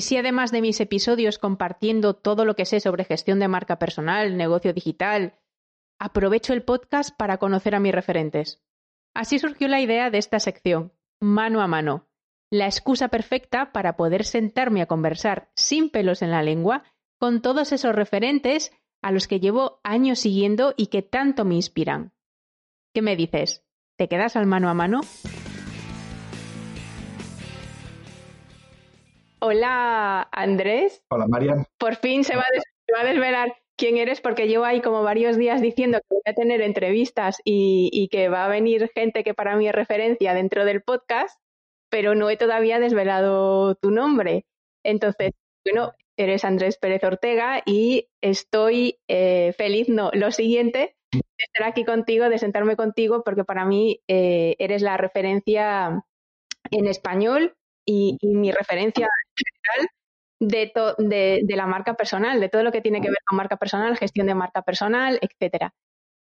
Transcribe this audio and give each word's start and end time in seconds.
y 0.00 0.02
sí 0.02 0.16
además 0.16 0.50
de 0.50 0.62
mis 0.62 0.80
episodios 0.80 1.36
compartiendo 1.36 2.14
todo 2.14 2.46
lo 2.46 2.56
que 2.56 2.64
sé 2.64 2.80
sobre 2.80 3.04
gestión 3.04 3.38
de 3.38 3.48
marca 3.48 3.78
personal, 3.78 4.34
negocio 4.38 4.72
digital, 4.72 5.34
aprovecho 5.98 6.54
el 6.54 6.62
podcast 6.62 7.14
para 7.14 7.36
conocer 7.36 7.74
a 7.74 7.80
mis 7.80 7.92
referentes. 7.92 8.62
Así 9.12 9.38
surgió 9.38 9.68
la 9.68 9.82
idea 9.82 10.08
de 10.08 10.16
esta 10.16 10.40
sección, 10.40 10.94
mano 11.20 11.60
a 11.60 11.66
mano, 11.66 12.08
la 12.50 12.64
excusa 12.64 13.08
perfecta 13.08 13.72
para 13.72 13.98
poder 13.98 14.24
sentarme 14.24 14.80
a 14.80 14.86
conversar 14.86 15.50
sin 15.54 15.90
pelos 15.90 16.22
en 16.22 16.30
la 16.30 16.42
lengua 16.42 16.84
con 17.18 17.42
todos 17.42 17.70
esos 17.70 17.94
referentes 17.94 18.72
a 19.02 19.12
los 19.12 19.28
que 19.28 19.38
llevo 19.38 19.80
años 19.84 20.18
siguiendo 20.18 20.72
y 20.78 20.86
que 20.86 21.02
tanto 21.02 21.44
me 21.44 21.56
inspiran. 21.56 22.14
¿Qué 22.94 23.02
me 23.02 23.16
dices? 23.16 23.66
¿Te 23.98 24.08
quedas 24.08 24.34
al 24.34 24.46
mano 24.46 24.70
a 24.70 24.74
mano? 24.74 25.02
Hola, 29.42 30.28
Andrés. 30.32 31.02
Hola, 31.08 31.26
Marian. 31.26 31.64
Por 31.78 31.96
fin 31.96 32.24
se 32.24 32.36
va, 32.36 32.44
a 32.98 33.04
desvelar 33.04 33.56
quién 33.74 33.96
eres 33.96 34.20
porque 34.20 34.48
llevo 34.48 34.64
ahí 34.64 34.82
como 34.82 35.02
varios 35.02 35.38
días 35.38 35.62
diciendo 35.62 35.98
que 35.98 36.14
voy 36.14 36.22
a 36.26 36.34
tener 36.34 36.60
entrevistas 36.60 37.38
y, 37.42 38.08
que 38.12 38.28
va 38.28 38.44
a 38.44 38.48
venir 38.48 38.90
gente 38.94 39.24
que 39.24 39.32
para 39.32 39.56
mí 39.56 39.66
es 39.66 39.74
referencia 39.74 40.34
dentro 40.34 40.66
del 40.66 40.82
podcast, 40.82 41.40
pero 41.90 42.14
no 42.14 42.28
he 42.28 42.36
todavía 42.36 42.78
desvelado 42.80 43.76
tu 43.76 43.90
nombre. 43.90 44.44
Entonces, 44.84 45.30
bueno, 45.64 45.92
eres 46.18 46.44
Andrés 46.44 46.76
Pérez 46.76 47.02
Ortega 47.02 47.62
y 47.64 48.08
estoy 48.20 48.98
eh, 49.08 49.54
feliz, 49.56 49.88
no, 49.88 50.10
lo 50.12 50.32
siguiente, 50.32 50.96
de 51.12 51.20
estar 51.38 51.66
aquí 51.66 51.86
contigo, 51.86 52.28
de 52.28 52.36
sentarme 52.36 52.76
contigo, 52.76 53.22
porque 53.24 53.44
para 53.44 53.64
mí 53.64 54.02
eh, 54.06 54.54
eres 54.58 54.82
la 54.82 54.98
referencia 54.98 56.04
en 56.70 56.86
español 56.86 57.56
y, 57.84 58.16
mi 58.22 58.52
referencia 58.52 59.08
general 59.36 59.90
de, 60.40 60.72
de, 60.98 61.40
de, 61.44 61.56
la 61.56 61.66
marca 61.66 61.94
personal, 61.94 62.40
de 62.40 62.48
todo 62.48 62.62
lo 62.62 62.72
que 62.72 62.80
tiene 62.80 63.00
que 63.00 63.08
ver 63.08 63.18
con 63.26 63.36
marca 63.36 63.56
personal, 63.56 63.96
gestión 63.96 64.26
de 64.26 64.34
marca 64.34 64.62
personal, 64.62 65.18
etcétera. 65.22 65.74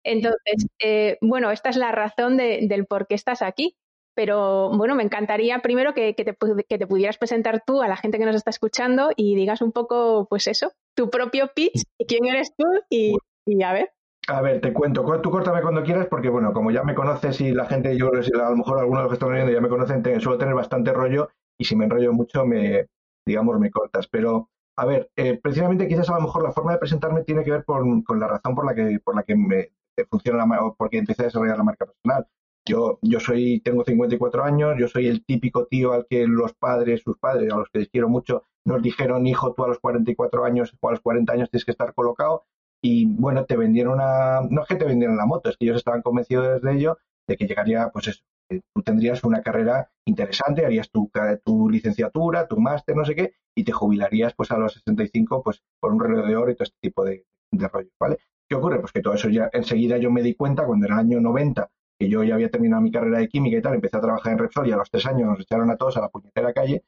Entonces, 0.05 0.67
eh, 0.79 1.17
bueno, 1.21 1.51
esta 1.51 1.69
es 1.69 1.77
la 1.77 1.91
razón 1.91 2.37
del 2.37 2.85
por 2.85 3.07
qué 3.07 3.15
estás 3.15 3.41
aquí. 3.41 3.75
Pero 4.15 4.69
bueno, 4.69 4.95
me 4.95 5.03
encantaría 5.03 5.59
primero 5.59 5.93
que, 5.93 6.13
te, 6.13 6.23
que, 6.23 6.77
te, 6.77 6.87
pudieras 6.87 7.17
presentar 7.17 7.63
tú 7.67 7.81
a 7.81 7.89
la 7.89 7.97
gente 7.97 8.17
que 8.17 8.25
nos 8.25 8.35
está 8.37 8.49
escuchando 8.49 9.09
y 9.13 9.35
digas 9.35 9.61
un 9.61 9.73
poco, 9.73 10.25
pues 10.29 10.47
eso, 10.47 10.71
tu 10.95 11.09
propio 11.09 11.51
pitch, 11.53 11.83
quién 12.07 12.25
eres 12.25 12.53
tú 12.55 12.65
y, 12.89 13.17
y 13.45 13.61
a 13.61 13.73
ver. 13.73 13.91
A 14.29 14.41
ver, 14.41 14.61
te 14.61 14.71
cuento, 14.71 15.03
tú 15.21 15.29
córtame 15.29 15.61
cuando 15.61 15.83
quieras 15.83 16.07
porque, 16.09 16.29
bueno, 16.29 16.53
como 16.53 16.71
ya 16.71 16.83
me 16.83 16.95
conoces 16.95 17.41
y 17.41 17.51
la 17.51 17.65
gente, 17.65 17.97
yo 17.97 18.09
que 18.09 18.19
a 18.39 18.49
lo 18.49 18.55
mejor 18.55 18.79
algunos 18.79 18.99
de 18.99 19.03
los 19.03 19.11
que 19.11 19.15
están 19.15 19.33
viendo 19.33 19.51
ya 19.51 19.61
me 19.61 19.69
conocen, 19.69 20.21
suelo 20.21 20.37
tener 20.37 20.55
bastante 20.55 20.93
rollo 20.93 21.29
y 21.57 21.65
si 21.65 21.75
me 21.75 21.85
enrollo 21.85 22.13
mucho, 22.13 22.45
me, 22.45 22.87
digamos, 23.25 23.59
me 23.59 23.71
cortas. 23.71 24.07
Pero, 24.07 24.49
a 24.77 24.85
ver, 24.85 25.09
eh, 25.15 25.39
precisamente 25.41 25.87
quizás 25.87 26.09
a 26.09 26.15
lo 26.15 26.21
mejor 26.21 26.43
la 26.43 26.51
forma 26.51 26.73
de 26.73 26.79
presentarme 26.79 27.23
tiene 27.23 27.43
que 27.43 27.51
ver 27.51 27.65
con, 27.65 28.03
la 28.19 28.27
razón 28.27 28.55
por 28.55 28.65
la 28.65 28.75
que, 28.75 28.99
por 29.03 29.15
la 29.15 29.23
que 29.23 29.35
me 29.35 29.71
funciona 30.09 30.45
la, 30.45 30.73
porque 30.77 30.97
empecé 30.97 31.23
a 31.23 31.25
desarrollar 31.25 31.57
la 31.57 31.63
marca 31.63 31.85
personal. 31.85 32.27
Yo, 32.67 32.97
yo 33.01 33.19
soy, 33.19 33.61
tengo 33.61 33.83
54 33.83 34.43
años, 34.43 34.75
yo 34.79 34.87
soy 34.87 35.07
el 35.07 35.23
típico 35.23 35.67
tío 35.67 35.93
al 35.93 36.07
que 36.09 36.25
los 36.27 36.53
padres, 36.53 37.01
sus 37.03 37.17
padres, 37.19 37.53
a 37.53 37.57
los 37.57 37.69
que 37.69 37.79
les 37.79 37.89
quiero 37.89 38.09
mucho, 38.09 38.43
nos 38.65 38.81
dijeron, 38.81 39.27
hijo, 39.27 39.53
tú 39.53 39.63
a 39.63 39.67
los 39.67 39.79
44 39.79 40.43
años 40.45 40.75
o 40.79 40.89
a 40.89 40.91
los 40.91 41.01
40 41.01 41.31
años 41.31 41.49
tienes 41.51 41.65
que 41.65 41.71
estar 41.71 41.93
colocado. 41.93 42.45
Y 42.81 43.05
bueno, 43.05 43.45
te 43.45 43.55
vendieron 43.55 43.93
una, 43.95 44.41
no 44.49 44.61
es 44.63 44.67
que 44.67 44.75
te 44.75 44.85
vendieran 44.85 45.17
la 45.17 45.25
moto, 45.25 45.49
es 45.49 45.57
que 45.57 45.65
ellos 45.65 45.77
estaban 45.77 46.01
convencidos 46.01 46.61
de 46.61 46.73
ello, 46.73 46.97
de 47.27 47.37
que 47.37 47.47
llegaría, 47.47 47.89
pues 47.89 48.07
eso, 48.07 48.23
tú 48.47 48.81
tendrías 48.83 49.23
una 49.23 49.41
carrera 49.41 49.89
interesante, 50.05 50.65
harías 50.65 50.89
tu, 50.91 51.11
tu 51.43 51.69
licenciatura, 51.69 52.47
tu 52.47 52.57
máster, 52.59 52.95
no 52.95 53.05
sé 53.05 53.15
qué, 53.15 53.33
y 53.55 53.63
te 53.63 53.71
jubilarías 53.71 54.33
pues 54.35 54.51
a 54.51 54.57
los 54.57 54.73
65 54.73 55.43
pues 55.43 55.63
por 55.79 55.93
un 55.93 55.99
reloj 55.99 56.25
de 56.27 56.35
oro 56.35 56.51
y 56.51 56.55
todo 56.55 56.63
este 56.63 56.77
tipo 56.81 57.03
de, 57.03 57.25
de 57.51 57.67
rollos, 57.67 57.93
¿vale? 57.99 58.17
¿Qué 58.47 58.55
ocurre? 58.55 58.79
Pues 58.79 58.91
que 58.91 59.01
todo 59.01 59.13
eso 59.13 59.29
ya 59.29 59.49
enseguida 59.53 59.97
yo 59.97 60.11
me 60.11 60.21
di 60.21 60.35
cuenta 60.35 60.65
cuando 60.65 60.85
era 60.85 60.95
el 60.95 61.01
año 61.01 61.21
90 61.21 61.69
que 61.97 62.09
yo 62.09 62.23
ya 62.23 62.35
había 62.35 62.51
terminado 62.51 62.81
mi 62.81 62.91
carrera 62.91 63.19
de 63.19 63.29
química 63.29 63.57
y 63.57 63.61
tal, 63.61 63.75
empecé 63.75 63.97
a 63.97 64.01
trabajar 64.01 64.33
en 64.33 64.39
Repsol 64.39 64.67
y 64.67 64.71
a 64.71 64.77
los 64.77 64.91
tres 64.91 65.05
años 65.05 65.27
nos 65.27 65.39
echaron 65.39 65.69
a 65.71 65.77
todos 65.77 65.97
a 65.97 66.01
la 66.01 66.09
puñetera 66.09 66.53
calle 66.53 66.83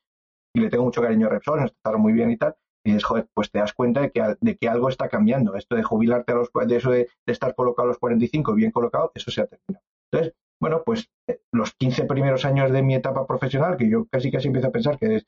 y 0.53 0.59
le 0.59 0.69
tengo 0.69 0.83
mucho 0.83 1.01
cariño 1.01 1.27
a 1.27 1.29
Repsol, 1.29 1.61
nos 1.61 1.73
trataron 1.73 2.01
muy 2.01 2.13
bien 2.13 2.31
y 2.31 2.37
tal. 2.37 2.55
Y 2.83 2.91
dices, 2.91 3.03
joder, 3.03 3.27
pues 3.33 3.51
te 3.51 3.59
das 3.59 3.73
cuenta 3.73 4.01
de 4.01 4.11
que, 4.11 4.35
de 4.39 4.57
que 4.57 4.69
algo 4.69 4.89
está 4.89 5.09
cambiando. 5.09 5.55
Esto 5.55 5.75
de 5.75 5.83
jubilarte 5.83 6.31
a 6.31 6.35
los, 6.35 6.49
de 6.53 6.75
eso 6.75 6.89
de, 6.89 7.09
estar 7.25 7.53
colocado 7.53 7.85
a 7.85 7.89
los 7.89 7.97
45, 7.99 8.53
bien 8.53 8.71
colocado, 8.71 9.11
eso 9.13 9.29
se 9.29 9.41
ha 9.41 9.47
terminado. 9.47 9.85
Entonces, 10.11 10.35
bueno, 10.59 10.83
pues 10.85 11.09
eh, 11.27 11.39
los 11.51 11.73
15 11.73 12.05
primeros 12.05 12.45
años 12.45 12.71
de 12.71 12.81
mi 12.81 12.95
etapa 12.95 13.25
profesional, 13.27 13.77
que 13.77 13.89
yo 13.89 14.05
casi 14.05 14.31
casi 14.31 14.47
empiezo 14.47 14.67
a 14.67 14.71
pensar 14.71 14.97
que 14.97 15.21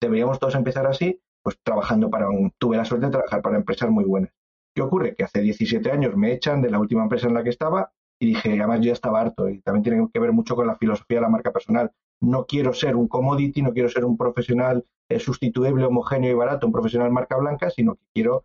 deberíamos 0.00 0.38
todos 0.38 0.54
empezar 0.54 0.86
así, 0.86 1.20
pues 1.42 1.58
trabajando 1.62 2.10
para 2.10 2.28
un, 2.28 2.52
tuve 2.58 2.76
la 2.76 2.84
suerte 2.84 3.06
de 3.06 3.12
trabajar 3.12 3.42
para 3.42 3.56
empresas 3.56 3.90
muy 3.90 4.04
buenas. 4.04 4.32
¿Qué 4.74 4.82
ocurre? 4.82 5.14
Que 5.14 5.24
hace 5.24 5.40
17 5.40 5.90
años 5.90 6.16
me 6.16 6.32
echan 6.32 6.60
de 6.60 6.70
la 6.70 6.78
última 6.78 7.02
empresa 7.02 7.28
en 7.28 7.34
la 7.34 7.42
que 7.42 7.50
estaba 7.50 7.92
y 8.18 8.26
dije, 8.26 8.50
además 8.58 8.80
yo 8.80 8.86
ya 8.86 8.92
estaba 8.92 9.20
harto 9.20 9.48
y 9.48 9.60
también 9.60 9.82
tiene 9.82 10.08
que 10.12 10.20
ver 10.20 10.32
mucho 10.32 10.56
con 10.56 10.66
la 10.66 10.76
filosofía 10.76 11.18
de 11.18 11.22
la 11.22 11.28
marca 11.28 11.52
personal. 11.52 11.92
No 12.20 12.46
quiero 12.46 12.72
ser 12.72 12.96
un 12.96 13.08
commodity, 13.08 13.62
no 13.62 13.72
quiero 13.72 13.88
ser 13.88 14.04
un 14.04 14.16
profesional 14.16 14.84
eh, 15.08 15.18
sustituible, 15.20 15.84
homogéneo 15.84 16.30
y 16.30 16.34
barato, 16.34 16.66
un 16.66 16.72
profesional 16.72 17.10
marca 17.10 17.36
blanca, 17.36 17.70
sino 17.70 17.94
que 17.94 18.04
quiero, 18.12 18.44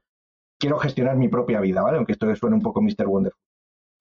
quiero 0.60 0.78
gestionar 0.78 1.16
mi 1.18 1.28
propia 1.28 1.60
vida, 1.62 1.82
¿vale? 1.82 1.98
Aunque 1.98 2.14
esto 2.14 2.34
suene 2.36 2.56
un 2.56 2.62
poco 2.62 2.82
Mr. 2.82 3.08
Wonderful. 3.08 3.51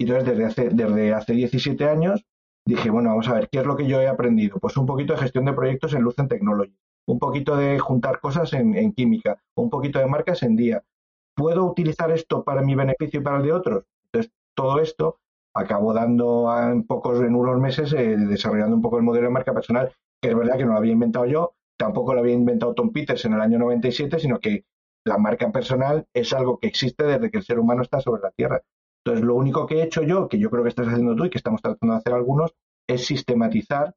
Y 0.00 0.05
entonces 0.05 0.31
desde 0.31 0.44
hace, 0.47 0.71
desde 0.71 1.12
hace 1.12 1.34
17 1.34 1.84
años 1.84 2.25
dije, 2.66 2.88
bueno, 2.88 3.11
vamos 3.11 3.28
a 3.28 3.34
ver, 3.34 3.50
¿qué 3.50 3.59
es 3.59 3.66
lo 3.66 3.77
que 3.77 3.87
yo 3.87 4.00
he 4.00 4.09
aprendido? 4.09 4.59
Pues 4.59 4.78
un 4.78 4.87
poquito 4.87 5.12
de 5.12 5.19
gestión 5.19 5.44
de 5.44 5.53
proyectos 5.53 5.93
en 5.93 6.00
Lucent 6.00 6.31
Technology, 6.31 6.75
un 7.06 7.19
poquito 7.19 7.55
de 7.55 7.78
juntar 7.78 8.19
cosas 8.19 8.55
en, 8.55 8.75
en 8.75 8.94
química, 8.94 9.43
un 9.56 9.69
poquito 9.69 9.99
de 9.99 10.06
marcas 10.06 10.43
en 10.43 10.56
día. 10.56 10.83
¿Puedo 11.37 11.66
utilizar 11.66 12.10
esto 12.12 12.44
para 12.44 12.62
mi 12.62 12.75
beneficio 12.75 13.21
y 13.21 13.22
para 13.22 13.37
el 13.37 13.43
de 13.43 13.53
otros? 13.53 13.84
Entonces, 14.06 14.33
todo 14.55 14.81
esto 14.81 15.19
acabó 15.55 15.93
dando 15.93 16.50
en 16.59 16.84
pocos, 16.84 17.21
en 17.21 17.34
unos 17.34 17.59
meses, 17.60 17.93
eh, 17.93 18.16
desarrollando 18.16 18.77
un 18.77 18.83
poco 18.83 18.97
el 18.97 19.03
modelo 19.03 19.27
de 19.27 19.34
marca 19.34 19.53
personal, 19.53 19.93
que 20.22 20.31
es 20.31 20.34
verdad 20.34 20.56
que 20.56 20.65
no 20.65 20.72
lo 20.72 20.78
había 20.78 20.93
inventado 20.93 21.27
yo, 21.27 21.53
tampoco 21.77 22.15
lo 22.15 22.21
había 22.21 22.33
inventado 22.33 22.72
Tom 22.72 22.91
Peters 22.91 23.22
en 23.27 23.34
el 23.34 23.43
año 23.43 23.59
97, 23.59 24.19
sino 24.19 24.41
que 24.41 24.65
la 25.05 25.19
marca 25.19 25.53
personal 25.53 26.06
es 26.15 26.33
algo 26.33 26.59
que 26.59 26.69
existe 26.69 27.05
desde 27.05 27.31
que 27.31 27.37
el 27.37 27.44
ser 27.44 27.59
humano 27.59 27.83
está 27.83 28.00
sobre 28.00 28.22
la 28.22 28.31
Tierra. 28.31 28.62
Entonces, 29.05 29.25
lo 29.25 29.34
único 29.34 29.66
que 29.66 29.77
he 29.77 29.83
hecho 29.83 30.03
yo, 30.03 30.28
que 30.28 30.38
yo 30.38 30.50
creo 30.50 30.62
que 30.62 30.69
estás 30.69 30.88
haciendo 30.88 31.16
tú 31.16 31.25
y 31.25 31.31
que 31.31 31.38
estamos 31.38 31.62
tratando 31.62 31.94
de 31.94 31.99
hacer 31.99 32.12
algunos, 32.12 32.55
es 32.87 33.06
sistematizar 33.06 33.94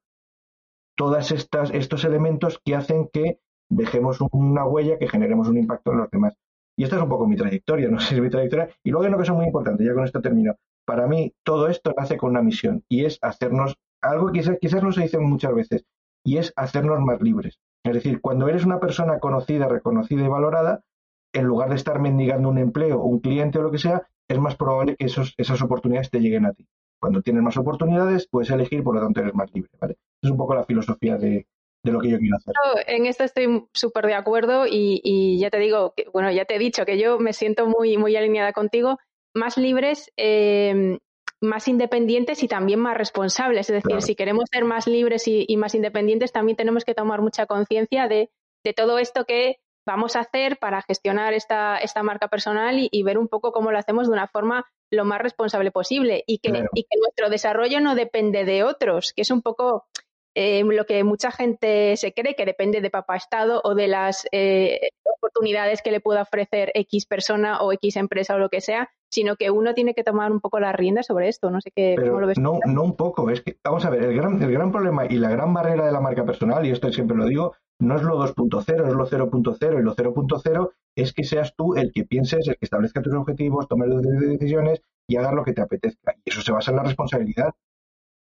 todos 0.96 1.31
estos 1.31 2.06
elementos 2.06 2.59
que 2.64 2.75
hacen 2.75 3.09
que 3.12 3.40
dejemos 3.69 4.19
una 4.31 4.66
huella, 4.66 4.97
que 4.97 5.08
generemos 5.08 5.47
un 5.47 5.58
impacto 5.58 5.92
en 5.92 5.97
los 5.97 6.12
demás. 6.12 6.34
Y 6.78 6.84
esta 6.84 6.96
es 6.96 7.03
un 7.03 7.09
poco 7.09 7.28
mi 7.28 7.36
trayectoria, 7.36 7.90
no 7.90 8.00
sé 8.00 8.09
si 8.09 8.16
es 8.16 8.22
mi 8.22 8.30
trayectoria. 8.30 8.69
Y 8.84 8.92
luego 8.92 9.03
hay 9.03 9.09
una 9.09 9.18
cosa 9.18 9.34
muy 9.34 9.46
importante, 9.46 9.84
ya 9.84 9.94
con 9.94 10.06
esto 10.06 10.22
termino. 10.22 10.56
Para 10.86 11.08
mí, 11.08 11.34
todo 11.44 11.68
esto 11.68 11.94
nace 11.97 12.18
con 12.18 12.31
una 12.31 12.42
misión 12.42 12.84
y 12.90 13.06
es 13.06 13.18
hacernos 13.22 13.75
algo 14.02 14.28
que 14.28 14.40
quizás, 14.40 14.58
quizás 14.59 14.84
no 14.84 14.92
se 14.92 15.02
dice 15.02 15.18
muchas 15.18 15.53
veces, 15.53 15.86
y 16.24 16.38
es 16.38 16.53
hacernos 16.56 17.00
más 17.00 17.22
libres. 17.22 17.59
Es 17.84 17.94
decir, 17.94 18.22
cuando 18.22 18.47
eres 18.47 18.66
una 18.66 18.80
persona 18.80 19.19
conocida, 19.19 19.68
reconocida 19.68 20.25
y 20.25 20.28
valorada, 20.28 20.84
en 21.34 21.46
lugar 21.46 21.69
de 21.69 21.75
estar 21.75 22.00
mendigando 22.00 22.50
un 22.50 22.58
empleo, 22.58 23.02
un 23.02 23.19
cliente 23.19 23.59
o 23.59 23.63
lo 23.63 23.72
que 23.72 23.80
sea, 23.80 24.08
es 24.28 24.39
más 24.39 24.56
probable 24.56 24.95
que 24.95 25.06
esos, 25.06 25.34
esas 25.38 25.61
oportunidades 25.61 26.09
te 26.09 26.19
lleguen 26.19 26.45
a 26.45 26.53
ti. 26.53 26.67
Cuando 27.00 27.22
tienes 27.22 27.44
más 27.44 27.57
oportunidades, 27.57 28.28
puedes 28.28 28.50
elegir, 28.50 28.84
por 28.84 28.95
lo 28.95 29.01
tanto 29.01 29.22
eres 29.22 29.34
más 29.34 29.53
libre. 29.53 29.69
¿vale? 29.79 29.97
Es 30.22 30.29
un 30.29 30.38
poco 30.38 30.56
la 30.56 30.63
filosofía 30.63 31.17
de, 31.17 31.47
de 31.84 31.91
lo 31.91 32.00
que 32.00 32.09
yo 32.09 32.17
quiero 32.17 32.38
hacer. 32.38 32.53
En 32.88 33.06
esto 33.06 33.23
estoy 33.23 33.67
súper 33.73 34.06
de 34.06 34.13
acuerdo 34.13 34.66
y, 34.66 35.01
y, 35.03 35.39
ya 35.39 35.50
te 35.50 35.59
digo, 35.59 35.94
que, 35.95 36.06
bueno, 36.13 36.31
ya 36.31 36.45
te 36.45 36.56
he 36.56 36.59
dicho 36.59 36.85
que 36.85 36.97
yo 36.97 37.19
me 37.19 37.33
siento 37.33 37.67
muy, 37.67 37.97
muy 37.97 38.16
alineada 38.16 38.53
contigo, 38.53 39.00
más 39.33 39.57
libres, 39.57 40.12
eh, 40.16 40.97
más 41.41 41.67
independientes 41.67 42.41
y 42.41 42.47
también 42.47 42.79
más 42.79 42.97
responsables. 42.97 43.69
Es 43.69 43.83
decir, 43.83 44.01
si 44.01 44.16
queremos 44.16 44.45
ser 44.51 44.63
más 44.63 44.88
libres 44.88 45.28
y, 45.28 45.45
y, 45.47 45.57
más 45.57 45.75
independientes, 45.75 46.31
también 46.31 46.56
tenemos 46.56 46.86
que 46.86 46.95
tomar 46.95 47.21
mucha 47.21 47.45
conciencia 47.45 48.07
de, 48.07 48.31
de, 48.63 48.74
todo 48.74 48.98
esto 48.98 49.25
que 49.25 49.57
vamos 49.85 50.15
a 50.15 50.21
hacer 50.21 50.57
para 50.57 50.81
gestionar 50.81 51.33
esta, 51.33 51.77
esta 51.77 52.03
marca 52.03 52.27
personal 52.27 52.80
y, 52.80 52.89
y, 52.91 53.03
ver 53.03 53.18
un 53.18 53.27
poco 53.27 53.51
cómo 53.51 53.71
lo 53.71 53.77
hacemos 53.77 54.07
de 54.07 54.13
una 54.13 54.27
forma 54.27 54.65
lo 54.91 55.06
más 55.06 55.21
responsable 55.21 55.71
posible 55.71 56.24
y 56.27 56.39
que, 56.39 56.50
claro. 56.50 56.69
y 56.74 56.83
que 56.83 57.00
nuestro 57.00 57.30
desarrollo 57.30 57.81
no 57.81 57.95
depende 57.95 58.45
de 58.45 58.63
otros, 58.63 59.13
que 59.13 59.24
es 59.24 59.31
un 59.31 59.41
poco 59.41 59.85
eh, 60.35 60.63
lo 60.63 60.85
que 60.85 61.03
mucha 61.03 61.31
gente 61.31 61.95
se 61.95 62.12
cree 62.13 62.35
que 62.35 62.45
depende 62.45 62.81
de 62.81 62.89
papá 62.89 63.15
Estado 63.15 63.62
o 63.63 63.75
de 63.75 63.88
las 63.88 64.27
eh, 64.31 64.89
oportunidades 65.18 65.81
que 65.83 65.91
le 65.91 66.00
pueda 66.00 66.24
ofrecer 66.24 66.71
X 66.74 67.06
persona 67.06 67.62
o 67.62 67.71
X 67.74 67.97
empresa 67.97 68.36
o 68.36 68.39
lo 68.39 68.50
que 68.50 68.59
sea, 68.59 68.89
sino 69.12 69.36
que 69.36 69.51
uno 69.51 69.75
tiene 69.75 69.94
que 69.94 70.03
tomar 70.03 70.31
un 70.31 70.41
poco 70.41 70.59
la 70.59 70.71
rienda 70.71 71.03
sobre 71.03 71.29
esto. 71.29 71.51
No 71.51 71.62
sé 71.62 71.71
qué, 71.75 71.94
Pero 71.95 72.07
cómo 72.07 72.21
lo 72.21 72.27
ves. 72.27 72.39
No, 72.39 72.59
no 72.65 72.83
un 72.83 72.95
poco, 72.95 73.29
es 73.29 73.41
que, 73.41 73.57
vamos 73.63 73.86
a 73.86 73.91
ver, 73.91 74.03
el 74.03 74.15
gran, 74.15 74.41
el 74.41 74.51
gran 74.51 74.71
problema 74.71 75.06
y 75.06 75.18
la 75.18 75.29
gran 75.29 75.53
barrera 75.53 75.86
de 75.86 75.91
la 75.91 76.01
marca 76.01 76.25
personal, 76.25 76.65
y 76.65 76.71
esto 76.71 76.91
siempre 76.91 77.15
lo 77.15 77.25
digo, 77.25 77.56
no 77.80 77.96
es 77.96 78.04
lo 78.04 78.18
2.0, 78.18 78.88
es 78.88 78.94
lo 78.94 79.06
0.0, 79.06 79.80
y 79.80 79.84
lo 79.84 79.96
0.0 79.96 80.72
es 80.96 81.14
que 81.14 81.24
seas 81.24 81.54
tú 81.56 81.75
el 81.75 81.92
que 81.92 82.06
pienses, 82.06 82.48
el 82.48 82.56
que 82.56 82.66
establezca 82.66 83.02
tus 83.02 83.14
objetivos, 83.14 83.68
tome 83.68 83.88
decisiones 83.88 84.81
y 85.08 85.18
hagas 85.18 85.34
lo 85.34 85.44
que 85.44 85.54
te 85.54 85.62
apetezca. 85.62 86.16
Y 86.24 86.30
eso 86.30 86.42
se 86.42 86.52
basa 86.52 86.72
en 86.72 86.78
la 86.78 86.84
responsabilidad. 86.84 87.52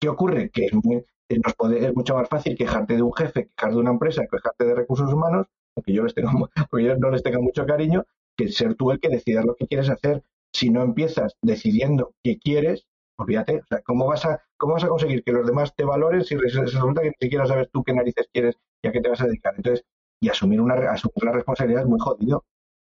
¿Qué 0.00 0.08
ocurre? 0.08 0.50
Que 0.50 0.66
es, 0.66 0.74
muy, 0.74 1.04
nos 1.44 1.54
puede, 1.54 1.84
es 1.86 1.94
mucho 1.94 2.14
más 2.14 2.28
fácil 2.28 2.56
quejarte 2.56 2.96
de 2.96 3.02
un 3.02 3.12
jefe, 3.12 3.48
quejarte 3.48 3.74
de 3.74 3.80
una 3.80 3.90
empresa, 3.90 4.26
quejarte 4.30 4.64
de 4.64 4.74
recursos 4.74 5.12
humanos, 5.12 5.46
aunque 5.76 5.92
yo, 5.92 6.04
les 6.04 6.14
yo 6.72 6.96
no 6.96 7.10
les 7.10 7.22
tenga 7.22 7.40
mucho 7.40 7.66
cariño, 7.66 8.04
que 8.36 8.48
ser 8.48 8.74
tú 8.74 8.90
el 8.90 9.00
que 9.00 9.08
decidas 9.08 9.44
lo 9.44 9.54
que 9.56 9.66
quieres 9.66 9.90
hacer. 9.90 10.22
Si 10.52 10.70
no 10.70 10.82
empiezas 10.82 11.36
decidiendo 11.42 12.14
qué 12.22 12.38
quieres, 12.38 12.86
olvídate. 13.18 13.58
O 13.58 13.66
sea, 13.66 13.82
¿cómo 13.82 14.06
vas 14.06 14.24
a, 14.24 14.42
cómo 14.56 14.74
vas 14.74 14.84
a 14.84 14.88
conseguir 14.88 15.24
que 15.24 15.32
los 15.32 15.46
demás 15.46 15.74
te 15.74 15.84
valoren 15.84 16.24
si 16.24 16.36
resulta 16.36 17.02
que 17.02 17.08
ni 17.08 17.14
siquiera 17.20 17.46
sabes 17.46 17.68
tú 17.72 17.82
qué 17.82 17.92
narices 17.92 18.28
quieres 18.32 18.56
y 18.84 18.88
a 18.88 18.92
qué 18.92 19.00
te 19.00 19.08
vas 19.08 19.20
a 19.20 19.26
dedicar? 19.26 19.54
Entonces, 19.56 19.84
y 20.20 20.28
asumir 20.28 20.60
una, 20.60 20.74
asumir 20.90 21.24
la 21.24 21.32
responsabilidad 21.32 21.82
es 21.82 21.88
muy 21.88 21.98
jodido. 21.98 22.44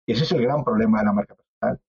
Y 0.06 0.12
ese 0.12 0.24
es 0.24 0.32
el 0.32 0.42
gran 0.42 0.64
problema 0.64 1.00
de 1.00 1.04
la 1.06 1.12
marca 1.12 1.34
personal. 1.34 1.80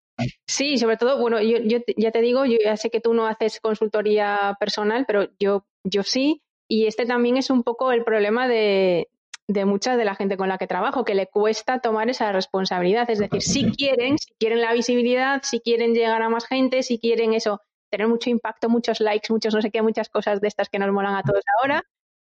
Sí, 0.47 0.77
sobre 0.77 0.97
todo, 0.97 1.19
bueno, 1.19 1.41
yo, 1.41 1.59
yo 1.59 1.79
ya 1.95 2.11
te 2.11 2.21
digo, 2.21 2.45
yo 2.45 2.57
ya 2.63 2.75
sé 2.75 2.89
que 2.89 2.99
tú 2.99 3.13
no 3.13 3.27
haces 3.27 3.59
consultoría 3.61 4.57
personal, 4.59 5.05
pero 5.05 5.29
yo, 5.39 5.65
yo 5.83 6.03
sí. 6.03 6.41
Y 6.67 6.87
este 6.87 7.05
también 7.05 7.37
es 7.37 7.49
un 7.49 7.63
poco 7.63 7.91
el 7.91 8.03
problema 8.03 8.47
de, 8.47 9.09
de 9.47 9.65
mucha 9.65 9.97
de 9.97 10.05
la 10.05 10.15
gente 10.15 10.37
con 10.37 10.49
la 10.49 10.57
que 10.57 10.67
trabajo, 10.67 11.05
que 11.05 11.15
le 11.15 11.27
cuesta 11.27 11.79
tomar 11.79 12.09
esa 12.09 12.31
responsabilidad. 12.31 13.09
Es 13.09 13.19
decir, 13.19 13.41
si 13.41 13.71
quieren, 13.71 14.17
si 14.17 14.33
quieren 14.39 14.61
la 14.61 14.73
visibilidad, 14.73 15.41
si 15.43 15.59
quieren 15.61 15.93
llegar 15.93 16.21
a 16.21 16.29
más 16.29 16.45
gente, 16.45 16.83
si 16.83 16.99
quieren 16.99 17.33
eso, 17.33 17.61
tener 17.89 18.07
mucho 18.07 18.29
impacto, 18.29 18.69
muchos 18.69 18.99
likes, 18.99 19.31
muchos 19.31 19.53
no 19.53 19.61
sé 19.61 19.71
qué, 19.71 19.81
muchas 19.81 20.09
cosas 20.09 20.41
de 20.41 20.47
estas 20.47 20.69
que 20.69 20.79
nos 20.79 20.91
molan 20.91 21.15
a 21.15 21.23
todos 21.23 21.43
ahora, 21.59 21.83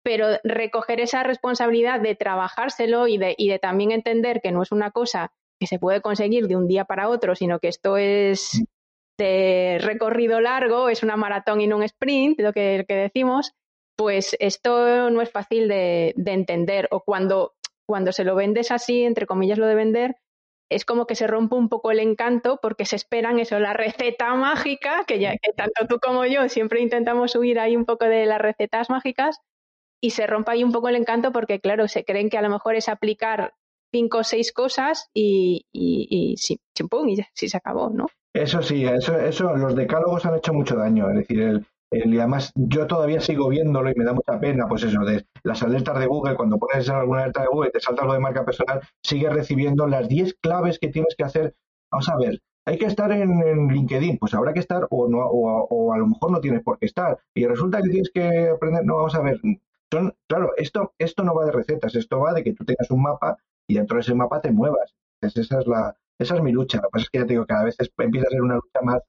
pero 0.08 0.40
recoger 0.46 1.02
esa 1.02 1.22
responsabilidad 1.24 2.00
de 2.00 2.16
trabajárselo 2.16 3.10
y 3.10 3.18
de, 3.18 3.36
y 3.38 3.50
de 3.50 3.60
también 3.60 3.92
entender 3.92 4.40
que 4.40 4.54
no 4.54 4.62
es 4.64 4.72
una 4.72 4.92
cosa 4.92 5.34
que 5.60 5.68
se 5.68 5.80
puede 5.80 6.00
conseguir 6.00 6.48
de 6.48 6.56
un 6.56 6.66
día 6.66 6.86
para 6.86 7.10
otro, 7.10 7.36
sino 7.36 7.60
que 7.60 7.68
esto 7.68 7.98
es 7.98 8.64
de 9.20 9.80
recorrido 9.82 10.40
largo, 10.40 10.88
es 10.88 11.04
una 11.04 11.18
maratón 11.18 11.60
y 11.60 11.68
no 11.68 11.76
un 11.76 11.84
sprint, 11.84 12.40
lo 12.40 12.54
que, 12.54 12.86
que 12.88 12.96
decimos, 12.96 13.52
pues 13.98 14.38
esto 14.40 15.10
no 15.10 15.22
es 15.22 15.30
fácil 15.30 15.68
de, 15.68 16.14
de 16.16 16.32
entender. 16.32 16.88
O 16.92 17.02
cuando, 17.02 17.56
cuando 17.86 18.14
se 18.14 18.24
lo 18.24 18.34
vendes 18.34 18.72
así, 18.72 19.04
entre 19.04 19.26
comillas 19.26 19.58
lo 19.58 19.68
de 19.68 19.76
vender, 19.76 20.16
es 20.70 20.86
como 20.86 21.06
que 21.06 21.16
se 21.16 21.28
rompe 21.28 21.56
un 21.56 21.68
poco 21.68 21.92
el 21.92 22.00
encanto 22.00 22.60
porque 22.62 22.86
se 22.86 22.96
esperan 22.96 23.40
eso, 23.40 23.60
la 23.60 23.74
receta 23.74 24.34
mágica, 24.36 25.04
que 25.06 25.20
ya 25.20 25.34
que 25.34 25.52
tanto 25.52 25.86
tú 25.86 26.00
como 26.00 26.26
yo 26.26 26.48
siempre 26.48 26.80
intentamos 26.80 27.36
huir 27.36 27.60
ahí 27.60 27.76
un 27.76 27.84
poco 27.84 28.06
de 28.06 28.26
las 28.26 28.40
recetas 28.40 28.90
mágicas, 28.90 29.42
y 30.02 30.12
se 30.12 30.28
rompe 30.28 30.52
ahí 30.52 30.64
un 30.64 30.72
poco 30.72 30.90
el 30.90 30.96
encanto 30.96 31.32
porque, 31.32 31.60
claro, 31.60 31.88
se 31.88 32.06
creen 32.06 32.30
que 32.30 32.38
a 32.38 32.42
lo 32.42 32.50
mejor 32.50 32.76
es 32.76 32.90
aplicar 32.90 33.54
cinco 33.92 34.20
o 34.20 34.24
seis 34.24 34.52
cosas 34.52 35.10
y, 35.14 35.66
y, 35.72 36.08
y, 36.10 36.38
sí, 36.38 36.60
chimpum, 36.76 37.08
y 37.10 37.18
sí 37.34 37.50
se 37.50 37.58
acabó, 37.58 37.90
¿no? 37.90 38.08
Eso 38.34 38.62
sí, 38.62 38.86
eso, 38.86 39.18
eso, 39.18 39.56
los 39.56 39.76
decálogos 39.76 40.26
han 40.26 40.36
hecho 40.36 40.54
mucho 40.54 40.76
daño, 40.76 41.10
es 41.10 41.16
decir, 41.16 41.42
el, 41.42 41.66
y 41.90 42.20
además 42.20 42.52
yo 42.56 42.86
todavía 42.86 43.22
sigo 43.22 43.48
viéndolo 43.48 43.90
y 43.90 43.96
me 43.96 44.04
da 44.04 44.14
mucha 44.14 44.40
pena, 44.40 44.68
pues 44.68 44.84
eso, 44.84 45.00
de 45.02 45.26
las 45.44 45.64
alertas 45.64 45.98
de 46.00 46.06
Google, 46.06 46.36
cuando 46.36 46.58
pones 46.58 46.90
alguna 46.90 47.22
alerta 47.22 47.42
de 47.42 47.48
Google 47.48 47.72
te 47.72 47.80
salta 47.80 48.02
algo 48.02 48.14
de 48.14 48.20
marca 48.20 48.44
personal, 48.44 48.82
sigues 49.02 49.32
recibiendo 49.34 49.88
las 49.88 50.08
10 50.10 50.36
claves 50.42 50.80
que 50.80 50.90
tienes 50.90 51.16
que 51.18 51.24
hacer. 51.24 51.56
Vamos 51.90 52.10
a 52.10 52.18
ver, 52.18 52.42
hay 52.66 52.78
que 52.78 52.86
estar 52.86 53.12
en, 53.14 53.70
LinkedIn, 53.70 54.18
pues 54.18 54.34
habrá 54.34 54.54
que 54.54 54.60
estar 54.60 54.88
o, 54.90 55.08
no, 55.08 55.20
o, 55.20 55.94
a 55.94 55.98
lo 55.98 56.08
mejor 56.08 56.32
no 56.32 56.42
tienes 56.42 56.62
por 56.62 56.78
qué 56.78 56.88
estar. 56.88 57.18
Y 57.34 57.46
resulta 57.46 57.82
que 57.82 57.90
tienes 57.90 58.12
que 58.14 58.50
aprender, 58.50 58.84
no, 58.84 58.98
vamos 58.98 59.16
a 59.16 59.22
ver, 59.22 59.40
son, 59.92 60.16
claro, 60.28 60.54
esto, 60.58 60.94
esto 60.98 61.24
no 61.24 61.36
va 61.36 61.46
de 61.46 61.52
recetas, 61.52 61.96
esto 61.96 62.20
va 62.20 62.34
de 62.34 62.44
que 62.44 62.54
tú 62.54 62.66
tengas 62.66 62.92
un 62.92 63.02
mapa 63.04 63.38
y 63.68 63.76
dentro 63.76 63.96
de 63.96 64.02
ese 64.02 64.14
mapa 64.14 64.42
te 64.42 64.52
muevas. 64.52 64.96
esa, 65.22 65.60
es 65.60 65.68
la, 65.68 65.98
esa 66.20 66.36
es 66.36 66.42
mi 66.42 66.52
lucha. 66.52 66.78
Lo 66.78 66.84
que 66.84 66.92
pasa 66.92 67.04
es 67.04 67.10
que 67.10 67.20
ya 67.20 67.26
te 67.26 67.34
digo, 67.34 67.46
cada 67.46 67.66
vez 67.66 67.76
empieza 67.98 68.28
a 68.28 68.32
ser 68.32 68.42
una 68.42 68.56
lucha 68.56 68.82
más 68.82 69.02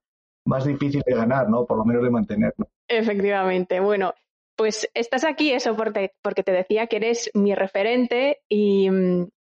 más 0.48 0.64
difícil 0.64 1.02
de 1.06 1.14
ganar, 1.14 1.48
¿no? 1.48 1.66
Por 1.66 1.76
lo 1.76 1.84
menos 1.84 2.02
de 2.02 2.10
mantener, 2.10 2.54
Efectivamente. 2.88 3.80
Bueno, 3.80 4.14
pues 4.56 4.88
estás 4.94 5.24
aquí 5.24 5.52
eso 5.52 5.76
porque, 5.76 6.12
porque 6.22 6.42
te 6.42 6.52
decía 6.52 6.86
que 6.86 6.96
eres 6.96 7.30
mi 7.34 7.54
referente 7.54 8.40
y, 8.48 8.88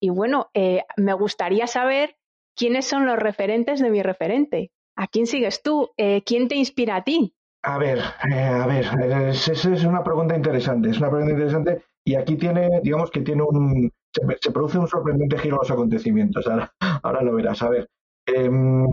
y 0.00 0.11
bueno, 0.11 0.50
eh, 0.53 0.82
me 0.97 1.15
gustaría 1.15 1.69
saber 1.69 2.17
quiénes 2.56 2.87
son 2.87 3.06
los 3.06 3.17
referentes 3.17 3.81
de 3.81 3.91
mi 3.91 4.03
referente. 4.03 4.73
¿A 4.97 5.06
quién 5.06 5.27
sigues 5.27 5.62
tú? 5.62 5.91
Eh, 5.97 6.23
¿Quién 6.25 6.49
te 6.49 6.56
inspira 6.56 6.97
a 6.97 7.05
ti? 7.05 7.35
A 7.67 7.79
ver, 7.79 7.99
eh, 8.31 8.35
a 8.35 8.67
ver, 8.67 8.85
esa 9.31 9.53
es, 9.53 9.85
una 9.85 10.05
pregunta 10.05 10.37
interesante, 10.37 10.89
es 10.91 10.99
una 10.99 11.11
pregunta 11.11 11.33
interesante 11.33 11.83
y 12.05 12.15
aquí 12.15 12.37
tiene, 12.37 12.81
digamos 12.81 13.11
que 13.11 13.23
tiene 13.23 13.43
un, 13.43 13.91
se, 14.13 14.53
produce 14.53 14.79
un 14.79 14.87
sorprendente 14.87 15.37
giro 15.37 15.57
a 15.57 15.59
los 15.59 15.71
acontecimientos, 15.73 16.47
ahora, 16.47 16.73
ahora 17.03 17.23
lo 17.23 17.35
verás, 17.35 17.61
a 17.63 17.71
ver. 17.71 17.89
Em, 18.27 18.87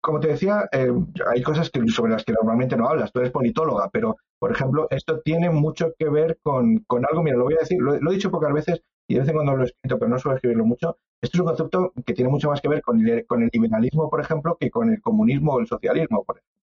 como 0.00 0.20
te 0.20 0.28
decía, 0.28 0.68
eh, 0.72 0.90
hay 1.32 1.42
cosas 1.42 1.70
sobre 1.94 2.12
las 2.12 2.24
que 2.24 2.32
normalmente 2.32 2.76
no 2.76 2.88
hablas. 2.88 3.12
Tú 3.12 3.20
eres 3.20 3.32
politóloga, 3.32 3.90
pero, 3.92 4.16
por 4.38 4.52
ejemplo, 4.52 4.88
esto 4.90 5.20
tiene 5.20 5.50
mucho 5.50 5.92
que 5.98 6.08
ver 6.08 6.38
con, 6.42 6.78
con 6.86 7.04
algo, 7.06 7.22
mira, 7.22 7.36
lo 7.36 7.44
voy 7.44 7.54
a 7.54 7.60
decir, 7.60 7.78
lo, 7.80 7.94
he 7.94 8.14
dicho 8.14 8.30
pocas 8.30 8.52
veces 8.54 8.82
y 9.08 9.14
de 9.14 9.20
vez 9.20 9.28
en 9.28 9.34
cuando 9.34 9.56
lo 9.56 9.64
he 9.64 9.66
escrito, 9.66 9.98
pero 9.98 10.08
no 10.10 10.18
suelo 10.18 10.36
escribirlo 10.36 10.64
mucho. 10.64 10.98
Esto 11.20 11.36
es 11.36 11.40
un 11.40 11.46
concepto 11.46 11.92
que 12.06 12.14
tiene 12.14 12.30
mucho 12.30 12.48
más 12.48 12.60
que 12.60 12.68
ver 12.68 12.82
con 12.82 13.06
el, 13.06 13.26
con 13.26 13.42
el 13.42 13.50
liberalismo, 13.52 14.08
por 14.10 14.20
ejemplo, 14.20 14.56
que 14.58 14.70
con 14.70 14.90
el 14.90 15.00
comunismo 15.02 15.54
o 15.54 15.60
el 15.60 15.66
socialismo, 15.66 16.24
por 16.24 16.38
ejemplo. 16.38 16.61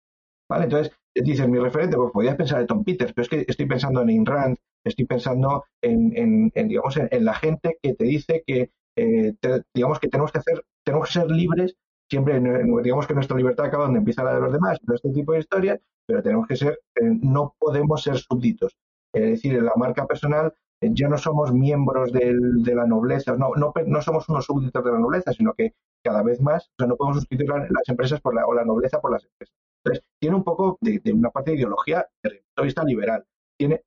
¿Vale? 0.49 0.65
Entonces, 0.65 0.93
dices, 1.15 1.47
mi 1.47 1.59
referente, 1.59 1.97
pues 1.97 2.11
podías 2.11 2.35
pensar 2.35 2.61
en 2.61 2.67
Tom 2.67 2.83
Peters, 2.83 3.13
pero 3.13 3.23
es 3.23 3.29
que 3.29 3.45
estoy 3.47 3.65
pensando 3.67 4.01
en 4.01 4.09
Ayn 4.09 4.25
Rand, 4.25 4.57
estoy 4.83 5.05
pensando 5.05 5.65
en, 5.81 6.51
en, 6.53 6.67
digamos, 6.67 6.97
en, 6.97 7.25
la 7.25 7.35
gente 7.35 7.77
que 7.81 7.93
te 7.93 8.05
dice 8.05 8.43
que, 8.45 8.71
eh, 8.95 9.33
digamos, 9.73 9.99
que 9.99 10.07
tenemos 10.07 10.31
que 10.31 10.39
hacer, 10.39 10.63
tenemos 10.83 11.07
que 11.07 11.13
ser 11.13 11.31
libres 11.31 11.75
siempre 12.09 12.39
digamos 12.83 13.07
que 13.07 13.13
nuestra 13.13 13.37
libertad 13.37 13.67
acaba 13.67 13.85
donde 13.85 13.99
empieza 13.99 14.23
la 14.23 14.33
de 14.33 14.41
los 14.41 14.51
demás, 14.51 14.79
pero 14.83 14.95
este 14.95 15.11
tipo 15.11 15.33
de 15.33 15.39
historias, 15.39 15.79
pero 16.07 16.23
tenemos 16.23 16.47
que 16.47 16.55
ser, 16.55 16.79
eh, 16.95 17.19
no 17.21 17.55
podemos 17.59 18.01
ser 18.01 18.17
súbditos. 18.17 18.75
Es 19.13 19.23
decir, 19.23 19.55
en 19.55 19.65
la 19.65 19.73
marca 19.75 20.07
personal 20.07 20.53
eh, 20.81 20.89
ya 20.93 21.07
no 21.07 21.17
somos 21.17 21.53
miembros 21.53 22.11
de 22.11 22.75
la 22.75 22.85
nobleza, 22.87 23.35
no, 23.35 23.51
no, 23.55 23.73
no, 23.85 24.01
somos 24.01 24.27
unos 24.29 24.45
súbditos 24.45 24.83
de 24.83 24.91
la 24.91 24.99
nobleza, 24.99 25.33
sino 25.33 25.53
que 25.53 25.73
cada 26.03 26.23
vez 26.23 26.41
más, 26.41 26.65
o 26.69 26.73
sea, 26.79 26.87
no 26.87 26.95
podemos 26.95 27.17
sustituir 27.19 27.49
las 27.49 27.87
empresas 27.87 28.21
por 28.21 28.33
la, 28.33 28.45
o 28.47 28.53
la 28.53 28.65
nobleza 28.65 28.99
por 28.99 29.11
las 29.11 29.23
empresas. 29.23 29.55
Entonces, 29.83 30.03
tiene 30.19 30.35
un 30.35 30.43
poco 30.43 30.77
de, 30.81 31.01
una 31.13 31.29
parte 31.31 31.51
de 31.51 31.57
ideología 31.57 32.05
desde 32.23 32.43
el 32.57 32.63
vista 32.63 32.83
liberal. 32.83 33.25
Tiene, 33.57 33.83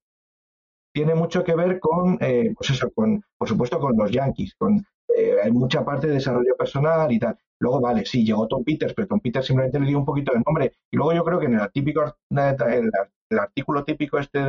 tiene 0.94 1.14
mucho 1.14 1.44
que 1.44 1.54
ver 1.54 1.80
con, 1.80 2.18
eh, 2.20 2.52
pues 2.56 2.70
eso, 2.70 2.90
con, 2.90 3.22
por 3.38 3.48
supuesto, 3.48 3.78
con 3.78 3.96
los 3.96 4.10
yankees, 4.10 4.54
con 4.56 4.84
hay 5.42 5.52
mucha 5.52 5.84
parte 5.84 6.06
de 6.06 6.14
desarrollo 6.14 6.56
personal 6.56 7.10
y 7.12 7.18
tal. 7.18 7.36
Luego, 7.58 7.80
vale, 7.80 8.04
sí, 8.04 8.24
llegó 8.24 8.48
Tom 8.48 8.64
Peters, 8.64 8.94
pero 8.94 9.08
Tom 9.08 9.20
Peters 9.20 9.46
simplemente 9.46 9.78
le 9.78 9.86
dio 9.86 9.98
un 9.98 10.04
poquito 10.04 10.32
de 10.32 10.42
nombre. 10.44 10.72
Y 10.90 10.96
luego 10.96 11.12
yo 11.12 11.24
creo 11.24 11.38
que 11.38 11.46
en 11.46 11.54
el 11.54 11.72
típico, 11.72 12.02
el, 12.30 13.38
artículo 13.38 13.84
típico 13.84 14.18
este 14.18 14.40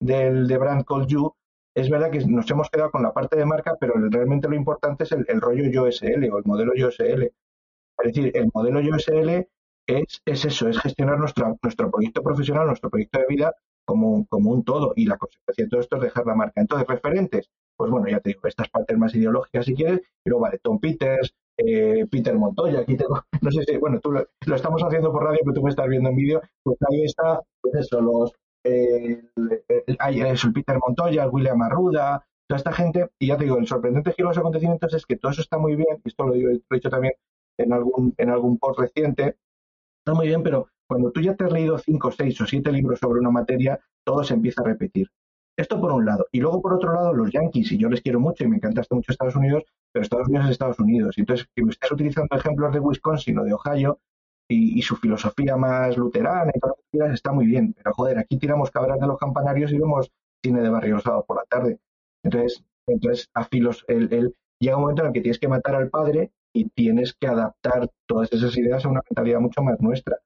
del, 0.00 0.46
de 0.46 0.58
Brand 0.58 0.84
Call 0.84 1.06
You, 1.06 1.32
es 1.74 1.90
verdad 1.90 2.10
que 2.10 2.24
nos 2.26 2.50
hemos 2.50 2.70
quedado 2.70 2.90
con 2.90 3.02
la 3.02 3.12
parte 3.12 3.36
de 3.36 3.44
marca, 3.44 3.76
pero 3.78 3.94
realmente 4.10 4.48
lo 4.48 4.56
importante 4.56 5.04
es 5.04 5.12
el, 5.12 5.40
rollo 5.40 5.64
YoSL 5.70 6.24
o 6.32 6.38
el 6.38 6.44
modelo 6.44 6.72
YoSL. 6.74 7.24
Es 7.24 8.14
decir, 8.14 8.32
el 8.34 8.50
modelo 8.54 8.80
YoSL 8.80 9.46
es, 9.86 10.22
es 10.24 10.44
eso, 10.44 10.68
es 10.68 10.78
gestionar 10.78 11.18
nuestro, 11.18 11.56
nuestro 11.62 11.90
proyecto 11.90 12.22
profesional, 12.22 12.66
nuestro 12.66 12.90
proyecto 12.90 13.20
de 13.20 13.26
vida 13.28 13.54
como, 13.84 14.26
como 14.28 14.50
un 14.50 14.64
todo. 14.64 14.92
Y 14.96 15.06
la 15.06 15.16
consecuencia 15.16 15.64
de 15.64 15.70
todo 15.70 15.80
esto 15.80 15.96
es 15.96 16.02
dejar 16.02 16.26
la 16.26 16.34
marca. 16.34 16.60
Entonces, 16.60 16.86
referentes, 16.88 17.50
pues 17.76 17.90
bueno, 17.90 18.08
ya 18.08 18.20
te 18.20 18.30
digo, 18.30 18.40
estas 18.44 18.68
partes 18.68 18.98
más 18.98 19.14
ideológicas 19.14 19.66
si 19.66 19.74
quieres, 19.74 20.00
pero 20.22 20.40
vale, 20.40 20.58
Tom 20.62 20.78
Peters, 20.80 21.34
eh, 21.58 22.06
Peter 22.10 22.34
Montoya, 22.34 22.80
aquí 22.80 22.96
tengo, 22.96 23.22
no 23.40 23.50
sé 23.50 23.62
si, 23.64 23.76
bueno, 23.78 24.00
tú 24.00 24.12
lo, 24.12 24.26
estamos 24.54 24.82
haciendo 24.82 25.12
por 25.12 25.24
radio, 25.24 25.40
pero 25.42 25.54
tú 25.54 25.62
me 25.62 25.70
estás 25.70 25.88
viendo 25.88 26.10
en 26.10 26.16
vídeo, 26.16 26.42
pues 26.62 26.76
ahí 26.90 27.04
está, 27.04 27.40
pues 27.60 27.74
eso, 27.76 28.00
los, 28.00 28.32
eh, 28.64 29.22
el, 29.36 30.52
Peter 30.52 30.78
Montoya, 30.78 31.24
el 31.24 31.30
William 31.30 31.62
Arruda, 31.62 32.26
toda 32.48 32.58
esta 32.58 32.72
gente, 32.72 33.08
y 33.18 33.28
ya 33.28 33.36
te 33.36 33.44
digo, 33.44 33.58
el 33.58 33.66
sorprendente 33.66 34.12
giro 34.12 34.28
de 34.28 34.30
los 34.30 34.38
acontecimientos 34.38 34.92
es 34.94 35.06
que 35.06 35.16
todo 35.16 35.32
eso 35.32 35.42
está 35.42 35.58
muy 35.58 35.76
bien, 35.76 36.00
y 36.04 36.08
esto 36.08 36.24
lo, 36.24 36.34
digo, 36.34 36.50
lo 36.50 36.56
he 36.56 36.74
dicho 36.74 36.90
también 36.90 37.14
en 37.58 37.72
algún, 37.72 38.14
en 38.18 38.30
algún 38.30 38.58
post 38.58 38.80
reciente, 38.80 39.36
está 40.06 40.14
muy 40.14 40.28
bien, 40.28 40.44
pero 40.44 40.68
cuando 40.88 41.10
tú 41.10 41.20
ya 41.20 41.34
te 41.34 41.44
has 41.44 41.52
leído 41.52 41.76
cinco, 41.78 42.12
seis 42.12 42.40
o 42.40 42.46
siete 42.46 42.70
libros 42.70 43.00
sobre 43.00 43.18
una 43.18 43.30
materia, 43.30 43.80
todo 44.04 44.22
se 44.22 44.34
empieza 44.34 44.62
a 44.62 44.66
repetir. 44.66 45.10
Esto 45.58 45.80
por 45.80 45.90
un 45.90 46.04
lado. 46.04 46.26
Y 46.30 46.38
luego 46.38 46.62
por 46.62 46.74
otro 46.74 46.94
lado, 46.94 47.12
los 47.12 47.32
Yankees, 47.32 47.72
y 47.72 47.78
yo 47.78 47.88
les 47.88 48.02
quiero 48.02 48.20
mucho 48.20 48.44
y 48.44 48.46
me 48.46 48.56
encanta 48.56 48.82
mucho 48.90 49.10
Estados 49.10 49.34
Unidos, 49.34 49.64
pero 49.92 50.04
Estados 50.04 50.28
Unidos 50.28 50.46
es 50.46 50.52
Estados 50.52 50.78
Unidos. 50.78 51.18
Entonces, 51.18 51.48
que 51.56 51.64
me 51.64 51.70
estés 51.70 51.90
utilizando 51.90 52.36
ejemplos 52.36 52.72
de 52.72 52.78
Wisconsin 52.78 53.38
o 53.38 53.44
de 53.44 53.52
Ohio 53.54 53.98
y, 54.48 54.80
su 54.82 54.94
filosofía 54.94 55.56
más 55.56 55.96
luterana 55.96 56.52
y 56.54 56.60
todo 56.60 56.76
está 57.12 57.32
muy 57.32 57.46
bien. 57.46 57.74
Pero 57.76 57.92
joder, 57.94 58.18
aquí 58.18 58.38
tiramos 58.38 58.70
cabras 58.70 59.00
de 59.00 59.08
los 59.08 59.18
campanarios 59.18 59.72
y 59.72 59.78
vemos 59.78 60.12
cine 60.40 60.60
de 60.60 60.68
barrio 60.68 60.96
rosado 60.96 61.24
por 61.24 61.38
la 61.38 61.44
tarde. 61.48 61.80
Entonces, 62.22 62.62
entonces 62.86 63.28
a 63.34 63.42
filos, 63.44 63.84
el, 63.88 64.36
llega 64.60 64.76
un 64.76 64.82
momento 64.82 65.02
en 65.02 65.08
el 65.08 65.14
que 65.14 65.22
tienes 65.22 65.40
que 65.40 65.48
matar 65.48 65.74
al 65.74 65.90
padre 65.90 66.30
y 66.56 66.68
tienes 66.70 67.14
que 67.14 67.26
adaptar 67.26 67.90
todas 68.06 68.32
esas 68.32 68.56
ideas 68.56 68.84
a 68.84 68.88
una 68.88 69.02
mentalidad 69.08 69.40
mucho 69.40 69.62
más 69.62 69.80
nuestra. 69.80 70.16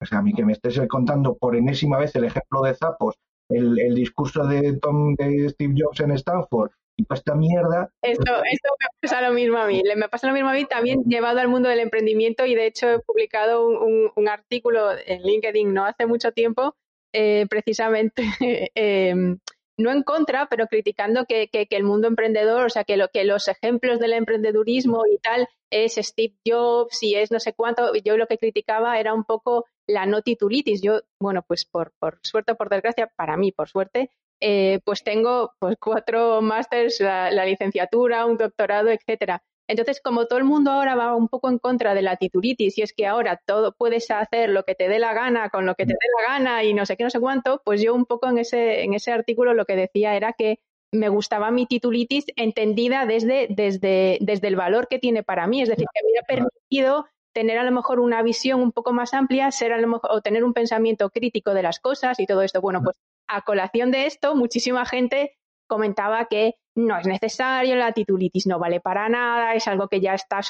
O 0.00 0.06
sea, 0.06 0.18
a 0.18 0.22
mí 0.22 0.32
que 0.32 0.44
me 0.44 0.52
estés 0.52 0.80
contando 0.88 1.36
por 1.36 1.56
enésima 1.56 1.98
vez 1.98 2.14
el 2.16 2.24
ejemplo 2.24 2.62
de 2.62 2.74
Zapos 2.74 3.16
el, 3.48 3.94
discurso 3.94 4.46
de 4.46 4.78
Tom 4.78 5.14
de 5.14 5.48
Steve 5.50 5.74
Jobs 5.76 6.00
en 6.00 6.12
Stanford 6.12 6.70
y 6.96 7.04
toda 7.04 7.18
esta 7.18 7.34
mierda. 7.34 7.90
Esto, 8.02 8.32
esto 8.50 8.68
me 8.78 8.86
pasa 9.00 9.22
lo 9.22 9.32
mismo 9.32 9.58
a 9.58 9.66
mí. 9.66 9.82
Me 9.96 10.08
pasa 10.08 10.28
lo 10.28 10.34
mismo 10.34 10.48
a 10.48 10.54
mí 10.54 10.64
también 10.64 11.02
llevado 11.04 11.40
al 11.40 11.48
mundo 11.48 11.68
del 11.68 11.80
emprendimiento 11.80 12.46
y 12.46 12.54
de 12.54 12.66
hecho 12.66 12.90
he 12.90 12.98
publicado 13.00 13.66
un, 13.66 14.28
artículo 14.28 14.92
en 15.06 15.22
LinkedIn 15.22 15.74
no 15.74 15.84
hace 15.84 16.06
mucho 16.06 16.32
tiempo 16.32 16.74
eh, 17.12 17.46
precisamente 17.50 18.22
em, 18.74 19.38
no 19.78 19.90
en 19.90 20.02
contra, 20.02 20.46
pero 20.46 20.66
criticando 20.66 21.24
que, 21.24 21.48
que, 21.48 21.66
el 21.70 21.84
mundo 21.84 22.08
emprendedor, 22.08 22.66
o 22.66 22.70
sea, 22.70 22.84
que, 22.84 22.96
lo, 22.96 23.08
que 23.08 23.24
los 23.24 23.48
ejemplos 23.48 23.98
del 23.98 24.12
emprendedurismo 24.12 25.02
y 25.10 25.18
tal 25.18 25.48
es 25.70 25.94
Steve 25.94 26.34
Jobs 26.46 27.02
y 27.02 27.14
es 27.14 27.30
no 27.30 27.40
sé 27.40 27.54
cuánto. 27.54 27.94
Yo 28.04 28.16
lo 28.16 28.26
que 28.26 28.38
criticaba 28.38 28.98
era 29.00 29.14
un 29.14 29.24
poco 29.24 29.66
la 29.86 30.06
no 30.06 30.22
titulitis. 30.22 30.82
Yo, 30.82 31.00
bueno, 31.20 31.42
pues 31.46 31.64
por, 31.64 31.92
suerte 32.22 32.52
o 32.52 32.56
por 32.56 32.68
desgracia, 32.68 33.10
para 33.16 33.36
mí, 33.36 33.52
por 33.52 33.68
suerte, 33.68 34.10
eh, 34.40 34.80
pues 34.84 35.02
tengo 35.02 35.52
pues 35.58 35.76
cuatro 35.80 36.42
másters, 36.42 37.00
la, 37.00 37.44
licenciatura, 37.44 38.26
un 38.26 38.36
doctorado, 38.36 38.90
etcétera. 38.90 39.42
Entonces, 39.68 40.00
como 40.02 40.26
todo 40.26 40.38
el 40.38 40.44
mundo 40.44 40.70
ahora 40.70 40.94
va 40.94 41.14
un 41.14 41.28
poco 41.28 41.48
en 41.48 41.58
contra 41.58 41.94
de 41.94 42.02
la 42.02 42.16
titulitis 42.16 42.76
y 42.78 42.82
es 42.82 42.92
que 42.92 43.06
ahora 43.06 43.40
todo 43.46 43.72
puedes 43.72 44.10
hacer 44.10 44.50
lo 44.50 44.64
que 44.64 44.74
te 44.74 44.88
dé 44.88 44.98
la 44.98 45.14
gana 45.14 45.50
con 45.50 45.66
lo 45.66 45.74
que 45.74 45.86
te 45.86 45.92
dé 45.92 46.08
la 46.18 46.34
gana 46.34 46.64
y 46.64 46.74
no 46.74 46.84
sé 46.84 46.96
qué, 46.96 47.04
no 47.04 47.10
sé 47.10 47.20
cuánto, 47.20 47.62
pues 47.64 47.80
yo 47.80 47.94
un 47.94 48.04
poco 48.04 48.28
en 48.28 48.38
ese, 48.38 48.82
en 48.82 48.94
ese 48.94 49.12
artículo 49.12 49.54
lo 49.54 49.64
que 49.64 49.76
decía 49.76 50.16
era 50.16 50.32
que 50.32 50.58
me 50.92 51.08
gustaba 51.08 51.50
mi 51.50 51.66
titulitis 51.66 52.26
entendida 52.36 53.06
desde, 53.06 53.46
desde, 53.48 54.18
desde 54.20 54.48
el 54.48 54.56
valor 54.56 54.88
que 54.88 54.98
tiene 54.98 55.22
para 55.22 55.46
mí, 55.46 55.62
es 55.62 55.68
decir, 55.68 55.86
que 55.92 56.00
me 56.12 56.18
ha 56.18 56.22
permitido 56.22 57.06
tener 57.32 57.58
a 57.58 57.64
lo 57.64 57.72
mejor 57.72 57.98
una 57.98 58.22
visión 58.22 58.60
un 58.60 58.72
poco 58.72 58.92
más 58.92 59.14
amplia, 59.14 59.50
ser 59.50 59.72
a 59.72 59.78
lo 59.78 59.88
mejor, 59.88 60.10
o 60.12 60.20
tener 60.20 60.44
un 60.44 60.52
pensamiento 60.52 61.08
crítico 61.08 61.54
de 61.54 61.62
las 61.62 61.80
cosas 61.80 62.20
y 62.20 62.26
todo 62.26 62.42
esto. 62.42 62.60
Bueno, 62.60 62.82
pues 62.82 62.96
a 63.26 63.42
colación 63.42 63.90
de 63.90 64.06
esto, 64.06 64.34
muchísima 64.34 64.84
gente 64.84 65.38
comentaba 65.66 66.26
que 66.26 66.56
no 66.74 66.98
es 66.98 67.06
necesario, 67.06 67.76
la 67.76 67.92
titulitis 67.92 68.46
no 68.46 68.58
vale 68.58 68.80
para 68.80 69.08
nada, 69.08 69.54
es 69.54 69.66
algo 69.68 69.88
que 69.88 70.00
ya 70.00 70.14
está 70.14 70.40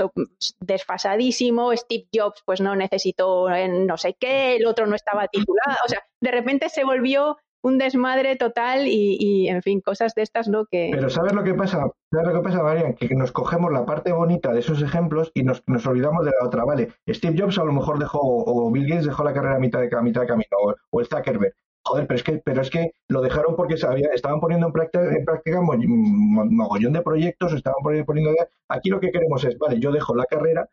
desfasadísimo, 0.60 1.76
Steve 1.76 2.06
Jobs 2.14 2.42
pues 2.44 2.60
no 2.60 2.76
necesitó 2.76 3.48
no 3.50 3.96
sé 3.96 4.16
qué, 4.18 4.56
el 4.56 4.66
otro 4.66 4.86
no 4.86 4.94
estaba 4.94 5.26
titulado, 5.28 5.78
o 5.84 5.88
sea, 5.88 6.00
de 6.20 6.30
repente 6.30 6.68
se 6.68 6.84
volvió 6.84 7.36
un 7.62 7.78
desmadre 7.78 8.36
total 8.36 8.86
y, 8.86 9.48
en 9.48 9.62
fin, 9.62 9.80
cosas 9.80 10.14
de 10.14 10.22
estas, 10.22 10.48
¿no? 10.48 10.66
Que... 10.66 10.90
Pero 10.92 11.08
¿sabes 11.08 11.32
lo 11.32 11.44
que 11.44 11.54
pasa? 11.54 11.88
¿Sabes 12.10 12.26
lo 12.26 12.34
que 12.34 12.48
pasa, 12.48 12.62
Marian? 12.62 12.94
Que 12.94 13.14
nos 13.14 13.30
cogemos 13.30 13.72
la 13.72 13.86
parte 13.86 14.12
bonita 14.12 14.52
de 14.52 14.60
esos 14.60 14.82
ejemplos 14.82 15.30
y 15.34 15.44
nos, 15.44 15.62
olvidamos 15.86 16.24
de 16.24 16.32
la 16.38 16.46
otra, 16.46 16.64
¿vale? 16.64 16.92
Steve 17.08 17.36
Jobs 17.38 17.58
a 17.58 17.64
lo 17.64 17.72
mejor 17.72 17.98
dejó, 17.98 18.18
o 18.20 18.70
Bill 18.70 18.88
Gates 18.88 19.06
dejó 19.06 19.22
la 19.22 19.32
carrera 19.32 19.56
a 19.56 19.60
mitad 19.60 19.80
de, 19.80 19.88
mitad 20.02 20.22
de 20.22 20.26
camino, 20.26 20.56
o, 20.90 21.00
el 21.00 21.06
Zuckerberg. 21.06 21.54
Joder, 21.84 22.06
pero 22.06 22.16
es 22.16 22.22
que, 22.22 22.38
pero 22.44 22.62
es 22.62 22.70
que 22.70 22.92
lo 23.08 23.20
dejaron 23.22 23.56
porque 23.56 23.76
sabía, 23.76 24.08
estaban 24.14 24.40
poniendo 24.40 24.68
en 24.68 24.72
práctica, 24.72 25.04
en 25.04 25.24
práctica 25.24 25.60
mogollón 25.60 26.92
de 26.92 27.02
proyectos, 27.02 27.52
estaban 27.54 27.82
poniendo... 27.82 28.30
Aquí 28.68 28.88
lo 28.88 29.00
que 29.00 29.10
queremos 29.10 29.44
es, 29.44 29.58
vale, 29.58 29.80
yo 29.80 29.90
dejo 29.90 30.14
la 30.14 30.26
carrera 30.26 30.68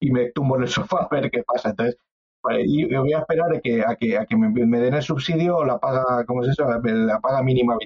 y 0.00 0.10
me 0.10 0.30
tumbo 0.32 0.56
en 0.56 0.62
el 0.62 0.68
sofá 0.68 1.08
a 1.10 1.14
ver 1.14 1.30
qué 1.30 1.42
pasa. 1.44 1.70
Entonces, 1.70 1.98
y 2.64 2.94
voy 2.94 3.12
a 3.12 3.20
esperar 3.20 3.54
a 3.54 3.60
que, 3.60 3.82
a 3.82 3.96
que, 3.96 4.18
a 4.18 4.26
que 4.26 4.36
me, 4.36 4.80
den 4.80 4.94
el 4.94 5.02
subsidio 5.02 5.58
o 5.58 5.64
la 5.64 5.78
paga, 5.78 6.24
¿cómo 6.26 6.42
es 6.42 6.50
eso? 6.50 6.64
La, 6.64 7.20
paga 7.20 7.42
mínima 7.42 7.76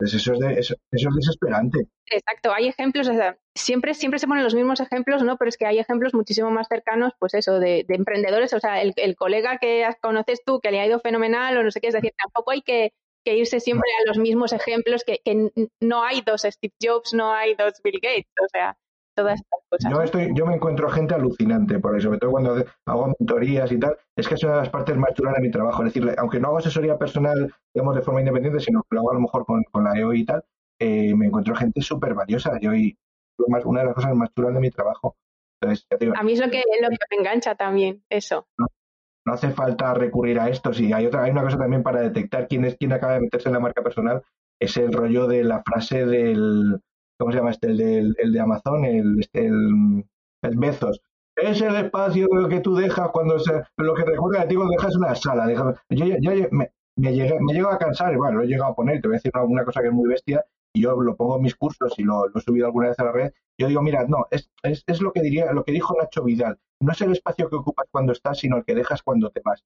Entonces 0.00 0.20
eso 0.20 0.34
es, 0.34 0.58
eso, 0.58 0.74
es 0.92 1.06
desesperante. 1.16 1.80
Exacto, 2.06 2.52
hay 2.52 2.68
ejemplos, 2.68 3.10
siempre, 3.54 3.94
siempre 3.94 4.20
se 4.20 4.28
ponen 4.28 4.44
los 4.44 4.54
mismos 4.54 4.78
ejemplos, 4.80 5.24
¿no? 5.24 5.36
Pero 5.36 5.48
es 5.48 5.56
que 5.56 5.66
hay 5.66 5.78
ejemplos 5.80 6.14
muchísimo 6.14 6.50
más 6.52 6.68
cercanos, 6.68 7.14
pues 7.18 7.34
eso, 7.34 7.58
de, 7.58 7.84
emprendedores, 7.88 8.52
o 8.52 8.60
sea, 8.60 8.80
el, 8.80 9.16
colega 9.16 9.58
que 9.58 9.84
conoces 10.00 10.42
tú, 10.44 10.60
que 10.60 10.70
le 10.70 10.80
ha 10.80 10.86
ido 10.86 11.00
fenomenal 11.00 11.56
o 11.58 11.64
no 11.64 11.70
sé 11.72 11.80
qué, 11.80 11.88
es 11.88 11.94
decir, 11.94 12.12
tampoco 12.16 12.52
hay 12.52 12.62
que, 12.62 12.92
irse 13.24 13.60
siempre 13.60 13.90
a 14.00 14.08
los 14.08 14.16
mismos 14.16 14.54
ejemplos, 14.54 15.04
que, 15.04 15.20
que 15.22 15.50
no 15.80 16.02
hay 16.02 16.22
dos 16.22 16.42
Steve 16.42 16.72
Jobs, 16.80 17.12
no 17.12 17.34
hay 17.34 17.54
dos 17.56 17.74
Bill 17.84 18.00
Gates, 18.00 18.32
o 18.42 18.48
sea, 18.48 18.78
yo, 19.90 20.02
estoy, 20.02 20.32
yo 20.34 20.46
me 20.46 20.54
encuentro 20.54 20.88
gente 20.88 21.14
alucinante, 21.14 21.78
por 21.78 22.00
sobre 22.00 22.18
todo 22.18 22.30
cuando 22.30 22.64
hago 22.86 23.14
mentorías 23.18 23.70
y 23.72 23.78
tal, 23.78 23.96
es 24.16 24.28
que 24.28 24.34
es 24.34 24.42
una 24.44 24.54
de 24.54 24.58
las 24.60 24.70
partes 24.70 24.96
más 24.96 25.14
chulas 25.14 25.34
de 25.34 25.42
mi 25.42 25.50
trabajo. 25.50 25.84
Es 25.84 25.92
decir, 25.92 26.14
aunque 26.18 26.40
no 26.40 26.48
hago 26.48 26.58
asesoría 26.58 26.98
personal, 26.98 27.52
digamos, 27.74 27.94
de 27.94 28.02
forma 28.02 28.20
independiente, 28.20 28.60
sino 28.60 28.82
que 28.82 28.94
lo 28.94 29.00
hago 29.00 29.10
a 29.10 29.14
lo 29.14 29.20
mejor 29.20 29.44
con, 29.44 29.84
la 29.84 29.98
EO 29.98 30.12
y 30.14 30.24
tal, 30.24 30.44
eh, 30.78 31.14
me 31.14 31.26
encuentro 31.26 31.54
gente 31.54 31.80
súper 31.80 32.14
valiosa. 32.14 32.58
Yo 32.60 32.74
y 32.74 32.96
una 33.64 33.80
de 33.80 33.86
las 33.86 33.94
cosas 33.94 34.14
más 34.14 34.30
chulas 34.34 34.54
de 34.54 34.60
mi 34.60 34.70
trabajo. 34.70 35.16
a 35.62 36.22
mí 36.22 36.32
es 36.32 36.40
lo 36.40 36.50
que, 36.50 36.62
lo 36.80 36.88
que 36.88 36.96
me 37.10 37.16
engancha 37.18 37.54
también, 37.54 38.02
eso. 38.08 38.46
No, 38.58 38.66
hace 39.32 39.50
falta 39.50 39.94
recurrir 39.94 40.38
a 40.40 40.48
esto. 40.48 40.72
Sí, 40.72 40.92
hay 40.92 41.06
otra, 41.06 41.24
hay 41.24 41.30
una 41.30 41.42
cosa 41.42 41.58
también 41.58 41.82
para 41.82 42.00
detectar 42.00 42.48
quién 42.48 42.64
es 42.64 42.76
quién 42.76 42.92
acaba 42.92 43.14
de 43.14 43.20
meterse 43.20 43.48
en 43.48 43.54
la 43.54 43.60
marca 43.60 43.82
personal, 43.82 44.22
es 44.60 44.76
el 44.76 44.92
rollo 44.92 45.26
de 45.26 45.44
la 45.44 45.62
frase 45.62 46.06
del 46.06 46.80
¿cómo 47.18 47.32
se 47.32 47.38
llama 47.38 47.50
este? 47.50 47.68
El 47.68 47.76
de, 47.76 48.14
el 48.18 48.32
de 48.32 48.40
Amazon, 48.40 48.84
el, 48.84 49.20
este, 49.20 49.46
el, 49.46 50.04
el 50.42 50.56
Bezos. 50.56 51.00
Es 51.36 51.60
el 51.60 51.76
espacio 51.76 52.26
que 52.48 52.60
tú 52.60 52.74
dejas 52.74 53.10
cuando 53.10 53.38
se, 53.38 53.52
lo 53.76 53.94
que 53.94 54.04
recuerda 54.04 54.42
de 54.42 54.48
ti 54.48 54.56
cuando 54.56 54.72
dejas 54.72 54.96
una 54.96 55.14
sala. 55.14 55.48
yo, 55.90 56.06
me, 56.50 56.70
me, 56.96 57.12
llegué, 57.12 57.38
me 57.40 57.52
llego 57.52 57.68
a 57.68 57.78
cansar, 57.78 58.16
bueno, 58.16 58.38
lo 58.38 58.44
he 58.44 58.48
llegado 58.48 58.72
a 58.72 58.74
poner, 58.74 59.00
te 59.00 59.06
voy 59.06 59.16
a 59.16 59.18
decir 59.18 59.32
una, 59.44 59.64
cosa 59.64 59.80
que 59.80 59.88
es 59.88 59.92
muy 59.92 60.08
bestia, 60.08 60.44
y 60.72 60.82
yo 60.82 61.00
lo 61.00 61.16
pongo 61.16 61.36
en 61.36 61.42
mis 61.42 61.54
cursos 61.54 61.94
y 61.96 62.02
lo, 62.02 62.26
he 62.34 62.40
subido 62.40 62.66
alguna 62.66 62.88
vez 62.88 62.98
a 62.98 63.04
la 63.04 63.12
red. 63.12 63.32
Yo 63.56 63.68
digo, 63.68 63.82
mira, 63.82 64.04
no, 64.08 64.26
es, 64.30 64.50
lo 65.00 65.12
que 65.12 65.20
diría, 65.20 65.52
lo 65.52 65.64
que 65.64 65.72
dijo 65.72 65.94
Nacho 65.96 66.24
Vidal. 66.24 66.58
No 66.80 66.92
es 66.92 67.00
el 67.00 67.12
espacio 67.12 67.48
que 67.48 67.56
ocupas 67.56 67.86
cuando 67.90 68.12
estás, 68.12 68.38
sino 68.38 68.56
el 68.56 68.64
que 68.64 68.74
dejas 68.74 69.02
cuando 69.02 69.30
te 69.30 69.40
vas. 69.44 69.64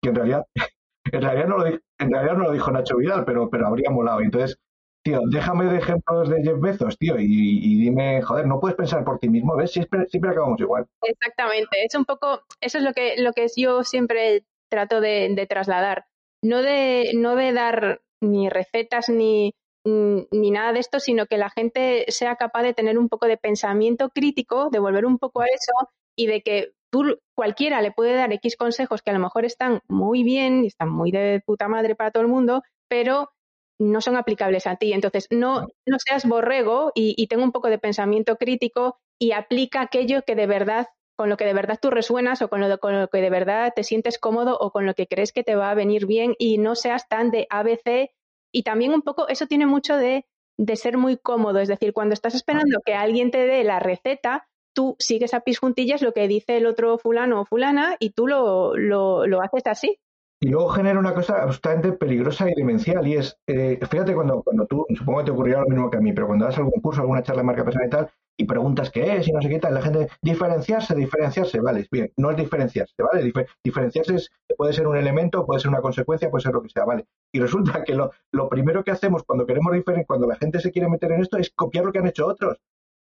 Que 0.00 0.10
en 0.10 0.14
realidad, 0.14 0.46
en 1.12 1.22
realidad 1.22 1.48
no 1.48 1.58
lo, 1.58 1.66
en 1.66 1.80
realidad 1.98 2.36
no 2.36 2.44
lo 2.44 2.52
dijo 2.52 2.70
Nacho 2.70 2.96
Vidal, 2.96 3.24
pero, 3.24 3.50
pero 3.50 3.66
habría 3.66 3.90
molado. 3.90 4.20
Entonces, 4.20 4.58
tío, 5.04 5.20
déjame 5.26 5.66
de 5.66 5.78
ejemplos 5.78 6.28
de 6.30 6.42
Jeff 6.42 6.58
Bezos, 6.58 6.98
tío, 6.98 7.16
y, 7.18 7.78
dime, 7.78 8.22
joder, 8.22 8.46
no 8.46 8.58
puedes 8.58 8.76
pensar 8.76 9.04
por 9.04 9.18
ti 9.18 9.28
mismo, 9.28 9.54
¿ves? 9.54 9.70
Siempre, 9.70 10.30
acabamos 10.30 10.58
igual. 10.60 10.86
Exactamente, 11.02 11.84
es 11.84 11.94
un 11.94 12.06
poco, 12.06 12.40
eso 12.60 12.78
es 12.78 12.84
lo 12.84 12.92
que, 12.94 13.14
lo 13.18 13.32
que 13.32 13.46
yo 13.54 13.84
siempre 13.84 14.44
trato 14.70 15.00
de, 15.00 15.46
trasladar. 15.48 16.06
No 16.42 16.62
de, 16.62 17.12
no 17.14 17.36
de 17.36 17.52
dar 17.52 18.00
ni 18.22 18.48
recetas 18.48 19.10
ni, 19.10 19.52
ni 19.84 20.50
nada 20.50 20.72
de 20.72 20.80
esto, 20.80 20.98
sino 21.00 21.26
que 21.26 21.36
la 21.36 21.50
gente 21.50 22.06
sea 22.08 22.36
capaz 22.36 22.62
de 22.62 22.74
tener 22.74 22.98
un 22.98 23.10
poco 23.10 23.26
de 23.26 23.36
pensamiento 23.36 24.08
crítico, 24.08 24.70
de 24.70 24.78
volver 24.78 25.04
un 25.04 25.18
poco 25.18 25.42
a 25.42 25.46
eso 25.46 25.72
y 26.16 26.26
de 26.26 26.42
que 26.42 26.72
tú, 26.90 27.18
cualquiera 27.34 27.82
le 27.82 27.92
puede 27.92 28.14
dar 28.14 28.32
X 28.32 28.56
consejos 28.56 29.02
que 29.02 29.10
a 29.10 29.14
lo 29.14 29.20
mejor 29.20 29.44
están 29.44 29.80
muy 29.86 30.22
bien 30.22 30.64
y 30.64 30.68
están 30.68 30.88
muy 30.88 31.10
de 31.10 31.42
puta 31.44 31.68
madre 31.68 31.94
para 31.94 32.10
todo 32.10 32.22
el 32.22 32.28
mundo, 32.28 32.62
pero 32.88 33.30
no 33.78 34.00
son 34.00 34.16
aplicables 34.16 34.66
a 34.66 34.76
ti. 34.76 34.92
Entonces, 34.92 35.26
no, 35.30 35.66
no 35.86 35.96
seas 35.98 36.26
borrego 36.26 36.92
y, 36.94 37.14
y 37.16 37.26
tenga 37.26 37.44
un 37.44 37.52
poco 37.52 37.68
de 37.68 37.78
pensamiento 37.78 38.36
crítico 38.36 38.98
y 39.18 39.32
aplica 39.32 39.80
aquello 39.82 40.22
que 40.26 40.34
de 40.36 40.46
verdad, 40.46 40.88
con 41.16 41.28
lo 41.28 41.36
que 41.36 41.44
de 41.44 41.54
verdad 41.54 41.78
tú 41.80 41.90
resuenas 41.90 42.42
o 42.42 42.48
con 42.48 42.60
lo, 42.60 42.78
con 42.78 42.98
lo 43.00 43.08
que 43.08 43.20
de 43.20 43.30
verdad 43.30 43.72
te 43.74 43.84
sientes 43.84 44.18
cómodo 44.18 44.56
o 44.58 44.70
con 44.70 44.86
lo 44.86 44.94
que 44.94 45.06
crees 45.06 45.32
que 45.32 45.44
te 45.44 45.56
va 45.56 45.70
a 45.70 45.74
venir 45.74 46.06
bien 46.06 46.34
y 46.38 46.58
no 46.58 46.74
seas 46.74 47.08
tan 47.08 47.30
de 47.30 47.46
ABC. 47.50 48.10
Y 48.52 48.62
también 48.62 48.92
un 48.92 49.02
poco, 49.02 49.28
eso 49.28 49.46
tiene 49.46 49.66
mucho 49.66 49.96
de, 49.96 50.26
de 50.56 50.76
ser 50.76 50.96
muy 50.98 51.16
cómodo. 51.16 51.58
Es 51.60 51.68
decir, 51.68 51.92
cuando 51.92 52.14
estás 52.14 52.34
esperando 52.34 52.80
que 52.84 52.94
alguien 52.94 53.30
te 53.30 53.46
dé 53.46 53.64
la 53.64 53.80
receta, 53.80 54.46
tú 54.74 54.96
sigues 54.98 55.34
a 55.34 55.40
pis 55.40 55.58
juntillas 55.58 56.02
lo 56.02 56.12
que 56.12 56.28
dice 56.28 56.56
el 56.56 56.66
otro 56.66 56.98
fulano 56.98 57.40
o 57.40 57.44
fulana 57.44 57.96
y 58.00 58.10
tú 58.10 58.26
lo, 58.26 58.76
lo, 58.76 59.26
lo 59.26 59.42
haces 59.42 59.62
así. 59.66 59.98
Y 60.44 60.48
luego 60.48 60.68
genera 60.68 60.98
una 60.98 61.14
cosa 61.14 61.42
absolutamente 61.42 61.92
peligrosa 61.92 62.50
y 62.50 62.54
demencial. 62.54 63.06
Y 63.08 63.14
es, 63.14 63.38
eh, 63.46 63.78
fíjate, 63.90 64.12
cuando, 64.14 64.42
cuando 64.42 64.66
tú, 64.66 64.84
supongo 64.94 65.20
que 65.20 65.24
te 65.24 65.30
ocurrirá 65.30 65.60
lo 65.60 65.68
mismo 65.68 65.90
que 65.90 65.96
a 65.96 66.00
mí, 66.02 66.12
pero 66.12 66.26
cuando 66.26 66.44
das 66.44 66.58
algún 66.58 66.82
curso, 66.82 67.00
alguna 67.00 67.22
charla 67.22 67.40
de 67.40 67.46
marca 67.46 67.64
personal 67.64 67.86
y 67.86 67.90
tal, 67.90 68.10
y 68.36 68.44
preguntas 68.44 68.90
qué 68.90 69.16
es 69.16 69.26
y 69.26 69.32
no 69.32 69.40
sé 69.40 69.48
qué 69.48 69.58
tal, 69.58 69.72
la 69.72 69.80
gente, 69.80 70.06
diferenciarse, 70.20 70.94
diferenciarse, 70.94 71.60
vale, 71.60 71.88
bien, 71.90 72.12
no 72.18 72.30
es 72.30 72.36
diferenciarse, 72.36 72.92
¿vale? 72.98 73.32
diferenciarse 73.64 74.16
es, 74.16 74.30
puede 74.58 74.74
ser 74.74 74.86
un 74.86 74.98
elemento, 74.98 75.46
puede 75.46 75.60
ser 75.60 75.70
una 75.70 75.80
consecuencia, 75.80 76.28
puede 76.30 76.42
ser 76.42 76.52
lo 76.52 76.60
que 76.60 76.68
sea, 76.68 76.84
¿vale? 76.84 77.06
Y 77.32 77.40
resulta 77.40 77.82
que 77.82 77.94
lo, 77.94 78.10
lo 78.30 78.50
primero 78.50 78.84
que 78.84 78.90
hacemos 78.90 79.22
cuando 79.22 79.46
queremos 79.46 79.72
diferenciar, 79.72 80.06
cuando 80.06 80.26
la 80.26 80.36
gente 80.36 80.60
se 80.60 80.72
quiere 80.72 80.90
meter 80.90 81.10
en 81.12 81.22
esto, 81.22 81.38
es 81.38 81.52
copiar 81.56 81.86
lo 81.86 81.92
que 81.92 82.00
han 82.00 82.08
hecho 82.08 82.26
otros. 82.26 82.58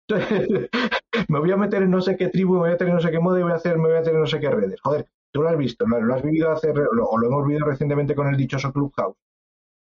Entonces, 0.09 0.69
me 1.29 1.39
voy 1.39 1.51
a 1.51 1.57
meter 1.57 1.83
en 1.83 1.91
no 1.91 2.01
sé 2.01 2.17
qué 2.17 2.27
tribu, 2.27 2.55
me 2.55 2.59
voy 2.59 2.69
a 2.69 2.71
meter 2.73 2.89
en 2.89 2.95
no 2.95 3.00
sé 3.01 3.11
qué 3.11 3.19
moda 3.19 3.39
y 3.39 3.43
voy 3.43 3.53
a 3.53 3.55
hacer, 3.55 3.77
me 3.77 3.88
voy 3.88 3.97
a 3.97 4.00
meter 4.00 4.15
en 4.15 4.19
no 4.19 4.27
sé 4.27 4.39
qué 4.41 4.50
redes. 4.50 4.81
Joder, 4.81 5.07
Tú 5.31 5.41
lo 5.41 5.50
has 5.50 5.57
visto, 5.57 5.85
lo, 5.88 6.13
has 6.13 6.21
vivido 6.21 6.51
hace, 6.51 6.71
o 6.71 7.17
lo 7.17 7.27
hemos 7.27 7.47
vivido 7.47 7.65
recientemente 7.65 8.15
con 8.15 8.27
el 8.27 8.38
dichoso 8.38 8.71
Clubhouse. 8.73 9.15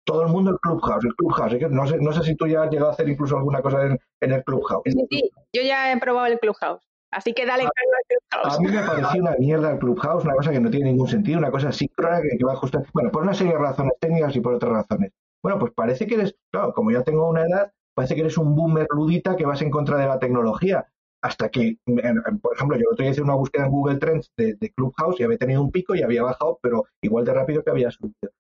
Todo 0.03 0.23
el 0.23 0.29
mundo 0.29 0.51
el 0.51 0.59
Clubhouse, 0.59 1.05
el 1.05 1.15
Clubhouse. 1.15 1.71
No 1.71 1.87
sé, 1.87 1.97
no 1.99 2.11
sé 2.13 2.23
si 2.23 2.35
tú 2.35 2.47
ya 2.47 2.63
has 2.63 2.71
llegado 2.71 2.89
a 2.89 2.93
hacer 2.93 3.09
incluso 3.09 3.37
alguna 3.37 3.61
cosa 3.61 3.85
en, 3.85 3.99
el 4.31 4.43
Clubhouse. 4.43 4.83
Sí, 4.85 5.07
sí, 5.09 5.31
yo 5.53 5.61
ya 5.61 5.91
he 5.91 5.99
probado 5.99 6.27
el 6.27 6.39
Clubhouse. 6.39 6.81
Así 7.11 7.33
que 7.33 7.45
dale 7.45 7.63
a, 7.63 7.67
al 7.67 7.71
Clubhouse. 8.07 8.57
A 8.57 8.59
mí 8.59 8.67
me 8.67 8.87
pareció 8.87 9.21
una 9.21 9.35
mierda 9.37 9.71
el 9.71 9.79
Clubhouse, 9.79 10.23
una 10.25 10.35
cosa 10.35 10.51
que 10.51 10.59
no 10.59 10.69
tiene 10.69 10.91
ningún 10.91 11.07
sentido, 11.07 11.37
una 11.37 11.51
cosa 11.51 11.71
síncrona 11.71 12.21
que, 12.21 12.37
que 12.37 12.43
va 12.43 12.51
a 12.51 12.55
ajustar. 12.55 12.83
Bueno, 12.93 13.11
por 13.11 13.23
una 13.23 13.33
serie 13.33 13.53
de 13.53 13.59
razones 13.59 13.93
técnicas 13.99 14.35
y 14.35 14.41
por 14.41 14.55
otras 14.55 14.71
razones. 14.71 15.11
Bueno, 15.43 15.59
pues 15.59 15.73
parece 15.73 16.07
que 16.07 16.15
eres, 16.15 16.35
claro, 16.51 16.73
como 16.73 16.91
ya 16.91 17.03
tengo 17.03 17.29
una 17.29 17.43
edad, 17.43 17.71
parece 17.93 18.15
que 18.15 18.21
eres 18.21 18.37
un 18.37 18.55
boomer 18.55 18.87
ludita 18.89 19.35
que 19.35 19.45
vas 19.45 19.61
en 19.61 19.69
contra 19.69 19.97
de 19.97 20.07
la 20.07 20.19
tecnología 20.19 20.87
hasta 21.25 21.50
que, 21.50 21.79
por 21.84 22.53
ejemplo, 22.55 22.77
yo 22.77 22.84
otro 22.91 23.01
día 23.01 23.12
hice 23.12 23.24
una 23.24 23.34
búsqueda 23.34 23.65
en 23.65 23.72
Google 23.72 23.98
Trends 23.98 24.32
de, 24.38 24.72
Clubhouse 24.75 25.20
y 25.20 25.24
había 25.24 25.39
tenido 25.39 25.63
un 25.63 25.72
pico 25.72 25.96
y 25.96 26.03
había 26.03 26.22
bajado, 26.22 26.60
pero 26.62 26.86
igual 27.01 27.25
de 27.25 27.34
rápido 27.34 27.63
que 27.63 27.72
había 27.72 27.89
subido. 27.89 28.32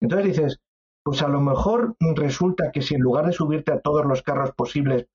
Entonces 0.00 0.26
dices, 0.26 0.60
pues 1.04 1.22
a 1.22 1.28
lo 1.28 1.40
mejor 1.40 1.94
resulta 2.16 2.72
que 2.72 2.82
si 2.82 2.96
en 2.96 3.00
lugar 3.02 3.26
de 3.26 3.32
subirte 3.32 3.70
a 3.70 3.78
todos 3.78 4.04
los 4.06 4.22
carros 4.22 4.50
posibles, 4.56 5.06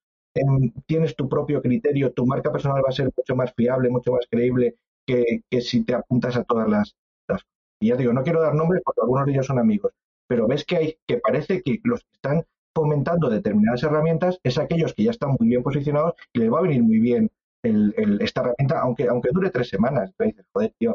tienes 0.85 1.17
tu 1.17 1.27
propio 1.27 1.61
criterio, 1.61 2.13
tu 2.13 2.25
marca 2.25 2.49
personal 2.49 2.81
va 2.81 2.89
a 2.89 2.93
ser 2.93 3.11
mucho 3.17 3.35
más 3.35 3.53
fiable, 3.53 3.89
mucho 3.89 4.13
más 4.13 4.25
creíble 4.31 4.77
que, 5.05 5.41
si 5.59 5.83
te 5.83 5.95
apuntas 5.95 6.37
a 6.37 6.45
todas 6.45 6.69
las, 6.69 6.95
las... 7.27 7.41
Y 7.81 7.89
ya 7.89 7.97
digo, 7.97 8.13
no 8.13 8.23
quiero 8.23 8.41
dar 8.41 8.55
nombres 8.55 8.81
porque 8.85 9.01
algunos 9.01 9.25
de 9.25 9.33
ellos 9.33 9.47
son 9.47 9.59
amigos, 9.59 9.91
pero 10.29 10.47
ves 10.47 10.63
que 10.63 10.77
hay, 10.77 10.97
que 11.05 11.17
parece 11.17 11.61
que 11.61 11.81
los 11.83 12.03
que 12.03 12.11
están 12.13 12.45
fomentando 12.77 13.27
determinadas 13.27 13.81
herramientas 13.81 14.39
es 14.43 14.59
aquellos 14.59 14.93
que 14.93 15.05
ya 15.05 15.11
están 15.11 15.35
muy 15.39 15.49
bien 15.49 15.63
posicionados 15.63 16.13
y 16.31 16.39
les 16.39 16.53
va 16.53 16.59
a 16.59 16.61
venir 16.61 16.83
muy 16.83 16.99
bien 16.99 17.31
esta 18.19 18.41
herramienta, 18.41 18.79
aunque, 18.81 19.07
aunque 19.07 19.29
dure 19.33 19.49
tres 19.49 19.67
semanas. 19.67 20.11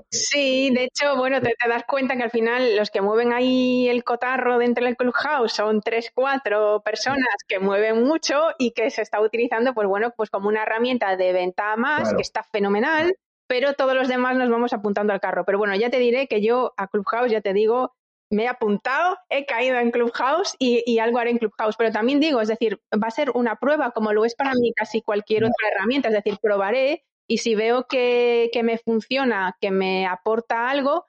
Sí, 0.08 0.70
de 0.72 0.84
hecho, 0.84 1.16
bueno, 1.16 1.40
te, 1.40 1.52
das 1.68 1.82
cuenta 1.86 2.16
que 2.16 2.22
al 2.22 2.30
final 2.30 2.76
los 2.76 2.90
que 2.90 3.02
mueven 3.02 3.32
ahí 3.32 3.88
el 3.88 4.04
cotarro 4.04 4.58
dentro 4.58 4.84
del 4.84 4.96
clubhouse 4.96 5.52
son 5.52 5.80
tres, 5.80 6.12
cuatro 6.14 6.80
personas 6.84 7.34
que 7.48 7.58
mueven 7.58 8.04
mucho 8.04 8.36
y 8.58 8.70
que 8.70 8.90
se 8.90 9.02
está 9.02 9.20
utilizando, 9.20 9.74
pues 9.74 9.88
bueno, 9.88 10.14
pues 10.16 10.30
como 10.30 10.48
una 10.48 10.62
herramienta 10.62 11.16
de 11.16 11.32
venta 11.32 11.76
más, 11.76 12.14
que 12.14 12.22
está 12.22 12.44
fenomenal, 12.44 13.12
pero 13.48 13.74
todos 13.74 13.94
los 13.94 14.08
demás 14.08 14.36
nos 14.36 14.48
vamos 14.48 14.72
apuntando 14.72 15.12
al 15.12 15.20
carro. 15.20 15.44
Pero 15.44 15.58
bueno, 15.58 15.74
ya 15.74 15.90
te 15.90 15.98
diré 15.98 16.28
que 16.28 16.40
yo 16.40 16.72
a 16.76 16.86
Clubhouse, 16.86 17.32
ya 17.32 17.40
te 17.40 17.52
digo, 17.52 17.92
me 18.32 18.44
he 18.44 18.48
apuntado, 18.48 19.18
he 19.28 19.44
caído 19.44 19.78
en 19.78 19.90
Clubhouse 19.90 20.56
y, 20.58 20.98
algo 20.98 21.18
haré 21.18 21.30
en 21.30 21.38
Clubhouse. 21.38 21.76
Pero 21.76 21.92
también 21.92 22.18
digo, 22.18 22.40
es 22.40 22.48
decir, 22.48 22.80
va 22.92 23.08
a 23.08 23.10
ser 23.10 23.30
una 23.34 23.56
prueba 23.56 23.92
como 23.92 24.12
lo 24.12 24.24
es 24.24 24.34
para 24.34 24.54
mí 24.54 24.72
casi 24.74 25.02
cualquier 25.02 25.44
otra 25.44 25.68
herramienta. 25.70 26.08
Es 26.08 26.14
decir, 26.14 26.38
probaré 26.40 27.04
y 27.28 27.38
si 27.38 27.54
veo 27.54 27.86
que, 27.86 28.50
me 28.64 28.78
funciona, 28.78 29.56
que 29.60 29.70
me 29.70 30.06
aporta 30.06 30.70
algo, 30.70 31.06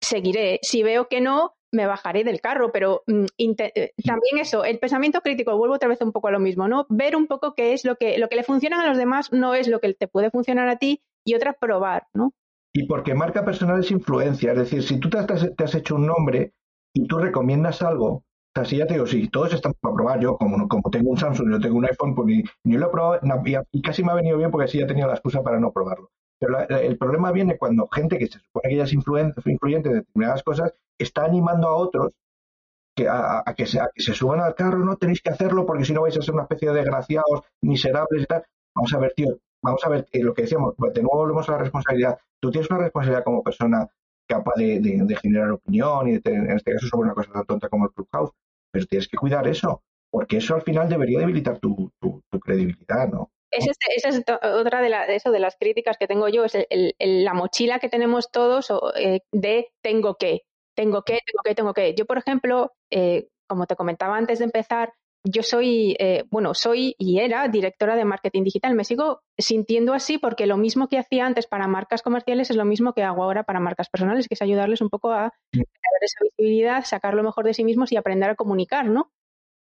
seguiré. 0.00 0.58
Si 0.62 0.82
veo 0.82 1.08
que 1.08 1.20
no, 1.20 1.54
me 1.72 1.86
bajaré 1.86 2.24
del 2.24 2.40
carro. 2.40 2.72
Pero 2.72 3.02
mm, 3.06 3.26
eh, 3.38 3.92
también 4.04 4.38
eso, 4.38 4.64
el 4.64 4.78
pensamiento 4.78 5.20
crítico, 5.20 5.56
vuelvo 5.56 5.74
otra 5.74 5.90
vez 5.90 6.00
un 6.00 6.12
poco 6.12 6.28
a 6.28 6.32
lo 6.32 6.40
mismo, 6.40 6.68
¿no? 6.68 6.86
Ver 6.88 7.16
un 7.16 7.26
poco 7.26 7.54
qué 7.54 7.74
es 7.74 7.84
lo 7.84 7.96
que, 7.96 8.16
lo 8.16 8.28
que 8.30 8.36
le 8.36 8.44
funciona 8.44 8.82
a 8.82 8.88
los 8.88 8.96
demás 8.96 9.30
no 9.30 9.54
es 9.54 9.68
lo 9.68 9.78
que 9.80 9.92
te 9.92 10.08
puede 10.08 10.30
funcionar 10.30 10.68
a 10.68 10.76
ti 10.76 11.02
y 11.22 11.34
otra 11.34 11.52
probar, 11.52 12.06
¿no? 12.14 12.32
Y 12.74 12.86
porque 12.86 13.14
marca 13.14 13.44
personal 13.44 13.80
es 13.80 13.90
influencia, 13.90 14.52
es 14.52 14.58
decir, 14.58 14.82
si 14.82 14.98
tú 14.98 15.10
te 15.10 15.18
has 15.18 15.74
hecho 15.74 15.94
un 15.94 16.06
nombre, 16.06 16.54
y 16.94 17.06
tú 17.06 17.18
recomiendas 17.18 17.82
algo, 17.82 18.06
o 18.08 18.24
sea, 18.54 18.64
si 18.66 18.76
ya 18.76 18.86
te 18.86 18.94
digo, 18.94 19.06
si 19.06 19.28
todos 19.28 19.54
están 19.54 19.72
para 19.80 19.94
probar, 19.94 20.20
yo 20.20 20.36
como, 20.36 20.68
como 20.68 20.90
tengo 20.90 21.10
un 21.10 21.16
Samsung, 21.16 21.52
yo 21.52 21.60
tengo 21.60 21.78
un 21.78 21.86
iPhone, 21.86 22.14
pues 22.14 22.26
ni, 22.26 22.42
ni 22.64 22.76
lo 22.76 22.86
he 22.86 22.90
probado 22.90 23.20
y, 23.72 23.82
casi 23.82 24.04
me 24.04 24.12
ha 24.12 24.14
venido 24.14 24.36
bien 24.36 24.50
porque 24.50 24.66
así 24.66 24.78
ya 24.78 24.86
tenido 24.86 25.08
la 25.08 25.14
excusa 25.14 25.42
para 25.42 25.58
no 25.58 25.72
probarlo. 25.72 26.10
Pero 26.38 26.58
el 26.68 26.98
problema 26.98 27.32
viene 27.32 27.56
cuando 27.56 27.88
gente 27.88 28.18
que 28.18 28.26
se 28.26 28.40
supone 28.40 28.68
que 28.68 28.76
ya 28.76 28.84
es 28.84 28.92
influyente 28.92 29.88
de 29.88 29.94
determinadas 29.94 30.42
cosas 30.42 30.74
está 30.98 31.24
animando 31.24 31.68
a 31.68 31.76
otros 31.76 32.12
que, 32.94 33.08
a, 33.08 33.42
que 33.56 33.64
se, 33.64 33.80
que 33.94 34.02
se 34.02 34.12
suban 34.12 34.40
al 34.40 34.54
carro, 34.54 34.78
no 34.78 34.96
tenéis 34.96 35.22
que 35.22 35.30
hacerlo 35.30 35.64
porque 35.64 35.84
si 35.84 35.92
no 35.92 36.02
vais 36.02 36.16
a 36.18 36.22
ser 36.22 36.34
una 36.34 36.42
especie 36.42 36.70
de 36.70 36.74
desgraciados, 36.74 37.42
miserables 37.62 38.22
y 38.22 38.26
tal. 38.26 38.44
Vamos 38.74 38.92
a 38.92 38.98
ver, 38.98 39.12
tío, 39.14 39.38
vamos 39.62 39.84
a 39.84 39.88
ver 39.88 40.06
eh, 40.12 40.22
lo 40.22 40.34
que 40.34 40.42
decíamos, 40.42 40.74
de 40.76 41.02
nuevo 41.02 41.18
volvemos 41.18 41.48
a 41.48 41.52
la 41.52 41.58
responsabilidad. 41.58 42.18
Tú 42.40 42.50
tienes 42.50 42.70
una 42.70 42.80
responsabilidad 42.80 43.24
como 43.24 43.42
persona 43.42 43.88
capaz 44.32 44.54
de, 44.56 45.16
generar 45.20 45.50
opinión 45.50 46.08
y 46.08 46.12
en 46.24 46.50
este 46.50 46.72
caso 46.72 46.86
sobre 46.88 47.06
una 47.06 47.14
cosa 47.14 47.32
tan 47.32 47.44
tonta 47.44 47.68
como 47.68 47.84
el 47.84 47.92
Clubhouse, 47.92 48.30
pero 48.70 48.86
tienes 48.86 49.08
que 49.08 49.16
cuidar 49.16 49.46
eso, 49.46 49.82
porque 50.10 50.38
eso 50.38 50.54
al 50.54 50.62
final 50.62 50.88
debería 50.88 51.20
debilitar 51.20 51.58
tu, 51.58 51.92
credibilidad, 52.44 53.08
¿no? 53.08 53.30
Esa 53.50 54.08
es, 54.08 54.24
otra 54.42 54.80
de, 54.80 55.14
eso, 55.14 55.30
de 55.30 55.38
las 55.38 55.56
críticas 55.58 55.98
que 55.98 56.06
tengo 56.06 56.28
yo, 56.28 56.44
es 56.46 56.56
la 56.98 57.34
mochila 57.34 57.78
que 57.78 57.90
tenemos 57.90 58.30
todos 58.30 58.72
eh, 58.96 59.20
de 59.30 59.68
tengo 59.82 60.14
que, 60.14 60.40
tengo 60.74 61.02
que, 61.02 61.18
tengo 61.26 61.42
que, 61.44 61.54
tengo 61.54 61.74
que. 61.74 61.94
Yo, 61.94 62.06
por 62.06 62.16
ejemplo, 62.16 62.72
eh, 62.90 63.28
como 63.46 63.66
te 63.66 63.76
comentaba 63.76 64.16
antes 64.16 64.38
de 64.38 64.46
empezar, 64.46 64.94
yo 65.24 65.42
soy, 65.42 65.96
eh, 65.98 66.24
bueno, 66.30 66.54
soy 66.54 66.94
y 66.98 67.20
era 67.20 67.48
directora 67.48 67.96
de 67.96 68.04
marketing 68.04 68.42
digital. 68.42 68.74
Me 68.74 68.84
sigo 68.84 69.20
sintiendo 69.38 69.94
así 69.94 70.18
porque 70.18 70.46
lo 70.46 70.56
mismo 70.56 70.88
que 70.88 70.98
hacía 70.98 71.26
antes 71.26 71.46
para 71.46 71.68
marcas 71.68 72.02
comerciales 72.02 72.50
es 72.50 72.56
lo 72.56 72.64
mismo 72.64 72.92
que 72.92 73.02
hago 73.02 73.22
ahora 73.22 73.44
para 73.44 73.60
marcas 73.60 73.88
personales, 73.88 74.28
que 74.28 74.34
es 74.34 74.42
ayudarles 74.42 74.80
un 74.80 74.90
poco 74.90 75.12
a 75.12 75.32
tener 75.52 75.66
esa 76.00 76.24
visibilidad, 76.24 76.84
sacar 76.84 77.14
lo 77.14 77.22
mejor 77.22 77.44
de 77.44 77.54
sí 77.54 77.64
mismos 77.64 77.92
y 77.92 77.96
aprender 77.96 78.30
a 78.30 78.34
comunicar, 78.34 78.86
¿no? 78.86 79.12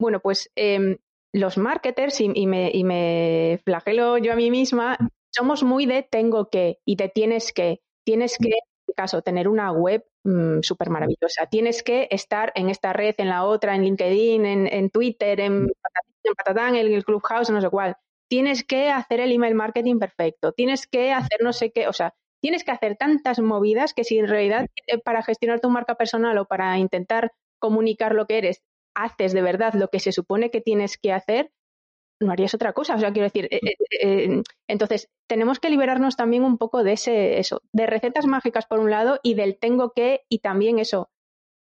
Bueno, 0.00 0.20
pues 0.20 0.50
em, 0.54 0.98
los 1.32 1.58
marketers, 1.58 2.20
y, 2.20 2.46
me, 2.46 2.70
y 2.72 2.84
me 2.84 3.60
flagelo 3.64 4.18
yo 4.18 4.32
a 4.32 4.36
mí 4.36 4.50
misma, 4.50 4.96
somos 5.34 5.62
muy 5.62 5.86
de 5.86 6.02
tengo 6.02 6.48
que 6.48 6.78
y 6.84 6.96
te 6.96 7.08
tienes 7.08 7.52
que. 7.52 7.80
Tienes 8.04 8.38
que, 8.38 8.48
en 8.48 8.54
este 8.80 8.94
caso, 8.94 9.22
tener 9.22 9.48
una 9.48 9.70
web 9.70 10.04
Mm, 10.28 10.60
súper 10.60 10.90
maravillosa. 10.90 11.46
Tienes 11.46 11.82
que 11.82 12.06
estar 12.10 12.52
en 12.54 12.68
esta 12.68 12.92
red, 12.92 13.14
en 13.16 13.30
la 13.30 13.44
otra, 13.44 13.74
en 13.74 13.82
LinkedIn, 13.82 14.44
en, 14.44 14.90
Twitter, 14.90 15.40
en, 15.40 15.64
mm. 15.64 15.70
en 16.24 16.34
Patatán, 16.34 16.76
en 16.76 16.92
el 16.92 17.04
Clubhouse, 17.04 17.48
no 17.48 17.62
sé 17.62 17.70
cuál. 17.70 17.96
Tienes 18.28 18.62
que 18.62 18.90
hacer 18.90 19.20
el 19.20 19.32
email 19.32 19.54
marketing 19.54 19.98
perfecto. 19.98 20.52
Tienes 20.52 20.86
que 20.86 21.12
hacer 21.14 21.38
no 21.42 21.54
sé 21.54 21.72
qué, 21.72 21.88
o 21.88 21.94
sea, 21.94 22.12
tienes 22.42 22.62
que 22.62 22.72
hacer 22.72 22.96
tantas 22.96 23.40
movidas 23.40 23.94
que 23.94 24.04
si 24.04 24.18
en 24.18 24.28
realidad 24.28 24.66
eh, 24.86 24.98
para 24.98 25.22
gestionar 25.22 25.60
tu 25.60 25.70
marca 25.70 25.94
personal 25.94 26.36
o 26.36 26.44
para 26.44 26.76
intentar 26.76 27.32
comunicar 27.58 28.14
lo 28.14 28.26
que 28.26 28.36
eres, 28.36 28.62
haces 28.94 29.32
de 29.32 29.40
verdad 29.40 29.72
lo 29.72 29.88
que 29.88 29.98
se 29.98 30.12
supone 30.12 30.50
que 30.50 30.60
tienes 30.60 30.98
que 30.98 31.14
hacer, 31.14 31.50
no 32.20 32.32
harías 32.32 32.54
otra 32.54 32.72
cosa. 32.72 32.94
O 32.94 32.98
sea, 32.98 33.12
quiero 33.12 33.26
decir, 33.26 33.48
eh, 33.50 33.60
eh, 34.02 34.42
entonces 34.66 35.08
tenemos 35.26 35.60
que 35.60 35.70
liberarnos 35.70 36.16
también 36.16 36.44
un 36.44 36.58
poco 36.58 36.82
de 36.82 36.92
ese, 36.92 37.38
eso, 37.38 37.62
de 37.72 37.86
recetas 37.86 38.26
mágicas 38.26 38.66
por 38.66 38.80
un 38.80 38.90
lado 38.90 39.20
y 39.22 39.34
del 39.34 39.58
tengo 39.58 39.92
que 39.92 40.22
y 40.28 40.38
también 40.38 40.78
eso. 40.78 41.10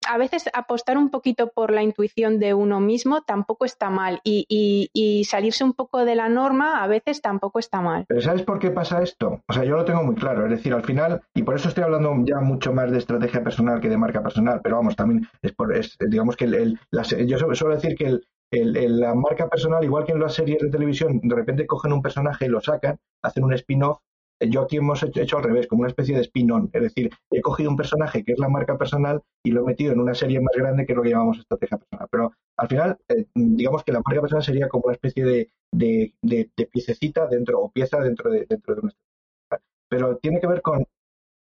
A 0.08 0.18
veces 0.18 0.50
apostar 0.52 0.98
un 0.98 1.10
poquito 1.10 1.52
por 1.54 1.70
la 1.70 1.84
intuición 1.84 2.40
de 2.40 2.54
uno 2.54 2.80
mismo 2.80 3.22
tampoco 3.22 3.64
está 3.64 3.88
mal 3.88 4.20
y, 4.24 4.46
y, 4.48 5.24
salirse 5.24 5.62
un 5.62 5.74
poco 5.74 6.04
de 6.04 6.16
la 6.16 6.28
norma 6.28 6.82
a 6.82 6.88
veces 6.88 7.22
tampoco 7.22 7.60
está 7.60 7.80
mal. 7.80 8.04
Pero 8.08 8.20
¿sabes 8.20 8.42
por 8.42 8.58
qué 8.58 8.72
pasa 8.72 9.00
esto? 9.00 9.40
O 9.46 9.52
sea, 9.52 9.62
yo 9.62 9.76
lo 9.76 9.84
tengo 9.84 10.02
muy 10.02 10.16
claro. 10.16 10.44
Es 10.46 10.50
decir, 10.50 10.74
al 10.74 10.82
final, 10.82 11.22
y 11.34 11.44
por 11.44 11.54
eso 11.54 11.68
estoy 11.68 11.84
hablando 11.84 12.16
ya 12.24 12.40
mucho 12.40 12.72
más 12.72 12.90
de 12.90 12.98
estrategia 12.98 13.44
personal 13.44 13.80
que 13.80 13.88
de 13.88 13.96
marca 13.96 14.24
personal, 14.24 14.60
pero 14.60 14.74
vamos, 14.74 14.96
también 14.96 15.28
es 15.40 15.52
por, 15.52 15.76
es, 15.76 15.96
digamos 16.00 16.34
que 16.34 16.46
el, 16.46 16.80
yo 17.24 17.38
suelo 17.54 17.76
decir 17.76 17.94
que 17.94 18.06
el, 18.06 18.26
la 18.52 19.14
marca 19.14 19.48
personal, 19.48 19.82
igual 19.84 20.04
que 20.04 20.12
en 20.12 20.20
las 20.20 20.34
series 20.34 20.58
de 20.60 20.70
televisión, 20.70 21.20
de 21.22 21.34
repente 21.34 21.66
cogen 21.66 21.92
un 21.92 22.02
personaje 22.02 22.46
y 22.46 22.48
lo 22.48 22.60
sacan, 22.60 22.98
hacen 23.22 23.44
un 23.44 23.54
spin-off. 23.54 23.98
Eh, 24.40 24.50
yo 24.50 24.62
aquí 24.62 24.76
hemos 24.76 25.02
hecho, 25.02 25.38
al 25.38 25.44
revés, 25.44 25.66
como 25.66 25.80
una 25.80 25.88
especie 25.88 26.14
de 26.14 26.22
spin-on. 26.22 26.68
Es 26.72 26.82
decir, 26.82 27.10
he 27.30 27.40
cogido 27.40 27.70
un 27.70 27.76
personaje 27.76 28.24
que 28.24 28.32
es 28.32 28.38
la 28.38 28.48
marca 28.48 28.76
personal 28.76 29.22
y 29.42 29.52
lo 29.52 29.62
he 29.62 29.64
metido 29.64 29.92
en 29.92 30.00
una 30.00 30.14
serie 30.14 30.40
más 30.40 30.54
grande 30.56 30.84
que 30.84 30.92
es 30.92 30.96
lo 30.96 31.02
que 31.02 31.10
llamamos 31.10 31.38
estrategia 31.38 31.78
personal. 31.78 32.08
Pero 32.10 32.32
al 32.58 32.68
final, 32.68 32.98
eh, 33.08 33.26
digamos 33.34 33.84
que 33.84 33.92
la 33.92 34.02
marca 34.04 34.20
personal 34.20 34.44
sería 34.44 34.68
como 34.68 34.84
una 34.84 34.94
especie 34.94 35.24
de, 35.24 35.50
de, 35.72 36.68
piececita 36.70 37.26
dentro, 37.26 37.60
o 37.60 37.70
pieza 37.70 38.00
dentro 38.00 38.30
de, 38.30 38.46
dentro 38.48 38.74
de 38.74 38.80
una 38.82 38.90
estrategia. 38.90 39.66
Pero 39.88 40.16
tiene 40.18 40.40
que 40.40 40.46
ver 40.46 40.62
con. 40.62 40.86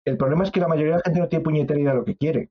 El 0.05 0.17
problema 0.17 0.43
es 0.45 0.51
que 0.51 0.62
la 0.62 0.67
mayoría 0.67 0.93
de 0.93 0.97
la 0.99 1.03
gente 1.03 1.19
no 1.19 1.27
tiene 1.27 1.43
puñetera 1.43 1.79
idea 1.79 1.91
de 1.91 1.97
lo 1.97 2.05
que 2.05 2.15
quiere. 2.15 2.49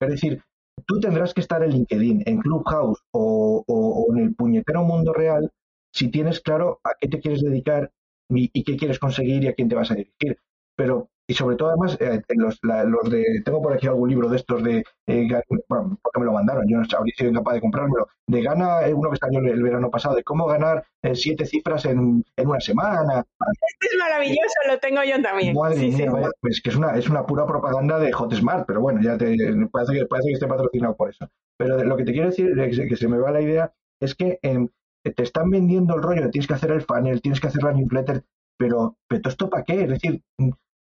Es 0.00 0.08
decir, 0.08 0.42
tú 0.86 1.00
tendrás 1.00 1.34
que 1.34 1.40
estar 1.40 1.62
en 1.62 1.70
LinkedIn, 1.70 2.22
en 2.26 2.38
Clubhouse 2.40 3.00
o, 3.12 4.06
en 4.14 4.18
el 4.18 4.34
puñetero 4.34 4.84
mundo 4.84 5.12
real 5.12 5.50
si 5.92 6.08
tienes 6.08 6.40
claro 6.40 6.80
a 6.84 6.94
qué 7.00 7.08
te 7.08 7.20
quieres 7.20 7.42
dedicar 7.42 7.92
y, 8.28 8.48
qué 8.64 8.76
quieres 8.76 8.98
conseguir 8.98 9.44
y 9.44 9.48
a 9.48 9.54
quién 9.54 9.68
te 9.68 9.76
vas 9.76 9.90
a 9.90 9.94
dirigir. 9.94 10.38
Pero 10.76 11.08
y 11.26 11.34
sobre 11.34 11.56
todo 11.56 11.70
además 11.70 11.96
eh, 12.00 12.20
los, 12.36 12.58
los, 12.62 13.10
de 13.10 13.42
tengo 13.44 13.62
por 13.62 13.72
aquí 13.72 13.86
algún 13.86 14.10
libro 14.10 14.28
de 14.28 14.36
estos 14.36 14.62
de 14.62 14.84
eh, 15.06 15.28
bueno 15.68 15.98
porque 16.02 16.20
me 16.20 16.26
lo 16.26 16.32
mandaron 16.32 16.68
yo 16.68 16.76
no 16.76 16.84
habría 16.98 17.14
sido 17.16 17.30
incapaz 17.30 17.54
de 17.54 17.60
comprármelo 17.62 18.08
de 18.26 18.42
gana 18.42 18.86
eh, 18.86 18.92
uno 18.92 19.10
que 19.10 19.16
salió 19.16 19.40
el, 19.40 19.62
verano 19.62 19.90
pasado 19.90 20.16
de 20.16 20.22
cómo 20.22 20.46
ganar 20.46 20.84
siete 21.14 21.46
cifras 21.46 21.84
en, 21.84 22.24
en, 22.36 22.48
una 22.48 22.60
semana. 22.60 23.18
Este 23.20 23.86
es 23.86 23.98
maravilloso 23.98 24.54
lo 24.68 24.78
tengo 24.78 25.02
yo 25.02 25.20
también. 25.22 25.54
Madre 25.54 25.88
mía 25.88 26.12
pues 26.40 26.60
que 26.62 26.70
es 26.70 26.76
una 26.76 26.96
es 26.96 27.08
una 27.08 27.24
pura 27.24 27.46
propaganda 27.46 27.98
de 27.98 28.12
Hotmart 28.12 28.66
pero 28.66 28.80
bueno 28.80 29.00
ya 29.02 29.16
te 29.16 29.34
parece 29.72 29.94
que 29.94 30.06
parece 30.06 30.28
que 30.28 30.34
esté 30.34 30.46
patrocinado 30.46 30.94
por 30.94 31.10
eso. 31.10 31.28
Pero 31.56 31.82
lo 31.82 31.96
que 31.96 32.04
te 32.04 32.12
quiero 32.12 32.30
decir 32.30 32.54
que 32.54 32.96
se 32.96 33.08
me 33.08 33.18
va 33.18 33.30
la 33.30 33.40
idea 33.40 33.72
es 34.00 34.14
que 34.14 34.38
em, 34.42 34.68
te 35.02 35.22
están 35.22 35.50
vendiendo 35.50 35.94
el 35.94 36.02
rollo 36.02 36.30
tienes 36.30 36.46
que 36.46 36.54
hacer 36.54 36.70
el 36.72 36.82
funnel 36.82 37.22
tienes 37.22 37.40
que 37.40 37.46
hacer 37.46 37.62
la 37.62 37.72
newsletter 37.72 38.24
pero, 38.58 38.96
pero 39.08 39.28
¿esto 39.28 39.50
para 39.50 39.64
qué? 39.64 39.82
Es 39.82 39.88
decir, 39.88 40.22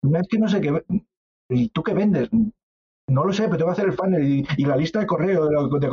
es 0.03 0.29
que 0.29 0.39
no 0.39 0.49
sé 0.49 0.61
qué. 0.61 0.85
¿Y 1.49 1.69
tú 1.69 1.83
qué 1.83 1.95
vendes? 1.95 2.29
No 3.09 3.25
lo 3.25 3.33
sé, 3.33 3.45
pero 3.45 3.59
te 3.59 3.65
voy 3.65 3.71
a 3.71 3.73
hacer 3.73 3.87
el 3.87 3.93
funnel 3.93 4.47
y, 4.57 4.65
la 4.65 4.77
lista 4.77 5.01
de 5.01 5.07
correo. 5.07 5.49
De, 5.49 5.91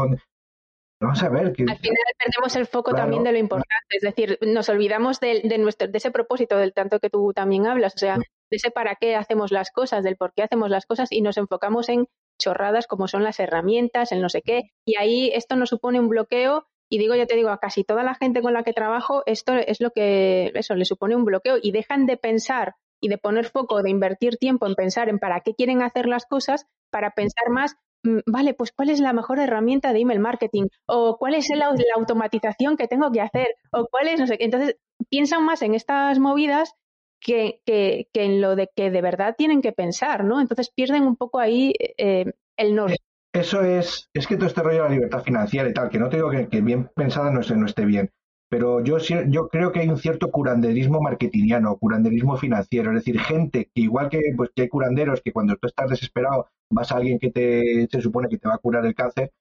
Vamos 1.01 1.21
a 1.21 1.29
ver. 1.29 1.53
Que... 1.53 1.63
Al 1.63 1.77
final 1.77 1.97
perdemos 2.17 2.55
el 2.55 2.65
foco 2.65 2.93
también 2.93 3.23
de 3.23 3.31
lo 3.31 3.37
importante. 3.37 3.85
Es 3.89 4.01
decir, 4.01 4.39
nos 4.41 4.69
olvidamos 4.69 5.19
de, 5.19 5.41
de, 5.43 5.57
nuestro, 5.57 5.87
de 5.87 5.97
ese 5.97 6.11
propósito 6.11 6.57
del 6.57 6.73
tanto 6.73 6.99
que 6.99 7.09
tú 7.09 7.33
también 7.33 7.67
hablas. 7.67 7.93
O 7.95 7.99
sea, 7.99 8.17
de 8.17 8.23
ese 8.51 8.71
para 8.71 8.95
qué 8.95 9.15
hacemos 9.15 9.51
las 9.51 9.69
cosas, 9.71 10.03
del 10.03 10.15
por 10.15 10.33
qué 10.33 10.43
hacemos 10.43 10.69
las 10.69 10.85
cosas 10.85 11.11
y 11.11 11.21
nos 11.21 11.37
enfocamos 11.37 11.89
en 11.89 12.07
chorradas 12.39 12.87
como 12.87 13.07
son 13.07 13.23
las 13.23 13.39
herramientas, 13.39 14.11
el 14.11 14.21
no 14.21 14.29
sé 14.29 14.41
qué. 14.41 14.71
Y 14.85 14.97
ahí 14.97 15.31
esto 15.33 15.55
nos 15.55 15.69
supone 15.69 15.99
un 15.99 16.09
bloqueo 16.09 16.67
y 16.89 16.99
digo, 16.99 17.15
ya 17.15 17.25
te 17.25 17.35
digo, 17.35 17.49
a 17.49 17.59
casi 17.59 17.83
toda 17.83 18.03
la 18.03 18.15
gente 18.15 18.41
con 18.41 18.53
la 18.53 18.63
que 18.63 18.73
trabajo, 18.73 19.23
esto 19.25 19.53
es 19.53 19.81
lo 19.81 19.91
que, 19.91 20.51
eso, 20.53 20.75
le 20.75 20.85
supone 20.85 21.15
un 21.15 21.25
bloqueo 21.25 21.57
y 21.61 21.71
dejan 21.71 22.05
de 22.05 22.17
pensar 22.17 22.75
y 23.03 23.09
de 23.09 23.17
poner 23.17 23.49
foco, 23.49 23.83
de 23.83 23.89
invertir 23.89 24.37
tiempo 24.37 24.65
en 24.65 24.75
pensar 24.75 25.09
en 25.09 25.19
para 25.19 25.41
qué 25.41 25.53
quieren 25.53 25.81
hacer 25.81 26.07
las 26.07 26.25
cosas, 26.25 26.67
para 26.89 27.11
pensar 27.11 27.49
más, 27.49 27.75
mm, 28.03 28.19
vale, 28.25 28.53
pues 28.53 28.71
cuál 28.71 28.89
es 28.89 29.01
la 29.01 29.11
mejor 29.11 29.39
herramienta 29.39 29.91
de 29.91 29.99
email 29.99 30.21
marketing, 30.21 30.67
o 30.85 31.17
cuál 31.17 31.35
es 31.35 31.49
la, 31.53 31.73
automatización 31.97 32.77
que 32.77 32.87
tengo 32.87 33.11
que 33.11 33.19
hacer, 33.19 33.47
o 33.73 33.87
cuál 33.91 34.07
es, 34.07 34.21
no 34.21 34.27
sé, 34.27 34.37
entonces 34.39 34.77
piensan 35.09 35.43
más 35.43 35.61
en 35.63 35.75
estas 35.75 36.17
movidas 36.19 36.75
que, 37.19 37.59
que, 37.65 38.07
en 38.13 38.39
lo 38.39 38.55
de 38.55 38.69
que 38.73 38.89
de 38.89 39.01
verdad 39.01 39.35
tienen 39.37 39.61
que 39.61 39.73
pensar, 39.73 40.23
¿no? 40.23 40.39
Entonces 40.39 40.71
pierden 40.73 41.03
un 41.03 41.17
poco 41.17 41.39
ahí 41.39 41.73
eh, 41.97 42.31
el 42.55 42.73
norte. 42.73 42.95
eso 43.33 43.63
es, 43.63 44.09
es 44.13 44.27
que 44.27 44.37
todo 44.37 44.47
este 44.47 44.63
rollo 44.63 44.83
de 44.83 44.89
la 44.89 44.95
libertad 44.95 45.23
financiera 45.23 45.67
y 45.67 45.73
tal, 45.73 45.89
que 45.89 45.99
no 45.99 46.07
te 46.07 46.15
digo 46.15 46.29
que, 46.29 46.61
bien 46.61 46.89
pensada 46.95 47.31
no, 47.31 47.41
no 47.41 47.65
esté 47.65 47.83
bien, 47.83 48.11
pero 48.49 48.83
yo, 48.83 48.97
yo 48.99 49.47
creo 49.49 49.71
que 49.71 49.79
hay 49.79 49.89
un 49.89 49.97
cierto 49.97 50.29
curanderismo 50.29 51.01
marketingiano, 51.01 51.77
curanderismo 51.77 52.37
financiero, 52.37 52.91
es 52.91 52.97
decir, 52.97 53.19
gente 53.19 53.71
que 53.73 53.81
igual 53.81 54.09
que, 54.09 54.21
pues, 54.37 54.51
que 54.55 54.63
hay 54.63 54.69
curanderos 54.69 55.21
que 55.21 55.31
cuando 55.31 55.55
tú 55.55 55.67
estás 55.67 55.89
desesperado 55.89 56.47
vas 56.71 56.91
a 56.91 56.97
alguien 56.97 57.17
que 57.19 57.31
te, 57.31 57.87
se 57.91 58.01
supone 58.01 58.29
que 58.29 58.37
te 58.37 58.47
va 58.47 58.55
a 58.55 58.59
curar 58.59 58.85
el 58.85 58.95
cáncer, 58.95 59.31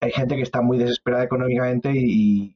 hay 0.00 0.12
gente 0.12 0.36
que 0.36 0.42
está 0.42 0.60
muy 0.60 0.78
desesperada 0.78 1.24
económicamente 1.24 1.90
y, 1.94 2.54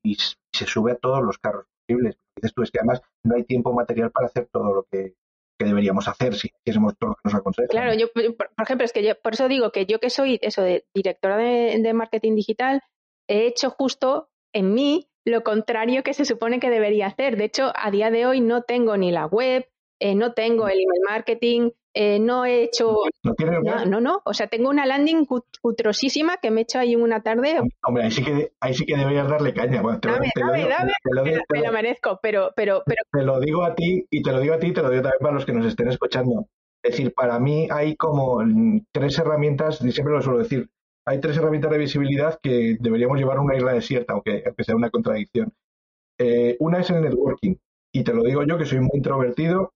se 0.52 0.66
sube 0.66 0.92
a 0.92 0.96
todos 0.96 1.24
los 1.24 1.38
carros 1.38 1.64
posibles. 1.86 2.18
Dices 2.36 2.52
tú, 2.54 2.62
es 2.62 2.70
que 2.70 2.78
además 2.78 3.00
no 3.24 3.34
hay 3.36 3.44
tiempo 3.44 3.72
material 3.72 4.10
para 4.10 4.26
hacer 4.26 4.48
todo 4.52 4.74
lo 4.74 4.86
que, 4.90 5.14
deberíamos 5.58 6.08
hacer 6.08 6.34
si 6.34 6.50
hiciésemos 6.58 6.98
todo 6.98 7.10
lo 7.10 7.14
que 7.14 7.20
nos 7.24 7.34
aconseja. 7.34 7.68
Claro, 7.68 7.94
yo, 7.94 8.08
por, 8.12 8.50
ejemplo, 8.58 8.84
es 8.84 8.92
que 8.92 9.04
yo, 9.04 9.14
por 9.22 9.34
eso 9.34 9.46
digo 9.46 9.70
que 9.70 9.86
yo 9.86 10.00
que 10.00 10.10
soy 10.10 10.40
eso 10.42 10.60
de 10.60 10.84
directora 10.92 11.36
de 11.36 11.92
marketing 11.94 12.34
digital, 12.34 12.82
he 13.28 13.46
hecho 13.46 13.70
justo 13.70 14.28
en 14.52 14.74
mí 14.74 15.08
lo 15.24 15.42
contrario 15.42 16.02
que 16.02 16.14
se 16.14 16.24
supone 16.24 16.60
que 16.60 16.70
debería 16.70 17.06
hacer. 17.06 17.36
De 17.36 17.44
hecho, 17.44 17.72
a 17.74 17.90
día 17.90 18.10
de 18.10 18.26
hoy 18.26 18.40
no 18.40 18.62
tengo 18.62 18.96
ni 18.96 19.12
la 19.12 19.26
web, 19.26 19.68
eh, 20.00 20.14
no 20.14 20.32
tengo 20.32 20.66
el 20.66 20.74
email 20.74 21.02
marketing, 21.08 21.70
eh, 21.94 22.18
no 22.18 22.44
he 22.44 22.62
hecho... 22.62 22.96
¿No, 23.22 23.34
no, 23.62 23.84
no, 23.84 24.00
no, 24.00 24.22
o 24.24 24.34
sea, 24.34 24.48
tengo 24.48 24.70
una 24.70 24.86
landing 24.86 25.26
cutrosísima 25.60 26.38
que 26.38 26.50
me 26.50 26.62
he 26.62 26.64
hecho 26.64 26.78
ahí 26.78 26.96
una 26.96 27.22
tarde. 27.22 27.60
Hombre, 27.86 28.04
ahí 28.04 28.10
sí 28.10 28.24
que, 28.24 28.52
ahí 28.60 28.74
sí 28.74 28.84
que 28.84 28.96
deberías 28.96 29.28
darle 29.28 29.52
caña. 29.52 29.82
Bueno, 29.82 30.00
te, 30.00 30.08
dame, 30.08 30.30
dame, 30.34 30.92
dame, 31.14 31.38
me 31.52 31.60
lo 31.60 31.72
merezco, 31.72 32.18
pero, 32.22 32.50
pero, 32.56 32.82
pero... 32.86 33.02
Te 33.12 33.22
lo 33.22 33.38
digo 33.40 33.62
a 33.62 33.74
ti 33.74 34.06
y 34.10 34.22
te 34.22 34.32
lo 34.32 34.40
digo 34.40 34.54
a 34.54 34.58
ti 34.58 34.68
y 34.68 34.72
te 34.72 34.82
lo 34.82 34.90
digo 34.90 35.02
también 35.02 35.20
para 35.20 35.34
los 35.34 35.44
que 35.44 35.52
nos 35.52 35.66
estén 35.66 35.88
escuchando. 35.88 36.48
Es 36.82 36.92
decir, 36.92 37.14
para 37.14 37.38
mí 37.38 37.68
hay 37.70 37.94
como 37.94 38.42
tres 38.90 39.16
herramientas, 39.18 39.80
y 39.82 39.92
siempre 39.92 40.14
lo 40.14 40.22
suelo 40.22 40.40
decir, 40.40 40.68
hay 41.04 41.20
tres 41.20 41.36
herramientas 41.36 41.70
de 41.70 41.78
visibilidad 41.78 42.38
que 42.42 42.76
deberíamos 42.80 43.18
llevar 43.18 43.38
a 43.38 43.40
una 43.40 43.56
isla 43.56 43.72
desierta, 43.72 44.12
aunque, 44.14 44.44
sea 44.58 44.76
una 44.76 44.90
contradicción. 44.90 45.52
Eh, 46.18 46.56
una 46.60 46.80
es 46.80 46.90
el 46.90 47.02
networking, 47.02 47.56
y 47.92 48.04
te 48.04 48.14
lo 48.14 48.22
digo 48.22 48.44
yo 48.44 48.58
que 48.58 48.66
soy 48.66 48.80
muy 48.80 48.90
introvertido 48.94 49.72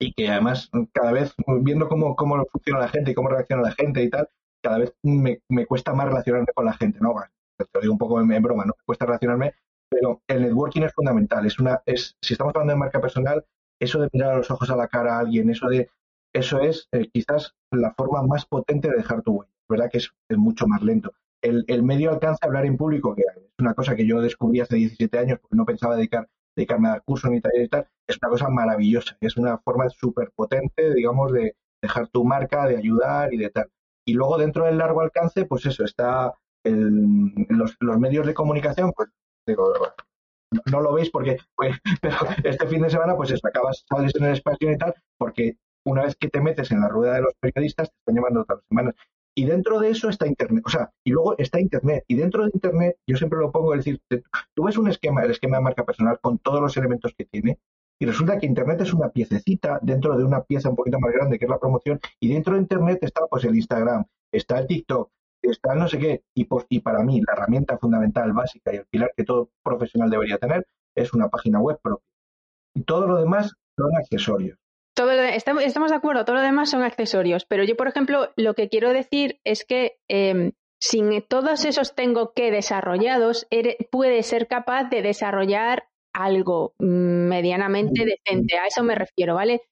y 0.00 0.12
que 0.14 0.28
además 0.28 0.70
cada 0.92 1.12
vez 1.12 1.34
viendo 1.60 1.88
cómo, 1.88 2.16
cómo 2.16 2.44
funciona 2.46 2.80
la 2.80 2.88
gente 2.88 3.12
y 3.12 3.14
cómo 3.14 3.28
reacciona 3.28 3.62
la 3.62 3.72
gente 3.72 4.02
y 4.02 4.10
tal, 4.10 4.28
cada 4.62 4.78
vez 4.78 4.94
me, 5.02 5.40
cuesta 5.66 5.94
más 5.94 6.06
relacionarme 6.06 6.48
con 6.54 6.64
la 6.64 6.72
gente, 6.74 6.98
¿no? 7.00 7.14
te 7.58 7.66
lo 7.74 7.80
digo 7.80 7.92
un 7.92 7.98
poco 7.98 8.20
en, 8.20 8.42
broma, 8.42 8.64
¿no? 8.64 8.74
Me 8.76 8.84
cuesta 8.84 9.06
relacionarme, 9.06 9.54
pero 9.88 10.22
el 10.26 10.42
networking 10.42 10.82
es 10.82 10.92
fundamental. 10.92 11.46
Es 11.46 11.58
una, 11.60 11.82
es, 11.86 12.16
si 12.20 12.34
estamos 12.34 12.52
hablando 12.54 12.72
de 12.72 12.78
marca 12.78 13.00
personal, 13.00 13.44
eso 13.80 14.00
de 14.00 14.08
mirar 14.12 14.32
a 14.32 14.36
los 14.38 14.50
ojos 14.50 14.70
a 14.70 14.76
la 14.76 14.88
cara 14.88 15.16
a 15.16 15.20
alguien, 15.20 15.50
eso 15.50 15.68
de, 15.68 15.88
eso 16.32 16.60
es 16.60 16.88
eh, 16.92 17.08
quizás 17.12 17.54
la 17.70 17.92
forma 17.94 18.22
más 18.22 18.46
potente 18.46 18.88
de 18.88 18.96
dejar 18.96 19.22
tu 19.22 19.32
huella 19.32 19.51
verdad 19.72 19.90
que 19.90 19.98
es, 19.98 20.10
mucho 20.30 20.66
más 20.66 20.82
lento. 20.82 21.12
El, 21.42 21.82
medio 21.82 22.10
alcance 22.10 22.38
a 22.42 22.46
hablar 22.46 22.66
en 22.66 22.76
público, 22.76 23.14
que 23.14 23.22
es 23.22 23.42
una 23.58 23.74
cosa 23.74 23.96
que 23.96 24.06
yo 24.06 24.20
descubrí 24.20 24.60
hace 24.60 24.76
17 24.76 25.18
años 25.18 25.38
porque 25.40 25.56
no 25.56 25.66
pensaba 25.66 25.96
dedicar, 25.96 26.28
dedicarme 26.56 26.88
a 26.88 27.00
curso 27.00 27.28
ni 27.28 27.40
tal 27.40 27.52
y 27.56 27.68
tal, 27.68 27.88
es 28.06 28.18
una 28.22 28.30
cosa 28.30 28.48
maravillosa, 28.48 29.16
es 29.20 29.36
una 29.36 29.58
forma 29.58 29.88
súper 29.88 30.30
potente, 30.36 30.94
digamos, 30.94 31.32
de 31.32 31.56
dejar 31.82 32.08
tu 32.08 32.24
marca, 32.24 32.68
de 32.68 32.76
ayudar 32.76 33.34
y 33.34 33.38
de 33.38 33.50
tal. 33.50 33.68
Y 34.06 34.14
luego 34.14 34.38
dentro 34.38 34.66
del 34.66 34.78
largo 34.78 35.00
alcance, 35.00 35.44
pues 35.44 35.66
eso, 35.66 35.84
está 35.84 36.34
los, 36.64 37.76
medios 37.98 38.26
de 38.26 38.34
comunicación, 38.34 38.92
pues 38.92 39.08
digo, 39.46 39.72
no, 40.70 40.80
lo 40.80 40.92
veis 40.92 41.10
porque, 41.10 41.38
pues, 41.56 41.76
pero 42.02 42.16
este 42.44 42.66
fin 42.66 42.82
de 42.82 42.90
semana, 42.90 43.16
pues 43.16 43.30
eso, 43.30 43.46
acabas, 43.46 43.84
sales 43.88 44.14
en 44.14 44.24
el 44.24 44.32
espacio 44.32 44.70
y 44.70 44.78
tal, 44.78 44.94
porque 45.18 45.56
una 45.84 46.04
vez 46.04 46.16
que 46.16 46.28
te 46.28 46.40
metes 46.40 46.70
en 46.70 46.80
la 46.80 46.88
rueda 46.88 47.14
de 47.14 47.22
los 47.22 47.34
periodistas, 47.40 47.90
te 47.90 47.96
están 47.98 48.14
llamando 48.14 48.44
las 48.48 48.60
semanas. 48.68 48.94
Y 49.34 49.46
dentro 49.46 49.80
de 49.80 49.90
eso 49.90 50.08
está 50.08 50.26
Internet. 50.26 50.62
O 50.66 50.68
sea, 50.68 50.90
y 51.04 51.10
luego 51.10 51.36
está 51.38 51.58
Internet. 51.60 52.04
Y 52.06 52.16
dentro 52.16 52.44
de 52.44 52.50
Internet, 52.52 52.96
yo 53.06 53.16
siempre 53.16 53.38
lo 53.38 53.50
pongo, 53.50 53.74
es 53.74 53.84
decir, 53.84 54.00
tú 54.54 54.64
ves 54.64 54.76
un 54.76 54.88
esquema, 54.88 55.22
el 55.22 55.30
esquema 55.30 55.56
de 55.56 55.62
marca 55.62 55.84
personal 55.84 56.18
con 56.20 56.38
todos 56.38 56.60
los 56.60 56.76
elementos 56.76 57.14
que 57.16 57.24
tiene, 57.24 57.58
y 57.98 58.06
resulta 58.06 58.38
que 58.38 58.46
Internet 58.46 58.80
es 58.80 58.92
una 58.92 59.10
piececita 59.10 59.78
dentro 59.80 60.16
de 60.18 60.24
una 60.24 60.42
pieza 60.42 60.68
un 60.68 60.76
poquito 60.76 60.98
más 60.98 61.12
grande 61.12 61.38
que 61.38 61.44
es 61.46 61.50
la 61.50 61.58
promoción, 61.58 62.00
y 62.20 62.32
dentro 62.32 62.54
de 62.54 62.60
Internet 62.60 62.98
está 63.02 63.26
pues 63.26 63.44
el 63.44 63.54
Instagram, 63.54 64.04
está 64.32 64.58
el 64.58 64.66
TikTok, 64.66 65.10
está 65.40 65.74
no 65.74 65.88
sé 65.88 65.98
qué, 65.98 66.22
y, 66.34 66.44
pues, 66.44 66.66
y 66.68 66.80
para 66.80 67.02
mí 67.02 67.20
la 67.20 67.32
herramienta 67.34 67.78
fundamental, 67.78 68.32
básica 68.32 68.72
y 68.72 68.78
el 68.78 68.86
pilar 68.86 69.12
que 69.16 69.24
todo 69.24 69.50
profesional 69.62 70.10
debería 70.10 70.38
tener 70.38 70.66
es 70.94 71.14
una 71.14 71.28
página 71.28 71.60
web 71.60 71.78
propia. 71.82 72.06
Y 72.74 72.82
todo 72.82 73.06
lo 73.06 73.16
demás 73.18 73.54
son 73.76 73.96
accesorios 73.96 74.58
todo 74.94 75.10
estamos, 75.12 75.90
de 75.90 75.96
acuerdo, 75.96 76.24
todo 76.24 76.36
lo 76.36 76.42
demás 76.42 76.70
son 76.70 76.82
accesorios, 76.82 77.44
pero 77.44 77.64
yo, 77.64 77.76
por 77.76 77.88
ejemplo, 77.88 78.30
lo 78.36 78.54
que 78.54 78.68
quiero 78.68 78.92
decir 78.92 79.40
es 79.44 79.64
que 79.64 79.98
eh, 80.08 80.52
sin 80.82 81.22
todos 81.22 81.64
esos 81.64 81.94
tengo 81.94 82.32
que 82.34 82.50
desarrollados, 82.50 83.46
puede 83.90 84.22
ser 84.24 84.48
capaz 84.48 84.90
de 84.90 85.00
desarrollar 85.00 85.84
algo 86.12 86.74
medianamente 86.78 88.04
decente. 88.04 88.58
A 88.58 88.66
eso 88.66 88.82
me 88.82 88.96
refiero, 88.96 89.36
¿vale? 89.36 89.62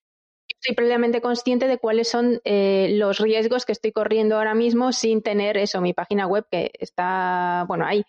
Estoy 0.48 0.76
plenamente 0.76 1.20
consciente 1.20 1.66
de 1.66 1.78
cuáles 1.78 2.08
son 2.08 2.40
eh, 2.44 2.90
los 2.92 3.18
riesgos 3.18 3.66
que 3.66 3.72
estoy 3.72 3.90
corriendo 3.90 4.36
ahora 4.36 4.54
mismo 4.54 4.92
sin 4.92 5.20
tener 5.20 5.56
eso, 5.56 5.80
mi 5.80 5.94
página 5.94 6.26
web 6.28 6.46
que 6.50 6.70
está, 6.78 7.64
bueno, 7.66 7.86
ahí. 7.86 8.04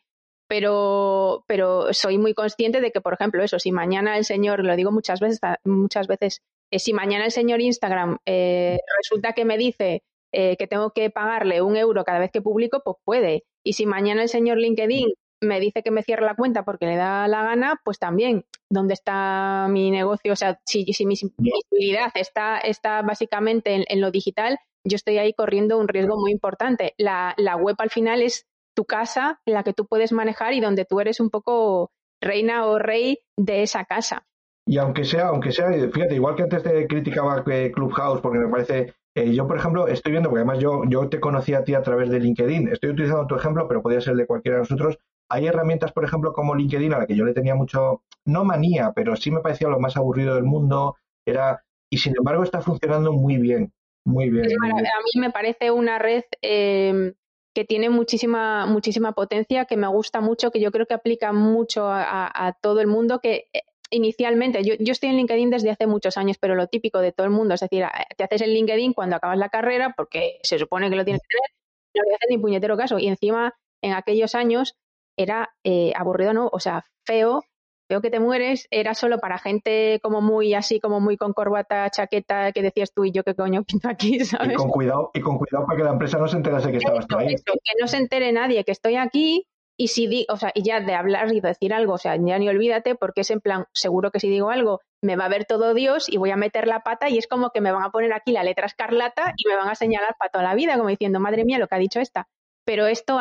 Pero, 0.48 1.44
pero 1.48 1.94
soy 1.94 2.18
muy 2.18 2.34
consciente 2.34 2.82
de 2.82 2.92
que, 2.92 3.02
por 3.02 3.14
ejemplo, 3.14 3.44
eso, 3.44 3.58
si 3.58 3.72
mañana 3.72 4.18
el 4.18 4.26
señor, 4.26 4.64
lo 4.64 4.76
digo 4.76 4.92
muchas 4.92 5.20
veces, 5.20 5.40
muchas 5.64 6.08
veces, 6.08 6.42
eh, 6.72 6.80
si 6.80 6.94
mañana 6.94 7.26
el 7.26 7.32
señor 7.32 7.62
Instagram 7.62 8.18
eh, 8.26 8.80
resulta 8.98 9.34
que 9.34 9.46
me 9.46 9.58
dice 9.58 10.04
eh, 10.34 10.56
que 10.58 10.68
tengo 10.68 10.92
que 10.92 11.10
pagarle 11.10 11.62
un 11.62 11.76
euro 11.76 12.04
cada 12.06 12.20
vez 12.20 12.32
que 12.32 12.42
publico, 12.42 12.82
pues 12.84 12.98
puede. 13.04 13.44
Y 13.64 13.74
si 13.74 13.86
mañana 13.86 14.24
el 14.24 14.30
señor 14.30 14.58
LinkedIn 14.58 15.10
me 15.44 15.60
dice 15.60 15.84
que 15.84 15.92
me 15.92 16.04
cierre 16.04 16.26
la 16.26 16.36
cuenta 16.36 16.64
porque 16.64 16.86
le 16.86 16.96
da 16.96 17.28
la 17.28 17.44
gana, 17.44 17.82
pues 17.84 18.00
también. 18.00 18.46
¿Dónde 18.70 18.94
está 18.94 19.68
mi 19.70 19.92
negocio? 19.92 20.32
O 20.32 20.36
sea, 20.36 20.60
si, 20.66 20.86
si 20.94 21.06
mi 21.06 21.16
visibilidad 21.38 22.12
está, 22.16 22.60
está 22.60 23.02
básicamente 23.02 23.86
en, 23.88 24.02
lo 24.02 24.12
digital, 24.12 24.58
yo 24.86 24.96
estoy 24.96 25.18
ahí 25.18 25.34
corriendo 25.34 25.78
un 25.78 25.90
riesgo 25.90 26.16
muy 26.18 26.32
importante. 26.32 26.94
La, 26.98 27.34
la 27.38 27.58
web 27.58 27.76
al 27.80 27.90
final 27.90 28.22
es 28.22 28.46
tu 28.74 28.86
casa 28.86 29.42
en 29.46 29.56
la 29.56 29.64
que 29.64 29.74
tú 29.74 29.86
puedes 29.88 30.14
manejar 30.14 30.54
y 30.54 30.62
donde 30.62 30.86
tú 30.86 31.02
eres 31.02 31.20
un 31.20 31.30
poco 31.30 31.92
reina 32.22 32.66
o 32.66 32.80
rey 32.80 33.20
de 33.38 33.64
esa 33.64 33.84
casa. 33.84 34.26
Y 34.72 34.78
aunque 34.78 35.04
sea, 35.04 35.28
aunque 35.28 35.52
sea, 35.52 35.70
fíjate, 35.70 36.16
igual 36.16 36.36
que 36.36 36.44
antes 36.44 36.64
te 36.64 36.88
criticaba 36.88 37.44
Clubhouse, 37.44 38.22
porque 38.22 38.40
me 38.40 38.48
parece, 38.48 38.94
eh, 39.14 39.34
yo 39.34 39.46
por 39.46 39.58
ejemplo 39.58 39.86
estoy 39.90 40.14
viendo, 40.14 40.30
porque 40.30 40.44
además 40.44 40.60
yo, 40.60 40.84
yo 40.88 41.10
te 41.10 41.20
conocí 41.20 41.54
a 41.54 41.66
ti 41.66 41.74
a 41.74 41.82
través 41.82 42.10
de 42.10 42.22
LinkedIn, 42.22 42.70
estoy 42.70 42.92
utilizando 42.92 43.28
tu 43.28 43.36
ejemplo, 43.36 43.68
pero 43.68 43.82
podría 43.82 44.00
ser 44.00 44.16
de 44.16 44.26
cualquiera 44.26 44.56
de 44.56 44.62
nosotros. 44.62 44.98
Hay 45.28 45.46
herramientas, 45.46 45.92
por 45.92 46.06
ejemplo, 46.06 46.32
como 46.32 46.56
LinkedIn, 46.56 46.94
a 46.94 47.00
la 47.00 47.06
que 47.06 47.18
yo 47.18 47.26
le 47.26 47.34
tenía 47.34 47.54
mucho, 47.54 48.04
no 48.24 48.46
manía, 48.46 48.94
pero 48.96 49.18
sí 49.18 49.30
me 49.30 49.42
parecía 49.42 49.68
lo 49.68 49.78
más 49.78 49.98
aburrido 49.98 50.36
del 50.36 50.46
mundo, 50.46 50.96
era, 51.26 51.62
y 51.90 51.98
sin 51.98 52.16
embargo 52.16 52.44
está 52.44 52.62
funcionando 52.62 53.12
muy 53.12 53.36
bien, 53.36 53.74
muy 54.06 54.30
bien. 54.30 54.46
A 54.64 54.68
mí 54.68 55.20
me 55.20 55.32
parece 55.32 55.72
una 55.72 56.00
red 56.00 56.24
em, 56.42 57.14
que 57.54 57.66
tiene 57.66 57.90
muchísima, 57.90 58.66
muchísima 58.68 59.12
potencia, 59.12 59.66
que 59.66 59.76
me 59.76 59.88
gusta 59.88 60.22
mucho, 60.22 60.50
que 60.50 60.62
yo 60.62 60.72
creo 60.72 60.86
que 60.86 60.94
aplica 60.94 61.34
mucho 61.34 61.88
a 61.90 62.56
todo 62.62 62.80
el 62.80 62.88
mundo, 62.88 63.20
que 63.20 63.50
eh, 63.52 63.64
inicialmente, 63.92 64.64
yo, 64.64 64.74
estoy 64.80 65.10
en 65.10 65.18
LinkedIn 65.18 65.50
desde 65.50 65.70
hace 65.70 65.86
muchos 65.86 66.18
años, 66.18 66.38
pero 66.40 66.56
lo 66.56 66.68
típico 66.68 67.00
de 67.00 67.12
todo 67.12 67.26
el 67.26 67.32
mundo, 67.32 67.54
es 67.54 67.60
decir, 67.60 67.86
te 68.18 68.24
haces 68.24 68.42
el 68.42 68.54
LinkedIn 68.54 68.94
cuando 68.94 69.18
acabas 69.18 69.38
la 69.38 69.50
carrera, 69.50 69.94
porque 69.96 70.40
se 70.42 70.58
supone 70.58 70.90
que 70.90 70.96
lo 70.96 71.06
tienes 71.06 71.22
que 71.22 71.28
tener, 71.28 71.52
no 71.96 72.04
voy 72.06 72.14
a 72.14 72.16
hacer 72.16 72.30
ni 72.30 72.38
puñetero 72.38 72.78
caso. 72.78 72.98
Y 72.98 73.08
encima, 73.08 73.54
en 73.84 73.94
aquellos 73.94 74.34
años, 74.34 74.76
era 75.18 75.50
eh, 75.64 75.92
aburrido, 75.96 76.34
¿no? 76.34 76.50
O 76.52 76.60
sea, 76.60 76.86
feo, 77.06 77.44
feo 77.90 78.02
que 78.02 78.10
te 78.10 78.20
mueres, 78.20 78.68
era 78.72 78.94
solo 78.94 79.20
para 79.20 79.38
gente 79.38 80.00
como 80.02 80.22
muy 80.22 80.54
así, 80.54 80.80
como 80.80 81.00
muy 81.02 81.18
con 81.18 81.34
corbata, 81.34 81.90
chaqueta, 81.90 82.54
que 82.54 82.62
decías 82.62 82.94
tú 82.94 83.04
y 83.04 83.12
yo 83.12 83.24
qué 83.24 83.36
coño 83.36 83.64
pinto 83.64 83.90
aquí, 83.90 84.20
¿sabes? 84.26 84.54
Y 84.54 84.56
con 84.56 84.70
cuidado, 84.70 85.12
y 85.14 85.20
con 85.20 85.38
cuidado 85.38 85.66
para 85.66 85.78
que 85.78 85.84
la 85.84 85.92
empresa 85.92 86.18
no 86.18 86.28
se 86.28 86.38
enterase 86.38 86.72
que 86.72 86.78
estabas 86.78 87.06
tú 87.08 87.18
ahí. 87.18 87.36
que 87.36 87.74
no 87.80 87.88
se 87.88 87.98
entere 87.98 88.32
nadie 88.32 88.64
que 88.64 88.72
estoy 88.72 88.96
aquí, 88.96 89.48
y 89.82 89.88
si 89.88 90.06
di, 90.06 90.28
o 90.30 90.38
sea, 90.38 90.52
y 90.54 90.62
ya 90.62 90.80
de 90.80 90.94
hablar 90.94 91.34
y 91.34 91.42
decir 91.42 91.74
algo, 91.74 91.94
o 91.94 91.98
sea, 91.98 92.16
ya 92.16 92.38
ni 92.38 92.48
olvídate, 92.48 92.94
porque 92.94 93.22
es 93.22 93.32
en 93.32 93.42
plan, 93.42 93.66
seguro 93.74 94.12
que 94.12 94.20
si 94.20 94.30
digo 94.30 94.52
algo, 94.52 94.80
me 95.02 95.16
va 95.16 95.26
a 95.26 95.30
ver 95.30 95.46
todo 95.46 95.74
Dios 95.74 96.08
y 96.08 96.18
voy 96.18 96.30
a 96.30 96.36
meter 96.36 96.68
la 96.68 96.82
pata 96.84 97.10
y 97.10 97.18
es 97.18 97.26
como 97.26 97.50
que 97.50 97.62
me 97.62 97.72
van 97.72 97.82
a 97.82 97.90
poner 97.90 98.14
aquí 98.14 98.32
la 98.32 98.44
letra 98.44 98.68
escarlata 98.68 99.34
y 99.38 99.50
me 99.50 99.56
van 99.56 99.70
a 99.70 99.74
señalar 99.74 100.16
para 100.20 100.30
toda 100.30 100.44
la 100.44 100.54
vida, 100.54 100.78
como 100.78 100.90
diciendo, 100.90 101.20
madre 101.20 101.46
mía, 101.46 101.58
lo 101.58 101.68
que 101.68 101.74
ha 101.74 101.80
dicho 101.80 102.00
esta. 102.00 102.28
Pero 102.64 102.86
esto 102.86 103.18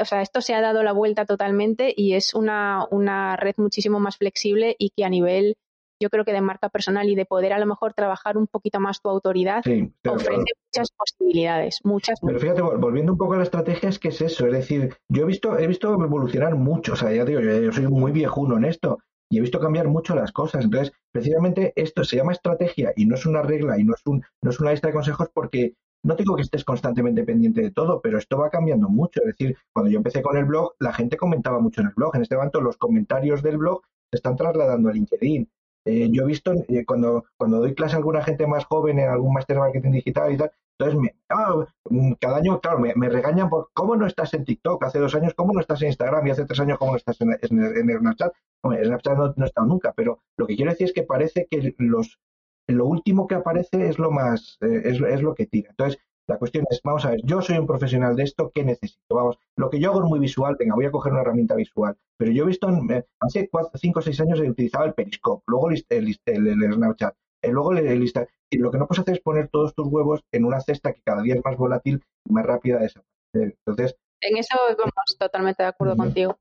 o 0.00 0.04
sea, 0.06 0.22
esto 0.22 0.40
se 0.40 0.54
ha 0.54 0.62
dado 0.62 0.82
la 0.82 0.92
vuelta 0.92 1.26
totalmente 1.26 1.92
y 1.94 2.14
es 2.14 2.32
una, 2.32 2.86
una 2.90 3.36
red 3.36 3.56
muchísimo 3.58 4.00
más 4.00 4.16
flexible 4.16 4.76
y 4.78 4.88
que 4.96 5.04
a 5.04 5.10
nivel 5.10 5.58
yo 6.00 6.10
creo 6.10 6.24
que 6.24 6.32
de 6.32 6.40
marca 6.40 6.68
personal 6.68 7.08
y 7.08 7.14
de 7.14 7.26
poder 7.26 7.52
a 7.52 7.58
lo 7.58 7.66
mejor 7.66 7.94
trabajar 7.94 8.36
un 8.36 8.46
poquito 8.46 8.80
más 8.80 9.00
tu 9.00 9.08
autoridad, 9.08 9.58
ofrece 9.58 10.52
muchas 10.66 10.90
posibilidades, 10.96 11.80
muchas. 11.84 12.18
Pero 12.24 12.38
fíjate, 12.38 12.62
volviendo 12.62 13.12
un 13.12 13.18
poco 13.18 13.34
a 13.34 13.38
la 13.38 13.42
estrategia, 13.44 13.88
es 13.88 13.98
que 13.98 14.08
es 14.08 14.20
eso, 14.20 14.46
es 14.46 14.52
decir, 14.52 14.94
yo 15.08 15.22
he 15.22 15.26
visto, 15.26 15.58
he 15.58 15.66
visto 15.66 15.92
evolucionar 15.92 16.54
mucho, 16.56 16.92
o 16.92 16.96
sea, 16.96 17.12
ya 17.12 17.24
digo, 17.24 17.40
yo, 17.40 17.72
soy 17.72 17.88
muy 17.88 18.12
viejuno 18.12 18.56
en 18.56 18.64
esto, 18.64 18.98
y 19.30 19.38
he 19.38 19.40
visto 19.40 19.60
cambiar 19.60 19.88
mucho 19.88 20.14
las 20.14 20.32
cosas. 20.32 20.64
Entonces, 20.64 20.92
precisamente 21.12 21.72
esto 21.76 22.04
se 22.04 22.16
llama 22.16 22.32
estrategia 22.32 22.92
y 22.96 23.06
no 23.06 23.14
es 23.14 23.26
una 23.26 23.42
regla 23.42 23.78
y 23.78 23.84
no 23.84 23.94
es, 23.94 24.02
un, 24.06 24.22
no 24.42 24.50
es 24.50 24.60
una 24.60 24.70
lista 24.70 24.88
de 24.88 24.94
consejos 24.94 25.28
porque 25.32 25.74
no 26.02 26.14
digo 26.14 26.36
que 26.36 26.42
estés 26.42 26.64
constantemente 26.64 27.24
pendiente 27.24 27.60
de 27.60 27.70
todo, 27.70 28.00
pero 28.00 28.18
esto 28.18 28.38
va 28.38 28.50
cambiando 28.50 28.88
mucho. 28.88 29.20
Es 29.20 29.26
decir, 29.26 29.56
cuando 29.72 29.90
yo 29.90 29.98
empecé 29.98 30.22
con 30.22 30.36
el 30.36 30.44
blog, 30.44 30.74
la 30.78 30.92
gente 30.92 31.16
comentaba 31.16 31.60
mucho 31.60 31.80
en 31.80 31.88
el 31.88 31.94
blog. 31.94 32.14
En 32.16 32.22
este 32.22 32.36
momento 32.36 32.60
los 32.60 32.76
comentarios 32.76 33.42
del 33.42 33.58
blog 33.58 33.82
se 34.10 34.16
están 34.16 34.36
trasladando 34.36 34.88
a 34.88 34.92
LinkedIn. 34.92 35.48
Eh, 35.84 36.08
yo 36.10 36.24
he 36.24 36.26
visto 36.26 36.52
eh, 36.68 36.84
cuando, 36.84 37.24
cuando 37.36 37.58
doy 37.58 37.74
clase 37.74 37.94
a 37.94 37.98
alguna 37.98 38.22
gente 38.22 38.46
más 38.46 38.64
joven 38.66 38.98
en 38.98 39.08
algún 39.08 39.32
máster 39.32 39.56
de 39.56 39.60
marketing 39.60 39.92
digital 39.92 40.32
y 40.32 40.36
tal, 40.36 40.50
entonces 40.78 41.00
me, 41.00 41.14
ah, 41.30 41.66
mm, 41.90 42.12
cada 42.20 42.36
año, 42.36 42.60
claro, 42.60 42.78
me, 42.78 43.08
regañan 43.08 43.48
por 43.48 43.70
cómo 43.74 43.96
no 43.96 44.06
estás 44.06 44.32
en 44.34 44.44
TikTok, 44.44 44.84
hace 44.84 44.98
dos 44.98 45.14
años 45.14 45.34
cómo 45.34 45.52
no 45.52 45.60
estás 45.60 45.82
en 45.82 45.88
Instagram 45.88 46.26
y 46.26 46.30
hace 46.30 46.44
tres 46.44 46.60
años 46.60 46.78
cómo 46.78 46.92
no 46.92 46.98
estás 46.98 47.20
en, 47.20 47.32
en, 47.32 47.98
Snapchat. 47.98 48.32
en 48.64 48.84
Snapchat 48.84 49.16
no, 49.16 49.34
no 49.36 49.44
he 49.44 49.48
estado 49.48 49.66
nunca, 49.66 49.92
pero 49.96 50.20
lo 50.36 50.46
que 50.46 50.56
quiero 50.56 50.70
decir 50.70 50.86
es 50.86 50.92
que 50.92 51.02
parece 51.02 51.48
que 51.50 51.74
los, 51.78 52.20
lo 52.68 52.86
último 52.86 53.26
que 53.26 53.34
aparece 53.34 53.88
es 53.88 53.98
lo 53.98 54.10
más, 54.10 54.58
eh, 54.60 54.82
es, 54.84 55.00
es, 55.00 55.22
lo 55.22 55.34
que 55.34 55.46
tira. 55.46 55.70
Entonces, 55.70 55.98
la 56.28 56.38
cuestión 56.38 56.66
es, 56.70 56.80
vamos 56.84 57.04
a 57.06 57.10
ver, 57.10 57.20
yo 57.24 57.40
soy 57.40 57.56
un 57.56 57.66
profesional 57.66 58.14
de 58.14 58.24
esto, 58.24 58.52
¿qué 58.54 58.62
necesito? 58.62 59.14
Vamos, 59.14 59.38
lo 59.56 59.70
que 59.70 59.80
yo 59.80 59.90
hago 59.90 60.04
es 60.04 60.08
muy 60.08 60.20
visual, 60.20 60.56
venga, 60.58 60.74
voy 60.74 60.84
a 60.84 60.90
coger 60.90 61.12
una 61.12 61.22
herramienta 61.22 61.54
visual. 61.54 61.96
Pero 62.18 62.32
yo 62.32 62.44
he 62.44 62.46
visto, 62.46 62.68
eh, 62.68 63.06
hace 63.20 63.48
5 63.74 63.98
o 63.98 64.02
6 64.02 64.20
años 64.20 64.40
he 64.40 64.50
utilizado 64.50 64.84
el 64.84 64.92
Periscope, 64.92 65.42
luego 65.46 65.70
el, 65.70 65.84
el, 65.88 66.74
Snapchat, 66.74 67.14
eh, 67.42 67.50
luego 67.50 67.72
el, 67.72 68.02
Instagram. 68.02 68.30
Y 68.50 68.58
lo 68.58 68.70
que 68.70 68.78
no 68.78 68.86
puedes 68.86 69.00
hacer 69.00 69.14
es 69.14 69.20
poner 69.20 69.48
todos 69.48 69.74
tus 69.74 69.86
huevos 69.88 70.20
en 70.32 70.44
una 70.44 70.60
cesta 70.60 70.92
que 70.92 71.00
cada 71.02 71.22
día 71.22 71.34
es 71.34 71.44
más 71.44 71.56
volátil 71.56 72.04
y 72.26 72.32
más 72.32 72.44
rápida 72.44 72.78
de 72.78 72.86
esa. 72.86 73.02
Entonces... 73.32 73.96
En 74.20 74.36
eso 74.36 74.56
vamos 74.76 75.16
totalmente 75.18 75.62
de 75.62 75.68
acuerdo 75.68 75.96
contigo. 75.96 76.38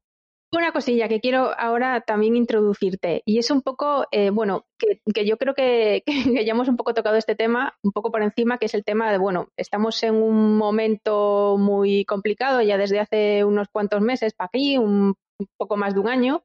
Una 0.53 0.71
cosilla 0.71 1.09
que 1.09 1.19
quiero 1.19 1.51
ahora 1.59 1.99
también 2.01 2.37
introducirte, 2.37 3.21
y 3.25 3.37
es 3.37 3.51
un 3.51 3.61
poco, 3.61 4.05
eh, 4.11 4.29
bueno, 4.29 4.65
que, 4.77 5.25
yo 5.25 5.37
creo 5.37 5.53
que, 5.53 6.03
que, 6.35 6.45
ya 6.45 6.51
hemos 6.51 6.69
un 6.69 6.77
poco 6.77 6.93
tocado 6.93 7.17
este 7.17 7.35
tema, 7.35 7.77
un 7.83 7.91
poco 7.91 8.11
por 8.11 8.21
encima, 8.21 8.57
que 8.57 8.67
es 8.67 8.73
el 8.73 8.85
tema 8.85 9.11
de, 9.11 9.17
bueno, 9.17 9.49
estamos 9.57 10.01
en 10.03 10.15
un 10.15 10.57
momento 10.57 11.57
muy 11.59 12.05
complicado 12.05 12.61
ya 12.61 12.77
desde 12.77 13.01
hace 13.01 13.43
unos 13.43 13.67
cuantos 13.67 14.01
meses 14.01 14.33
para 14.33 14.47
aquí, 14.47 14.77
un, 14.77 15.15
poco 15.57 15.75
más 15.75 15.93
de 15.93 15.99
un 15.99 16.07
año, 16.07 16.43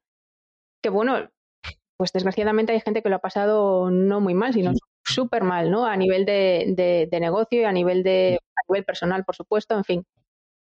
que 0.82 0.90
bueno, 0.90 1.30
pues 1.96 2.12
desgraciadamente 2.12 2.72
hay 2.72 2.80
gente 2.80 3.02
que 3.02 3.08
lo 3.08 3.16
ha 3.16 3.20
pasado 3.20 3.90
no 3.90 4.20
muy 4.20 4.34
mal, 4.34 4.52
sino 4.52 4.72
súper 5.04 5.44
mal, 5.44 5.70
¿no? 5.70 5.86
A 5.86 5.96
nivel 5.96 6.24
de, 6.26 7.06
de, 7.08 7.20
negocio 7.20 7.60
y 7.60 7.64
a 7.64 7.72
nivel 7.72 8.02
de 8.02 8.38
a 8.56 8.62
nivel 8.68 8.84
personal, 8.84 9.24
por 9.24 9.36
supuesto, 9.36 9.76
en 9.76 9.84
fin. 9.84 10.04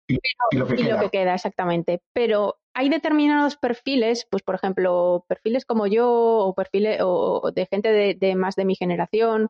Y, 0.09 0.57
lo 0.57 0.67
que, 0.67 0.81
y 0.81 0.85
lo 0.85 0.99
que 0.99 1.11
queda, 1.11 1.35
exactamente. 1.35 2.01
Pero 2.13 2.57
hay 2.75 2.89
determinados 2.89 3.57
perfiles, 3.57 4.27
pues 4.31 4.43
por 4.43 4.55
ejemplo, 4.55 5.25
perfiles 5.29 5.65
como 5.65 5.87
yo 5.87 6.09
o 6.11 6.55
perfiles 6.55 7.01
o, 7.03 7.51
de 7.55 7.67
gente 7.67 8.15
de, 8.15 8.35
más 8.35 8.57
de 8.57 8.65
mi 8.65 8.75
generación 8.75 9.49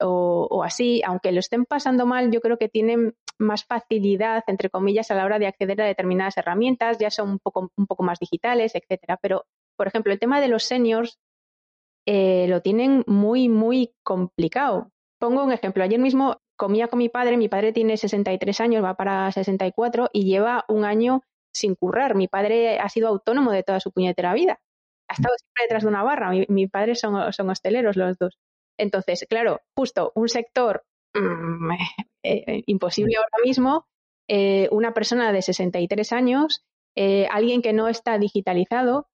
o, 0.00 0.62
así, 0.64 1.02
aunque 1.04 1.32
lo 1.32 1.40
estén 1.40 1.64
pasando 1.64 2.06
mal, 2.06 2.30
yo 2.30 2.40
creo 2.40 2.56
que 2.56 2.68
tienen 2.68 3.14
más 3.36 3.64
facilidad, 3.64 4.44
entre 4.46 4.70
comillas, 4.70 5.10
a 5.10 5.14
la 5.14 5.24
hora 5.24 5.40
de 5.40 5.48
acceder 5.48 5.80
a 5.82 5.86
determinadas 5.86 6.36
herramientas, 6.36 6.98
ya 6.98 7.10
son 7.10 7.30
un 7.30 7.38
poco, 7.40 7.72
un 7.76 7.86
poco 7.86 8.04
más 8.04 8.20
digitales, 8.20 8.76
etcétera. 8.76 9.18
Pero, 9.20 9.44
por 9.76 9.88
ejemplo, 9.88 10.12
el 10.12 10.20
tema 10.20 10.40
de 10.40 10.48
los 10.48 10.62
seniors 10.62 11.18
eh, 12.06 12.46
lo 12.48 12.62
tienen 12.62 13.02
muy, 13.08 13.48
muy 13.48 13.92
complicado. 14.04 14.92
Pongo 15.18 15.42
un 15.42 15.52
ejemplo. 15.52 15.82
Ayer 15.82 15.98
mismo 15.98 16.40
comía 16.58 16.88
con 16.88 16.98
mi 16.98 17.08
padre, 17.08 17.38
mi 17.38 17.48
padre 17.48 17.72
tiene 17.72 17.96
63 17.96 18.60
años, 18.60 18.84
va 18.84 18.94
para 18.94 19.32
64 19.32 20.10
y 20.12 20.24
lleva 20.24 20.66
un 20.68 20.84
año 20.84 21.22
sin 21.54 21.74
currar. 21.74 22.14
Mi 22.14 22.28
padre 22.28 22.78
ha 22.78 22.88
sido 22.90 23.08
autónomo 23.08 23.52
de 23.52 23.62
toda 23.62 23.80
su 23.80 23.92
puñetera 23.92 24.34
vida. 24.34 24.60
Ha 25.08 25.14
estado 25.14 25.34
siempre 25.38 25.64
detrás 25.64 25.84
de 25.84 25.88
una 25.88 26.02
barra. 26.02 26.30
Mi, 26.48 26.66
padre 26.66 26.94
son, 26.96 27.32
son 27.32 27.48
hosteleros 27.48 27.96
los 27.96 28.18
dos. 28.18 28.38
Entonces, 28.76 29.24
claro, 29.28 29.60
justo 29.74 30.12
un 30.14 30.28
sector 30.28 30.84
mm, 31.14 31.72
eh, 31.72 32.44
eh, 32.46 32.62
imposible 32.66 33.16
ahora 33.16 33.44
mismo, 33.44 33.86
eh, 34.28 34.68
una 34.70 34.92
persona 34.92 35.32
de 35.32 35.40
63 35.40 36.12
años, 36.12 36.64
alguien 37.30 37.62
que 37.62 37.72
no 37.72 37.86
está 37.86 38.18
digitalizado, 38.18 39.06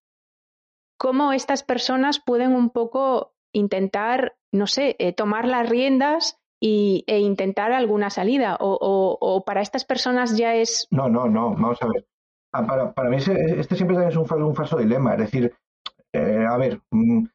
cómo 0.97 1.35
estas 1.35 1.63
personas 1.63 2.19
pueden 2.19 2.55
un 2.55 2.71
poco 2.71 3.35
intentar, 3.53 4.37
no 4.51 4.67
sé, 4.67 4.97
tomar 5.19 5.47
las 5.47 5.69
riendas 5.69 6.41
y, 6.67 7.05
e 7.07 7.19
intentar 7.19 7.73
alguna 7.73 8.09
salida? 8.09 8.57
O, 8.59 9.19
o, 9.21 9.45
para 9.45 9.61
estas 9.61 9.85
personas 9.85 10.35
ya 10.35 10.55
es... 10.55 10.89
No, 10.91 11.11
no, 11.11 11.29
no, 11.29 11.51
vamos 11.51 11.83
a 11.83 11.89
ver. 11.89 12.07
Ah, 12.55 12.67
para, 12.67 12.95
para 12.95 13.11
mí 13.11 13.19
este 13.19 13.77
siempre 13.77 14.09
es 14.09 14.17
un, 14.17 14.27
un 14.43 14.55
falso 14.55 14.79
dilema. 14.79 15.13
Es 15.13 15.19
decir, 15.19 15.53
eh, 16.15 16.47
a 16.49 16.57
ver, 16.57 16.81
mm, 16.91 17.27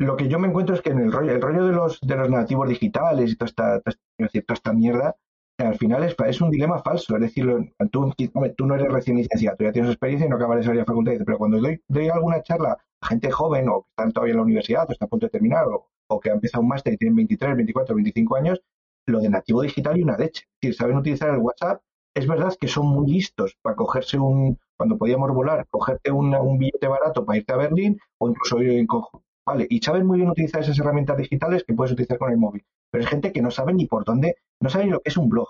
lo 0.00 0.16
que 0.18 0.28
yo 0.28 0.38
me 0.38 0.48
encuentro 0.48 0.74
es 0.74 0.82
que 0.82 0.90
en 0.90 0.98
el 0.98 1.10
rollo, 1.10 1.32
el 1.32 1.40
rollo 1.40 1.64
de 1.64 1.72
los, 1.72 1.98
de 2.02 2.16
los 2.16 2.28
nativos 2.28 2.68
digitales 2.68 3.32
y 3.32 3.36
toda 3.36 3.48
esta, 3.48 3.80
toda 3.80 4.54
esta 4.54 4.72
mierda, 4.74 5.16
al 5.56 5.78
final 5.78 6.04
es, 6.04 6.14
es, 6.26 6.40
un 6.42 6.50
dilema 6.50 6.82
falso. 6.82 7.14
Es 7.14 7.22
decir, 7.22 7.46
tú, 7.90 8.12
tú 8.58 8.66
no 8.66 8.74
eres 8.74 8.92
recién 8.92 9.16
licenciado, 9.16 9.56
tú 9.56 9.64
ya 9.64 9.72
tienes 9.72 9.90
experiencia 9.90 10.26
y 10.26 10.28
no 10.28 10.36
acabas 10.36 10.58
de 10.58 10.64
salir 10.64 10.82
a 10.82 10.84
facultad. 10.84 11.12
Pero 11.24 11.38
cuando 11.38 11.58
doy, 11.60 11.80
doy 11.88 12.10
alguna 12.10 12.42
charla 12.42 12.76
a 13.00 13.06
gente 13.06 13.30
joven 13.30 13.70
o 13.70 13.84
que 13.84 13.88
están 13.88 14.12
todavía 14.12 14.32
en 14.32 14.36
la 14.36 14.42
universidad 14.42 14.84
o 14.86 14.92
está 14.92 15.06
a 15.06 15.08
punto 15.08 15.24
de 15.24 15.30
terminar 15.30 15.64
o, 15.66 15.88
o 16.08 16.20
que 16.20 16.30
ha 16.30 16.34
empezado 16.34 16.62
un 16.62 16.68
máster 16.68 16.94
y 16.94 16.96
tienen 16.96 17.16
23, 17.16 17.56
24, 17.56 17.94
25 17.94 18.36
años, 18.36 18.60
lo 19.06 19.20
de 19.20 19.28
nativo 19.28 19.62
digital 19.62 19.98
y 19.98 20.02
una 20.02 20.16
leche. 20.16 20.44
Decir, 20.60 20.74
saben 20.76 20.96
utilizar 20.96 21.30
el 21.30 21.38
WhatsApp 21.38 21.80
es 22.16 22.26
verdad 22.26 22.54
que 22.58 22.66
son 22.66 22.86
muy 22.86 23.12
listos 23.12 23.58
para 23.60 23.76
cogerse 23.76 24.18
un, 24.18 24.58
cuando 24.78 24.96
podíamos 24.96 25.30
volar, 25.34 25.66
cogerte 25.68 26.10
un 26.10 26.58
billete 26.58 26.88
barato 26.88 27.26
para 27.26 27.36
irte 27.36 27.52
a 27.52 27.56
Berlín 27.56 27.98
o 28.16 28.30
incluso 28.30 28.62
ir 28.62 28.70
en 28.70 28.86
conjunto. 28.86 29.26
Vale, 29.46 29.66
y 29.68 29.80
saben 29.80 30.06
muy 30.06 30.16
bien 30.16 30.30
utilizar 30.30 30.62
esas 30.62 30.78
herramientas 30.78 31.18
digitales 31.18 31.62
que 31.64 31.74
puedes 31.74 31.92
utilizar 31.92 32.16
con 32.16 32.32
el 32.32 32.38
móvil. 32.38 32.64
Pero 32.90 33.04
es 33.04 33.10
gente 33.10 33.32
que 33.32 33.42
no 33.42 33.50
sabe 33.50 33.74
ni 33.74 33.84
por 33.84 34.06
dónde, 34.06 34.36
no 34.60 34.70
sabe 34.70 34.86
ni 34.86 34.92
lo 34.92 35.00
que 35.00 35.10
es 35.10 35.16
un 35.18 35.28
blog. 35.28 35.48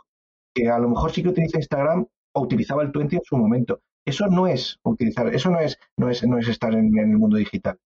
Que 0.52 0.68
a 0.68 0.80
lo 0.80 0.88
mejor 0.88 1.12
sí 1.12 1.22
que 1.22 1.28
utiliza 1.28 1.58
Instagram 1.58 2.04
o 2.32 2.40
utilizaba 2.40 2.82
el 2.82 2.90
20 2.90 3.14
en 3.14 3.22
su 3.22 3.36
momento. 3.36 3.80
Eso 4.04 4.26
no 4.26 4.48
es 4.48 4.80
utilizar, 4.82 5.32
eso 5.32 5.50
no 5.50 5.60
es, 5.60 5.78
no 5.96 6.10
es, 6.10 6.26
no 6.26 6.36
es 6.36 6.48
estar 6.48 6.74
en 6.74 6.98
el 6.98 7.16
mundo 7.16 7.36
digital. 7.36 7.78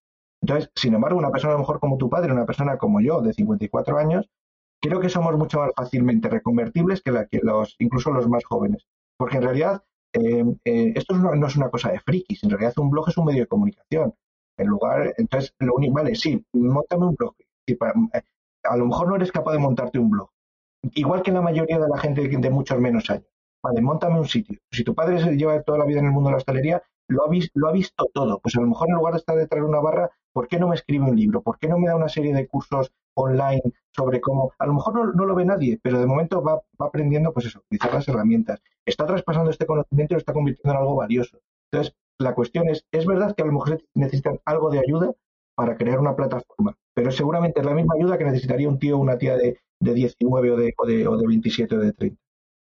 Entonces, 0.42 0.70
sin 0.74 0.94
embargo, 0.94 1.18
una 1.18 1.30
persona 1.30 1.52
a 1.52 1.56
lo 1.56 1.60
mejor 1.60 1.80
como 1.80 1.98
tu 1.98 2.08
padre, 2.08 2.32
una 2.32 2.46
persona 2.46 2.78
como 2.78 3.00
yo, 3.00 3.20
de 3.20 3.32
54 3.32 3.98
años, 3.98 4.30
creo 4.80 5.00
que 5.00 5.08
somos 5.08 5.36
mucho 5.36 5.58
más 5.58 5.72
fácilmente 5.76 6.28
reconvertibles 6.28 7.02
que, 7.02 7.12
la, 7.12 7.26
que 7.26 7.40
los, 7.42 7.76
incluso 7.78 8.10
los 8.10 8.28
más 8.28 8.44
jóvenes. 8.44 8.86
Porque 9.18 9.36
en 9.36 9.42
realidad 9.42 9.82
eh, 10.12 10.44
eh, 10.64 10.92
esto 10.96 11.14
no 11.16 11.46
es 11.46 11.56
una 11.56 11.70
cosa 11.70 11.92
de 11.92 12.00
frikis, 12.00 12.42
en 12.42 12.50
realidad 12.50 12.72
un 12.78 12.90
blog 12.90 13.08
es 13.08 13.16
un 13.16 13.26
medio 13.26 13.42
de 13.42 13.46
comunicación. 13.48 14.14
En 14.56 14.66
lugar, 14.66 15.14
entonces, 15.16 15.54
lo 15.58 15.74
único, 15.74 15.94
vale, 15.94 16.14
sí, 16.14 16.44
montame 16.52 17.06
un 17.06 17.14
blog. 17.14 17.34
Eh, 17.66 17.76
a 18.64 18.76
lo 18.76 18.86
mejor 18.86 19.08
no 19.08 19.16
eres 19.16 19.32
capaz 19.32 19.52
de 19.52 19.58
montarte 19.58 19.98
un 19.98 20.10
blog. 20.10 20.30
Igual 20.94 21.22
que 21.22 21.32
la 21.32 21.42
mayoría 21.42 21.78
de 21.78 21.88
la 21.88 21.98
gente 21.98 22.26
de 22.28 22.50
muchos 22.50 22.78
menos 22.80 23.08
años. 23.10 23.26
Vale, 23.62 23.80
montame 23.82 24.18
un 24.18 24.26
sitio. 24.26 24.58
Si 24.70 24.84
tu 24.84 24.94
padre 24.94 25.22
se 25.22 25.36
lleva 25.36 25.62
toda 25.62 25.78
la 25.78 25.84
vida 25.84 26.00
en 26.00 26.06
el 26.06 26.12
mundo 26.12 26.28
de 26.28 26.32
la 26.32 26.36
hostelería, 26.38 26.82
lo 27.10 27.24
ha, 27.24 27.30
lo 27.54 27.68
ha 27.68 27.72
visto 27.72 28.08
todo. 28.12 28.40
Pues 28.40 28.56
a 28.56 28.60
lo 28.60 28.68
mejor 28.68 28.88
en 28.88 28.96
lugar 28.96 29.14
de 29.14 29.18
estar 29.18 29.36
detrás 29.36 29.62
de 29.62 29.68
una 29.68 29.80
barra, 29.80 30.10
¿por 30.32 30.48
qué 30.48 30.58
no 30.58 30.68
me 30.68 30.76
escribe 30.76 31.04
un 31.04 31.16
libro? 31.16 31.42
¿Por 31.42 31.58
qué 31.58 31.68
no 31.68 31.78
me 31.78 31.88
da 31.88 31.96
una 31.96 32.08
serie 32.08 32.32
de 32.32 32.46
cursos 32.46 32.92
online 33.14 33.62
sobre 33.94 34.20
cómo, 34.20 34.52
a 34.58 34.66
lo 34.66 34.74
mejor 34.74 35.14
no, 35.14 35.26
lo 35.26 35.34
ve 35.34 35.44
nadie, 35.44 35.78
pero 35.82 35.98
de 35.98 36.06
momento 36.06 36.42
va, 36.42 36.60
aprendiendo, 36.78 37.32
pues 37.32 37.46
eso, 37.46 37.60
utilizar 37.60 37.92
las 37.92 38.08
herramientas. 38.08 38.62
Está 38.86 39.06
traspasando 39.06 39.50
este 39.50 39.66
conocimiento 39.66 40.14
y 40.14 40.16
lo 40.16 40.18
está 40.18 40.32
convirtiendo 40.32 40.72
en 40.72 40.78
algo 40.78 40.96
valioso. 40.96 41.38
Entonces, 41.70 41.94
la 42.18 42.34
cuestión 42.34 42.68
es, 42.68 42.86
es 42.92 43.06
verdad 43.06 43.34
que 43.34 43.42
a 43.42 43.46
lo 43.46 43.52
mejor 43.52 43.82
necesitan 43.94 44.38
algo 44.44 44.70
de 44.70 44.78
ayuda 44.78 45.12
para 45.54 45.76
crear 45.76 45.98
una 45.98 46.16
plataforma, 46.16 46.76
pero 46.94 47.10
seguramente 47.10 47.60
es 47.60 47.66
la 47.66 47.74
misma 47.74 47.94
ayuda 47.94 48.16
que 48.16 48.24
necesitaría 48.24 48.68
un 48.68 48.78
tío 48.78 48.96
o 48.96 49.00
una 49.00 49.18
tía 49.18 49.36
de, 49.36 49.58
de 49.80 49.94
19 49.94 50.50
o 50.52 50.56
de, 50.56 50.74
o, 50.76 50.86
de, 50.86 51.06
o 51.06 51.16
de 51.16 51.26
27 51.26 51.76
o 51.76 51.80
de 51.80 51.92
30. 51.92 52.20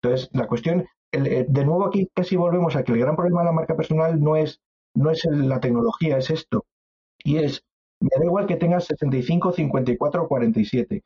Entonces, 0.02 0.30
la 0.32 0.46
cuestión, 0.46 0.86
eh, 1.12 1.46
de 1.49 1.64
nuevo 1.64 1.87
aquí 1.87 2.09
casi 2.14 2.37
volvemos 2.37 2.77
a 2.77 2.85
que 2.85 2.92
el 2.92 3.01
gran 3.01 3.16
problema 3.16 3.40
de 3.40 3.46
la 3.46 3.53
marca 3.53 3.77
personal 3.77 4.20
no 4.20 4.37
es, 4.37 4.61
no 4.94 5.11
es 5.11 5.25
la 5.25 5.61
tecnología, 5.61 6.18
es 6.18 6.31
esto. 6.31 6.64
Y 7.25 7.38
es 7.38 7.62
me 8.01 8.09
da 8.18 8.25
igual 8.25 8.46
que 8.46 8.57
tengas 8.57 8.87
65, 8.87 9.53
54 9.53 10.23
o 10.23 10.29
47. 10.29 11.03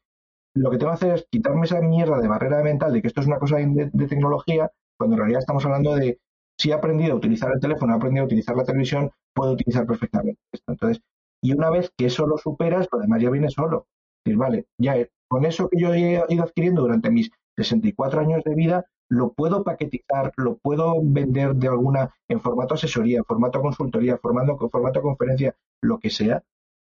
Lo 0.54 0.70
que 0.70 0.78
tengo 0.78 0.92
que 0.92 0.94
hacer 0.94 1.14
es 1.14 1.26
quitarme 1.30 1.66
esa 1.66 1.80
mierda 1.80 2.20
de 2.20 2.28
barrera 2.28 2.62
mental 2.62 2.92
de 2.92 3.02
que 3.02 3.08
esto 3.08 3.20
es 3.20 3.26
una 3.26 3.38
cosa 3.38 3.56
de, 3.56 4.06
tecnología, 4.08 4.70
cuando 4.96 5.14
en 5.14 5.18
realidad 5.18 5.40
estamos 5.40 5.64
hablando 5.64 5.94
de 5.96 6.20
si 6.56 6.70
he 6.70 6.72
aprendido 6.72 7.14
a 7.14 7.16
utilizar 7.16 7.50
el 7.52 7.60
teléfono, 7.60 7.92
he 7.92 7.96
aprendido 7.96 8.22
a 8.22 8.26
utilizar 8.26 8.56
la 8.56 8.64
televisión, 8.64 9.10
puedo 9.34 9.52
utilizar 9.52 9.86
perfectamente 9.86 10.40
esto. 10.52 10.72
Entonces, 10.72 11.02
y 11.42 11.52
una 11.52 11.70
vez 11.70 11.90
que 11.96 12.06
eso 12.06 12.26
lo 12.26 12.38
superas, 12.38 12.86
lo 12.92 13.00
demás 13.00 13.20
ya 13.20 13.30
viene 13.30 13.50
solo. 13.50 13.88
Decir, 14.24 14.38
vale, 14.38 14.66
ya 14.78 14.96
con 15.28 15.44
eso 15.44 15.68
que 15.68 15.80
yo 15.80 15.92
he 15.92 16.24
ido 16.28 16.44
adquiriendo 16.44 16.82
durante 16.82 17.10
mis 17.10 17.30
64 17.56 18.20
años 18.20 18.44
de 18.44 18.54
vida, 18.54 18.84
lo 19.08 19.32
puedo 19.32 19.62
paquetizar, 19.62 20.32
lo 20.36 20.56
puedo 20.56 20.94
vender 21.02 21.54
de 21.54 21.68
alguna 21.68 22.14
en 22.28 22.40
formato 22.40 22.74
asesoría, 22.74 23.18
en 23.18 23.24
formato 23.24 23.60
consultoría, 23.60 24.12
en 24.12 24.18
formato, 24.18 25.02
conferencia, 25.02 25.54
lo 25.82 25.98
que 25.98 26.10
sea, 26.10 26.42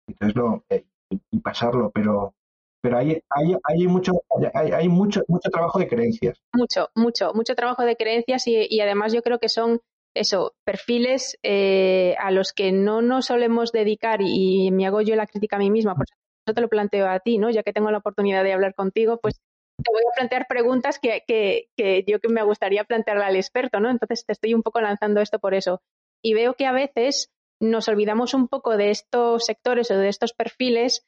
entonces 0.06 0.36
lo, 0.36 0.64
eh, 0.68 0.86
y 1.30 1.40
pasarlo, 1.40 1.90
pero 1.90 2.34
pero 2.80 2.98
hay, 2.98 3.22
hay, 3.30 3.56
hay 3.64 3.86
mucho 3.86 4.12
hay, 4.52 4.72
hay, 4.72 4.88
mucho 4.90 5.22
mucho 5.26 5.48
trabajo 5.50 5.78
de 5.78 5.88
creencias. 5.88 6.38
Mucho, 6.52 6.90
mucho, 6.94 7.32
mucho 7.32 7.54
trabajo 7.54 7.82
de 7.82 7.96
creencias 7.96 8.46
y, 8.46 8.78
además 8.80 9.14
yo 9.14 9.22
creo 9.22 9.38
que 9.38 9.48
son 9.48 9.80
eso, 10.14 10.52
perfiles 10.64 11.38
eh, 11.42 12.14
a 12.18 12.30
los 12.30 12.52
que 12.52 12.72
no 12.72 13.00
nos 13.00 13.26
solemos 13.26 13.72
dedicar 13.72 14.20
y, 14.20 14.70
me 14.70 14.86
hago 14.86 15.00
yo 15.00 15.16
la 15.16 15.26
crítica 15.26 15.56
a 15.56 15.60
mí 15.60 15.70
misma, 15.70 15.94
por 15.94 16.04
eso 16.46 16.54
te 16.54 16.60
lo 16.60 16.68
planteo 16.68 17.08
a 17.08 17.20
ti, 17.20 17.38
¿no? 17.38 17.50
Ya 17.50 17.62
que 17.62 17.72
tengo 17.72 17.90
la 17.90 17.98
oportunidad 17.98 18.44
de 18.44 18.52
hablar 18.52 18.74
contigo, 18.74 19.18
pues 19.20 19.40
te 19.82 19.92
voy 19.92 20.02
a 20.02 20.14
plantear 20.14 20.46
preguntas 20.48 20.98
que, 20.98 21.68
yo 22.06 22.20
que 22.20 22.28
me 22.28 22.42
gustaría 22.42 22.84
plantearle 22.84 23.24
al 23.24 23.36
experto, 23.36 23.80
¿no? 23.80 23.90
Entonces 23.90 24.24
te 24.24 24.32
estoy 24.32 24.54
un 24.54 24.62
poco 24.62 24.80
lanzando 24.80 25.20
esto 25.20 25.38
por 25.38 25.54
eso. 25.54 25.82
Y 26.22 26.34
veo 26.34 26.54
que 26.54 26.66
a 26.66 26.72
veces 26.72 27.30
nos 27.60 27.88
olvidamos 27.88 28.34
un 28.34 28.48
poco 28.48 28.76
de 28.76 28.90
estos 28.90 29.44
sectores 29.44 29.90
o 29.90 29.96
de 29.96 30.08
estos 30.08 30.32
perfiles 30.32 31.06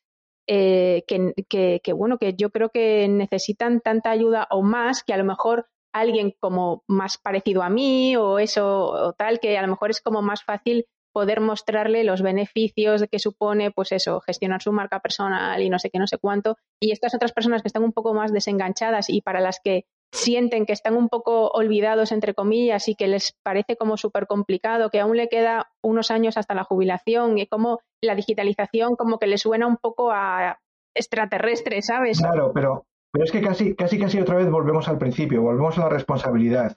eh, 0.48 1.04
que, 1.06 1.80
que, 1.82 1.92
bueno, 1.92 2.18
que 2.18 2.34
yo 2.34 2.50
creo 2.50 2.70
que 2.70 3.08
necesitan 3.08 3.80
tanta 3.80 4.10
ayuda 4.10 4.46
o 4.50 4.62
más 4.62 5.02
que 5.02 5.12
a 5.12 5.16
lo 5.16 5.24
mejor 5.24 5.68
alguien 5.92 6.34
como 6.38 6.84
más 6.86 7.18
parecido 7.18 7.62
a 7.62 7.70
mí 7.70 8.16
o 8.16 8.38
eso 8.38 8.90
o 8.90 9.12
tal, 9.14 9.40
que 9.40 9.56
a 9.56 9.62
lo 9.62 9.68
mejor 9.68 9.90
es 9.90 10.00
como 10.00 10.22
más 10.22 10.44
fácil 10.44 10.86
poder 11.16 11.40
mostrarle 11.40 12.04
los 12.04 12.20
beneficios 12.20 13.02
que 13.10 13.18
supone, 13.18 13.70
pues 13.70 13.90
eso, 13.92 14.20
gestionar 14.20 14.60
su 14.60 14.70
marca 14.70 15.00
personal 15.00 15.62
y 15.62 15.70
no 15.70 15.78
sé 15.78 15.88
qué, 15.88 15.98
no 15.98 16.06
sé 16.06 16.18
cuánto. 16.18 16.58
Y 16.78 16.92
estas 16.92 17.14
otras 17.14 17.32
personas 17.32 17.62
que 17.62 17.68
están 17.68 17.84
un 17.84 17.94
poco 17.94 18.12
más 18.12 18.34
desenganchadas 18.34 19.08
y 19.08 19.22
para 19.22 19.40
las 19.40 19.58
que 19.64 19.86
sienten 20.12 20.66
que 20.66 20.74
están 20.74 20.94
un 20.94 21.08
poco 21.08 21.48
olvidados, 21.48 22.12
entre 22.12 22.34
comillas, 22.34 22.86
y 22.88 22.96
que 22.96 23.08
les 23.08 23.34
parece 23.42 23.76
como 23.76 23.96
súper 23.96 24.26
complicado, 24.26 24.90
que 24.90 25.00
aún 25.00 25.16
le 25.16 25.30
queda 25.30 25.70
unos 25.82 26.10
años 26.10 26.36
hasta 26.36 26.54
la 26.54 26.64
jubilación 26.64 27.38
y 27.38 27.46
como 27.46 27.80
la 28.02 28.14
digitalización 28.14 28.94
como 28.94 29.18
que 29.18 29.26
le 29.26 29.38
suena 29.38 29.66
un 29.66 29.78
poco 29.78 30.10
a 30.12 30.58
extraterrestre, 30.94 31.80
¿sabes? 31.80 32.18
Claro, 32.18 32.52
pero, 32.52 32.84
pero 33.10 33.24
es 33.24 33.32
que 33.32 33.40
casi, 33.40 33.74
casi, 33.74 33.98
casi 33.98 34.20
otra 34.20 34.36
vez 34.36 34.50
volvemos 34.50 34.86
al 34.86 34.98
principio, 34.98 35.40
volvemos 35.40 35.78
a 35.78 35.84
la 35.84 35.88
responsabilidad. 35.88 36.76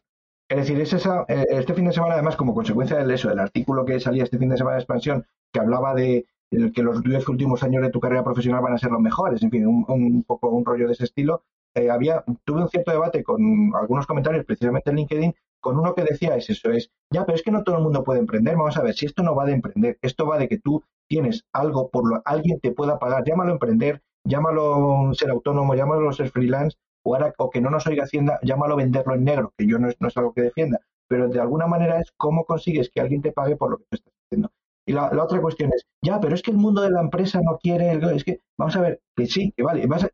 Es 0.49 0.57
decir, 0.57 0.81
es 0.81 0.93
esa, 0.93 1.25
eh, 1.27 1.45
este 1.51 1.75
fin 1.75 1.85
de 1.85 1.93
semana, 1.93 2.15
además, 2.15 2.35
como 2.35 2.55
consecuencia 2.55 2.97
de 2.97 3.13
eso, 3.13 3.29
del 3.29 3.39
artículo 3.39 3.85
que 3.85 3.99
salía 3.99 4.23
este 4.23 4.39
fin 4.39 4.49
de 4.49 4.57
semana 4.57 4.77
de 4.77 4.81
expansión, 4.81 5.25
que 5.53 5.59
hablaba 5.59 5.93
de 5.93 6.25
que 6.73 6.81
los 6.81 7.03
10 7.03 7.29
últimos 7.29 7.61
años 7.61 7.83
de 7.83 7.91
tu 7.91 7.99
carrera 7.99 8.23
profesional 8.23 8.63
van 8.63 8.73
a 8.73 8.79
ser 8.79 8.89
los 8.89 8.99
mejores, 8.99 9.43
en 9.43 9.51
fin, 9.51 9.67
un, 9.67 10.23
poco 10.23 10.49
un 10.49 10.65
rollo 10.65 10.87
de 10.87 10.93
ese 10.93 11.03
estilo, 11.03 11.43
eh, 11.75 11.91
había, 11.91 12.23
tuve 12.43 12.63
un 12.63 12.69
cierto 12.69 12.89
debate 12.89 13.23
con 13.23 13.71
algunos 13.75 14.07
comentarios, 14.07 14.43
precisamente 14.45 14.89
en 14.89 14.95
LinkedIn, 14.95 15.35
con 15.59 15.77
uno 15.77 15.93
que 15.93 16.03
decía 16.03 16.35
es 16.35 16.49
eso, 16.49 16.71
es, 16.71 16.89
ya, 17.11 17.23
pero 17.25 17.35
es 17.35 17.43
que 17.43 17.51
no 17.51 17.63
todo 17.63 17.77
el 17.77 17.83
mundo 17.83 18.03
puede 18.03 18.19
emprender, 18.19 18.55
vamos 18.55 18.77
a 18.77 18.81
ver, 18.81 18.95
si 18.95 19.05
esto 19.05 19.21
no 19.21 19.35
va 19.35 19.45
de 19.45 19.53
emprender, 19.53 19.99
esto 20.01 20.25
va 20.25 20.39
de 20.39 20.47
que 20.47 20.57
tú 20.57 20.83
tienes 21.07 21.45
algo 21.53 21.89
por 21.89 22.09
lo 22.09 22.23
alguien 22.25 22.59
te 22.59 22.71
pueda 22.71 22.97
pagar, 22.97 23.23
llámalo 23.23 23.51
emprender, 23.51 24.01
llámalo 24.23 25.11
ser 25.13 25.29
autónomo, 25.29 25.75
llámalo 25.75 26.11
ser 26.13 26.31
freelance, 26.31 26.77
o, 27.37 27.49
que 27.49 27.61
no 27.61 27.69
nos 27.69 27.87
oiga 27.87 28.03
Hacienda, 28.03 28.39
llámalo 28.43 28.75
venderlo 28.75 29.15
en 29.15 29.23
negro, 29.23 29.53
que 29.57 29.67
yo 29.67 29.79
no 29.79 29.89
es, 29.89 29.95
no 29.99 30.07
es 30.07 30.17
algo 30.17 30.33
que 30.33 30.41
defienda, 30.41 30.79
pero 31.07 31.27
de 31.27 31.39
alguna 31.39 31.67
manera 31.67 31.99
es 31.99 32.11
cómo 32.17 32.45
consigues 32.45 32.89
que 32.89 33.01
alguien 33.01 33.21
te 33.21 33.31
pague 33.31 33.55
por 33.55 33.71
lo 33.71 33.77
que 33.77 33.85
tú 33.89 33.95
estás 33.95 34.13
haciendo. 34.25 34.51
Y 34.85 34.93
la, 34.93 35.11
otra 35.23 35.39
cuestión 35.39 35.71
es, 35.73 35.85
ya, 36.01 36.19
pero 36.19 36.33
es 36.33 36.41
que 36.41 36.51
el 36.51 36.57
mundo 36.57 36.81
de 36.81 36.89
la 36.89 37.01
empresa 37.01 37.41
no 37.43 37.59
quiere, 37.59 37.99
es 38.15 38.23
que, 38.23 38.41
vamos 38.57 38.75
a 38.75 38.81
ver, 38.81 39.01
que 39.15 39.27
sí, 39.27 39.53
que 39.55 39.63
vale, 39.63 39.85
vas 39.85 40.07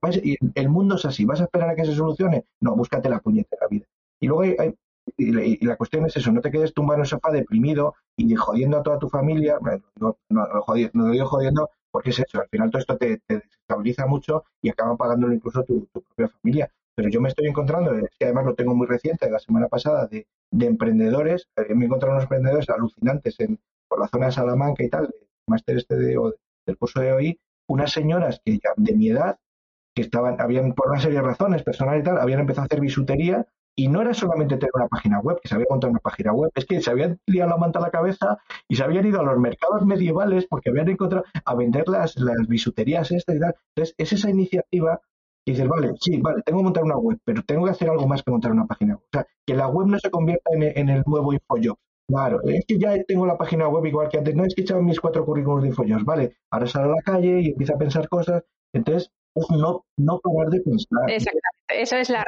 el 0.55 0.69
mundo 0.69 0.95
es 0.95 1.05
así, 1.05 1.23
¿vas 1.23 1.39
a 1.39 1.45
esperar 1.45 1.69
a 1.69 1.75
que 1.75 1.86
se 1.86 1.95
solucione? 1.95 2.45
No, 2.60 2.75
búscate 2.75 3.10
la 3.10 3.19
puñetera 3.19 3.67
vida. 3.69 3.86
Y 4.19 4.27
luego 4.27 4.41
hay, 4.41 4.75
y, 5.17 5.65
la 5.65 5.77
cuestión 5.77 6.05
es 6.05 6.17
eso, 6.17 6.31
no 6.31 6.41
te 6.41 6.51
quedes 6.51 6.73
tumbado 6.73 6.95
en 6.97 7.01
el 7.01 7.08
sofá 7.08 7.31
deprimido 7.31 7.95
y 8.17 8.34
jodiendo 8.36 8.77
a 8.77 8.84
toda 8.84 8.99
tu 8.99 9.10
familia, 9.10 9.58
no, 9.99 10.17
no, 10.29 10.47
lo 10.93 11.12
digo 11.12 11.25
jodiendo 11.25 11.69
porque 11.91 12.10
es 12.10 12.19
eso, 12.19 12.41
al 12.41 12.49
final 12.49 12.69
todo 12.69 12.81
esto 12.81 12.97
te, 12.97 13.21
desestabiliza 13.27 14.05
mucho 14.05 14.43
y 14.62 14.69
acaban 14.69 14.97
pagándolo 14.97 15.34
incluso 15.34 15.63
tu, 15.63 15.88
propia 15.88 16.27
familia. 16.27 16.71
Pero 16.95 17.10
yo 17.10 17.21
me 17.21 17.29
estoy 17.29 17.47
encontrando, 17.47 17.91
que 18.17 18.25
además 18.25 18.45
lo 18.45 18.55
tengo 18.55 18.73
muy 18.73 18.88
reciente, 18.88 19.29
la 19.29 19.39
semana 19.39 19.67
pasada, 19.67 20.08
de, 20.08 20.25
emprendedores, 20.51 21.49
eh, 21.58 21.73
me 21.75 21.84
he 21.84 21.88
encontrado 21.88 22.13
unos 22.13 22.23
emprendedores 22.23 22.69
alucinantes 22.69 23.39
en, 23.39 23.60
por 23.88 23.99
la 23.99 24.08
zona 24.08 24.27
de 24.27 24.31
Salamanca 24.31 24.84
y 24.84 24.89
tal, 24.89 25.05
el 25.05 25.27
máster 25.47 25.77
este 25.77 25.95
de, 25.95 26.17
del 26.65 26.77
curso 26.77 27.01
de 27.01 27.12
hoy, 27.12 27.39
unas 27.67 27.91
señoras 27.91 28.41
que 28.43 28.53
ya 28.53 28.71
de 28.77 28.95
mi 28.95 29.10
edad, 29.10 29.38
que 29.93 30.03
estaban, 30.03 30.39
habían 30.39 30.73
por 30.73 30.89
una 30.89 30.99
serie 30.99 31.19
de 31.19 31.25
razones 31.25 31.63
personales 31.63 32.01
y 32.01 32.05
tal, 32.05 32.17
habían 32.17 32.39
empezado 32.39 32.63
a 32.63 32.65
hacer 32.65 32.79
bisutería 32.79 33.45
y 33.77 33.89
no 33.89 34.01
era 34.01 34.13
solamente 34.13 34.55
tener 34.55 34.71
una 34.73 34.88
página 34.88 35.19
web, 35.19 35.38
que 35.41 35.49
se 35.49 35.55
había 35.55 35.67
montado 35.69 35.91
una 35.91 35.99
página 35.99 36.31
web, 36.31 36.49
es 36.55 36.65
que 36.65 36.81
se 36.81 36.89
habían 36.89 37.19
liado 37.25 37.49
la 37.49 37.58
manta 37.58 37.79
a 37.79 37.81
la 37.81 37.91
cabeza 37.91 38.38
y 38.69 38.75
se 38.77 38.84
habían 38.84 39.05
ido 39.05 39.19
a 39.19 39.23
los 39.23 39.38
mercados 39.38 39.86
medievales 39.86 40.47
porque 40.49 40.69
habían 40.69 40.89
encontrado 40.89 41.25
a 41.43 41.55
vender 41.55 41.88
las, 41.89 42.15
las 42.15 42.47
bisuterías 42.47 43.12
estas 43.12 43.36
y 43.36 43.39
tal. 43.39 43.55
Entonces, 43.75 43.95
es 43.97 44.13
esa 44.13 44.29
iniciativa 44.29 45.01
que 45.45 45.51
dices, 45.51 45.67
vale, 45.67 45.91
sí, 45.99 46.17
vale, 46.17 46.41
tengo 46.43 46.60
que 46.60 46.63
montar 46.63 46.84
una 46.84 46.97
web, 46.97 47.19
pero 47.23 47.43
tengo 47.43 47.65
que 47.65 47.71
hacer 47.71 47.89
algo 47.89 48.08
más 48.08 48.23
que 48.23 48.31
montar 48.31 48.51
una 48.51 48.65
página 48.65 48.95
web. 48.95 49.03
O 49.03 49.10
sea, 49.12 49.27
que 49.45 49.53
la 49.53 49.67
web 49.67 49.88
no 49.88 49.99
se 49.99 50.10
convierta 50.10 50.49
en, 50.53 50.89
el 50.89 51.03
nuevo 51.05 51.34
InfoJobs. 51.34 51.79
Claro, 52.08 52.39
es 52.43 52.65
que 52.67 52.77
ya 52.77 53.01
tengo 53.03 53.25
la 53.25 53.38
página 53.38 53.67
web 53.67 53.86
igual 53.86 54.10
que 54.10 54.17
antes. 54.17 54.36
No 54.36 54.43
es 54.43 54.53
que 54.55 54.62
echaba 54.62 54.81
mis 54.81 54.99
cuatro 54.99 55.25
currículums 55.25 55.63
de 55.63 55.69
InfoJobs, 55.69 56.03
vale, 56.03 56.38
ahora 56.51 56.67
sale 56.67 56.86
a 56.86 56.95
la 56.95 57.01
calle 57.03 57.41
y 57.41 57.47
empieza 57.51 57.73
a 57.75 57.77
pensar 57.77 58.10
cosas. 58.10 58.43
Entonces, 58.73 59.12
no, 59.51 59.86
no 59.97 60.19
parar 60.19 60.49
de 60.49 60.62
pensar. 60.62 61.10
Exactamente. 61.10 61.55
Eso 61.67 61.97
es 61.97 62.10
la, 62.10 62.23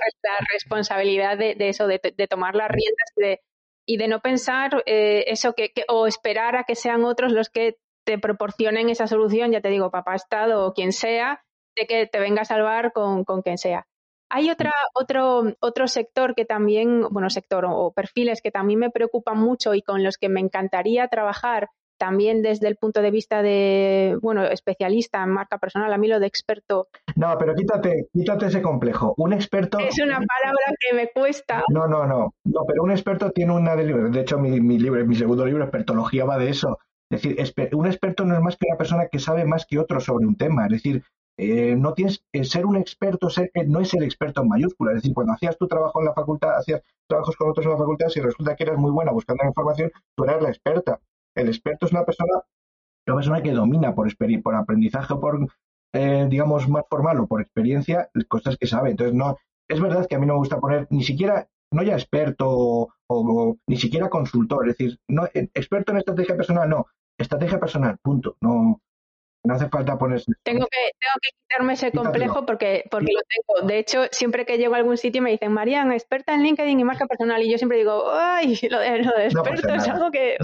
responsabilidad 0.54 1.38
de, 1.38 1.56
eso, 1.60 1.88
de, 1.88 2.00
tomar 2.30 2.56
las 2.56 2.70
riendas 2.70 3.40
y 3.86 3.98
de 3.98 4.08
no 4.08 4.20
pensar 4.20 4.84
eh, 4.86 5.26
eso 5.28 5.54
que, 5.54 5.72
o 5.88 6.08
esperar 6.08 6.56
a 6.56 6.64
que 6.64 6.76
sean 6.76 7.04
otros 7.04 7.32
los 7.32 7.50
que 7.50 7.78
te 8.06 8.18
proporcionen 8.18 8.90
esa 8.90 9.08
solución, 9.08 9.52
ya 9.52 9.62
te 9.62 9.70
digo, 9.70 9.92
papá 9.92 10.16
Estado 10.16 10.66
o 10.66 10.74
quien 10.74 10.92
sea, 10.92 11.44
de 11.80 11.88
que 11.88 12.08
te 12.08 12.20
venga 12.20 12.42
a 12.42 12.46
salvar 12.46 12.92
con, 12.94 13.24
con 13.24 13.42
quien 13.42 13.58
sea. 13.58 13.86
Hay 14.30 14.50
otra, 14.50 14.74
otro, 14.94 15.44
otro 15.62 15.88
sector 15.88 16.36
que 16.36 16.44
también, 16.44 17.06
bueno, 17.12 17.30
sector 17.30 17.66
o 17.70 17.92
perfiles 17.92 18.42
que 18.42 18.52
también 18.52 18.80
me 18.80 18.90
preocupan 18.90 19.38
mucho 19.38 19.74
y 19.74 19.82
con 19.82 20.04
los 20.04 20.18
que 20.18 20.28
me 20.28 20.42
encantaría 20.42 21.08
trabajar 21.08 21.70
también 21.98 22.42
desde 22.42 22.68
el 22.68 22.78
punto 22.78 23.02
de 23.02 23.12
vista 23.12 23.42
de, 23.42 24.18
bueno, 24.22 24.44
especialista 24.46 25.24
en 25.24 25.30
marca 25.30 25.58
personal, 25.58 25.92
a 25.92 25.98
mí 25.98 26.08
lo 26.08 26.20
de 26.20 26.28
experto. 26.28 26.88
No, 27.16 27.36
pero 27.38 27.56
quítate, 27.56 28.08
quítate 28.14 28.48
ese 28.48 28.62
complejo. 28.62 29.14
Un 29.18 29.34
experto. 29.34 29.80
Es 29.80 29.98
una 30.00 30.20
palabra 30.20 30.76
que 30.80 30.96
me 30.96 31.10
cuesta. 31.10 31.64
No, 31.70 31.88
no, 31.88 32.06
no. 32.06 32.34
No, 32.44 32.62
pero 32.68 32.84
un 32.84 32.92
experto 32.92 33.32
tiene 33.32 33.54
una. 33.54 33.76
De 33.76 34.22
hecho, 34.22 34.38
mi, 34.38 34.60
mi 34.62 34.80
libro, 34.80 35.04
mi 35.06 35.16
segundo 35.16 35.46
libro, 35.46 35.64
Expertología, 35.64 36.26
va 36.26 36.38
de 36.38 36.50
eso. 36.50 36.78
Es 37.10 37.22
decir, 37.22 37.38
un 37.74 37.88
experto 37.88 38.26
no 38.26 38.36
es 38.36 38.42
más 38.42 38.58
que 38.58 38.68
una 38.68 38.78
persona 38.78 39.08
que 39.08 39.20
sabe 39.20 39.46
más 39.46 39.66
que 39.66 39.80
otro 39.80 40.00
sobre 40.00 40.28
un 40.28 40.36
tema. 40.36 40.66
Es 40.66 40.74
decir, 40.74 41.04
eh, 41.38 41.76
no 41.76 41.94
tienes 41.94 42.24
eh, 42.34 42.44
ser 42.44 42.66
un 42.66 42.76
experto, 42.78 43.30
ser, 43.30 43.52
eh, 43.54 43.66
no 43.66 43.80
es 43.80 43.94
el 43.94 44.04
experto 44.04 44.42
en 44.42 44.48
mayúscula. 44.50 44.92
Es 44.92 44.98
decir, 44.98 45.14
cuando 45.14 45.34
hacías 45.34 45.58
tu 45.58 45.68
trabajo 45.68 46.00
en 46.00 46.06
la 46.08 46.14
facultad, 46.14 46.58
hacías 46.58 46.82
trabajos 47.08 47.36
con 47.36 47.50
otros 47.50 47.66
en 47.66 47.72
la 47.74 47.78
facultad, 47.78 48.10
si 48.10 48.20
resulta 48.20 48.56
que 48.56 48.64
eras 48.64 48.78
muy 48.78 48.92
buena 48.92 49.12
buscando 49.12 49.44
la 49.44 49.50
información, 49.50 49.92
tú 50.16 50.24
eras 50.24 50.42
la 50.42 50.50
experta. 50.50 51.00
El 51.36 51.48
experto 51.48 51.86
es 51.86 51.92
una 51.92 52.04
persona, 52.04 52.42
una 53.06 53.16
persona 53.16 53.42
que 53.44 53.52
domina 53.52 53.94
por, 53.94 54.08
por 54.44 54.56
aprendizaje 54.56 55.14
o 55.14 55.20
por, 55.20 55.48
eh, 55.94 56.28
digamos, 56.30 56.68
más 56.68 56.86
formal 56.90 57.20
o 57.20 57.28
por 57.28 57.42
experiencia, 57.42 58.10
cosas 58.28 58.58
que 58.58 58.66
sabe. 58.66 58.90
Entonces, 58.92 59.14
no, 59.14 59.38
es 59.68 59.80
verdad 59.80 60.08
que 60.08 60.16
a 60.16 60.20
mí 60.20 60.26
no 60.26 60.34
me 60.34 60.40
gusta 60.40 60.60
poner 60.60 60.88
ni 60.90 61.04
siquiera, 61.04 61.48
no 61.72 61.84
ya 61.84 61.94
experto 61.94 62.90
o, 63.08 63.58
ni 63.68 63.78
siquiera 63.78 64.10
consultor, 64.10 64.68
es 64.68 64.78
decir, 64.78 65.00
no, 65.08 65.26
experto 65.34 65.92
en 65.92 66.00
estrategia 66.00 66.36
personal, 66.36 66.70
no, 66.70 66.88
estrategia 67.18 67.60
personal, 67.60 67.98
punto. 68.02 68.38
No, 68.42 68.82
no 69.48 69.54
hace 69.54 69.70
falta 69.70 69.98
ponerse. 69.98 70.32
Tengo 70.44 70.68
que, 70.68 70.92
tengo 71.00 71.14
que 71.22 71.30
quitarme 71.40 71.74
ese 71.74 71.92
complejo 71.92 72.46
porque, 72.46 72.84
porque 72.92 73.14
lo 73.14 73.22
tengo. 73.22 73.68
De 73.68 73.80
hecho, 73.80 74.04
siempre 74.12 74.46
que 74.46 74.58
llego 74.58 74.76
a 74.76 74.78
algún 74.78 74.98
sitio 74.98 75.22
me 75.22 75.32
dicen, 75.32 75.54
Marian, 75.54 75.92
experta 75.92 76.34
en 76.36 76.44
LinkedIn 76.44 76.80
y 76.80 76.84
marca 76.84 77.08
personal. 77.08 77.42
Y 77.42 77.52
yo 77.52 77.58
siempre 77.58 77.78
digo, 77.78 78.12
ay, 78.12 78.60
lo 78.70 78.80
de, 78.80 79.04
lo 79.04 79.12
de 79.14 79.26
experto 79.26 79.74
es 79.74 79.88
algo 79.88 80.12
que. 80.12 80.38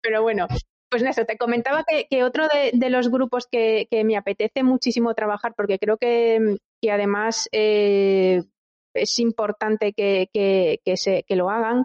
Pero 0.00 0.22
bueno, 0.22 0.46
pues 0.88 1.02
eso, 1.02 1.24
te 1.24 1.36
comentaba 1.36 1.84
que, 1.84 2.24
otro 2.24 2.46
de, 2.48 2.90
los 2.90 3.10
grupos 3.10 3.46
que, 3.46 3.88
me 4.04 4.16
apetece 4.16 4.62
muchísimo 4.62 5.14
trabajar, 5.14 5.54
porque 5.56 5.78
creo 5.78 5.98
que, 5.98 6.56
además 6.90 7.48
eh, 7.52 8.44
es 8.94 9.18
importante 9.18 9.92
que, 9.92 10.28
se, 10.94 11.24
que 11.24 11.36
lo 11.36 11.50
hagan, 11.50 11.84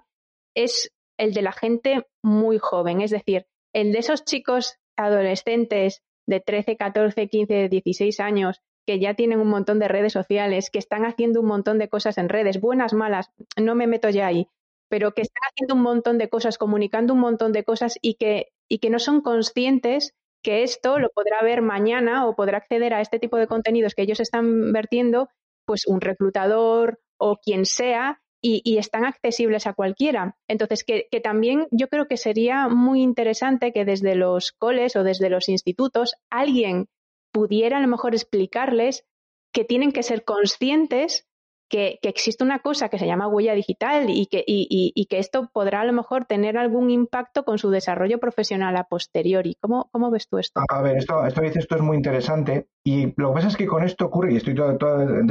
es 0.56 0.92
el 1.18 1.34
de 1.34 1.42
la 1.42 1.52
gente 1.52 2.06
muy 2.24 2.58
joven, 2.60 3.02
es 3.02 3.12
decir, 3.12 3.46
el 3.74 3.92
de 3.92 4.00
esos 4.00 4.24
chicos 4.24 4.78
adolescentes 4.98 6.02
de 6.32 6.40
13, 6.40 6.78
14, 6.78 7.28
15, 7.28 7.70
16 7.70 8.20
años 8.20 8.62
que 8.88 9.00
ya 9.00 9.14
tienen 9.14 9.40
un 9.40 9.50
montón 9.50 9.78
de 9.78 9.88
redes 9.88 10.14
sociales, 10.14 10.72
que 10.72 10.80
están 10.80 11.06
haciendo 11.06 11.42
un 11.42 11.48
montón 11.48 11.78
de 11.78 11.88
cosas 11.88 12.18
en 12.18 12.30
redes, 12.30 12.60
buenas, 12.60 12.94
malas, 12.94 13.30
no 13.56 13.76
me 13.76 13.86
meto 13.86 14.10
ya 14.10 14.26
ahí, 14.26 14.48
pero 14.90 15.12
que 15.12 15.22
están 15.22 15.44
haciendo 15.50 15.76
un 15.76 15.84
montón 15.84 16.18
de 16.18 16.30
cosas, 16.30 16.58
comunicando 16.58 17.14
un 17.14 17.20
montón 17.20 17.52
de 17.52 17.64
cosas 17.64 18.00
y 18.02 18.16
que, 18.16 18.48
y 18.68 18.80
que 18.80 18.90
no 18.90 18.98
son 18.98 19.22
conscientes 19.22 20.16
que 20.44 20.64
esto 20.64 20.98
lo 20.98 21.10
podrá 21.10 21.44
ver 21.44 21.62
mañana 21.62 22.26
o 22.26 22.36
podrá 22.36 22.58
acceder 22.58 22.94
a 22.94 23.02
este 23.02 23.20
tipo 23.20 23.38
de 23.38 23.48
contenidos 23.48 23.94
que 23.94 24.02
ellos 24.02 24.20
están 24.20 24.72
vertiendo, 24.74 25.30
pues 25.66 25.86
un 25.86 26.02
reclutador 26.02 27.00
o 27.18 27.38
quien 27.38 27.66
sea, 27.66 28.21
y, 28.42 28.78
están 28.78 29.06
accesibles 29.06 29.68
a 29.68 29.74
cualquiera. 29.74 30.36
Entonces, 30.48 30.84
que, 30.84 31.08
que, 31.12 31.20
también 31.20 31.68
yo 31.72 31.88
creo 31.88 32.08
que 32.08 32.18
sería 32.18 32.68
muy 32.68 33.02
interesante 33.02 33.72
que 33.72 33.86
desde 33.86 34.16
los 34.16 34.52
coles 34.52 34.96
o 34.96 35.04
desde 35.04 35.30
los 35.30 35.48
institutos 35.48 36.16
alguien 36.30 36.88
pudiera 37.32 37.78
a 37.78 37.82
lo 37.82 37.88
mejor 37.88 38.16
explicarles 38.16 39.06
que 39.54 39.64
tienen 39.64 39.92
que 39.92 40.04
ser 40.04 40.24
conscientes 40.24 41.28
que, 41.72 42.00
existe 42.04 42.44
una 42.44 42.60
cosa 42.60 42.90
que 42.90 43.00
se 43.00 43.08
llama 43.08 43.28
huella 43.28 43.54
digital 43.54 44.10
y 44.10 44.28
que, 44.28 44.44
y, 44.46 45.06
que 45.10 45.18
esto 45.18 45.50
podrá 45.52 45.82
a 45.82 45.86
lo 45.86 45.94
mejor 45.94 46.26
tener 46.26 46.58
algún 46.58 46.92
impacto 46.92 47.46
con 47.46 47.58
su 47.58 47.70
desarrollo 47.70 48.20
profesional 48.20 48.76
a 48.76 48.84
posteriori. 48.84 49.56
¿Cómo, 49.60 49.90
cómo 49.92 50.12
ves 50.12 50.28
tú 50.28 50.38
esto? 50.38 50.62
A, 50.70 50.82
ver, 50.82 50.98
esto, 50.98 51.26
esto 51.26 51.42
dices, 51.42 51.64
esto 51.64 51.76
es 51.76 51.82
muy 51.82 51.96
interesante 51.96 52.68
y 52.84 53.14
lo 53.20 53.30
que 53.30 53.36
pasa 53.36 53.48
es 53.48 53.58
que 53.58 53.66
con 53.66 53.84
esto 53.84 54.06
ocurre, 54.06 54.34
y 54.34 54.38
estoy 54.38 54.54
todo, 54.54 54.78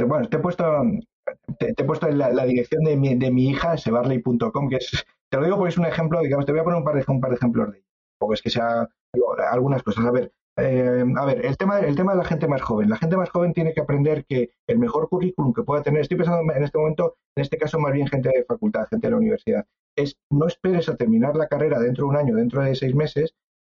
bueno, 0.07 0.27
te 0.27 0.37
he 0.37 0.39
puesto, 0.39 0.65
te, 1.59 1.75
he 1.77 1.83
puesto 1.83 2.07
en 2.07 2.17
la, 2.17 2.45
dirección 2.45 2.83
de 2.83 2.97
mi, 2.97 3.15
de 3.15 3.31
mi 3.31 3.49
hija, 3.49 3.77
sebarley.com, 3.77 4.67
que 4.67 4.77
es, 4.77 5.05
te 5.29 5.37
lo 5.37 5.43
digo 5.43 5.57
porque 5.57 5.69
es 5.69 5.77
un 5.77 5.85
ejemplo, 5.85 6.19
digamos, 6.21 6.45
te 6.45 6.51
voy 6.51 6.61
a 6.61 6.63
poner 6.63 6.79
un 6.79 6.83
par 6.83 6.95
de, 6.95 7.05
un 7.07 7.21
par 7.21 7.29
de 7.29 7.37
ejemplos 7.37 7.71
de 7.71 7.83
porque 8.19 8.35
es 8.35 8.41
que 8.41 8.49
sea 8.51 8.87
algunas 9.51 9.81
cosas. 9.81 10.05
A 10.05 10.11
ver, 10.11 10.31
eh, 10.57 11.03
a 11.17 11.25
ver, 11.25 11.45
el 11.45 11.57
tema, 11.57 11.79
el 11.79 11.95
tema 11.95 12.11
de 12.13 12.19
la 12.19 12.25
gente 12.25 12.47
más 12.47 12.61
joven. 12.61 12.89
La 12.89 12.97
gente 12.97 13.17
más 13.17 13.29
joven 13.29 13.53
tiene 13.53 13.73
que 13.73 13.81
aprender 13.81 14.25
que 14.25 14.51
el 14.67 14.79
mejor 14.79 15.09
currículum 15.09 15.53
que 15.53 15.63
pueda 15.63 15.83
tener, 15.83 16.01
estoy 16.01 16.17
pensando 16.17 16.53
en 16.53 16.63
este 16.63 16.77
momento, 16.77 17.15
en 17.35 17.43
este 17.43 17.57
caso 17.57 17.79
más 17.79 17.93
bien 17.93 18.07
gente 18.07 18.29
de 18.29 18.43
facultad, 18.43 18.87
gente 18.87 19.07
de 19.07 19.11
la 19.11 19.17
universidad, 19.17 19.65
es 19.95 20.17
no 20.29 20.47
esperes 20.47 20.89
a 20.89 20.95
terminar 20.95 21.35
la 21.35 21.47
carrera 21.47 21.79
dentro 21.79 22.05
de 22.05 22.09
un 22.09 22.17
año, 22.17 22.35
dentro 22.35 22.61
de 22.61 22.75
seis 22.75 22.95
meses, 22.95 23.33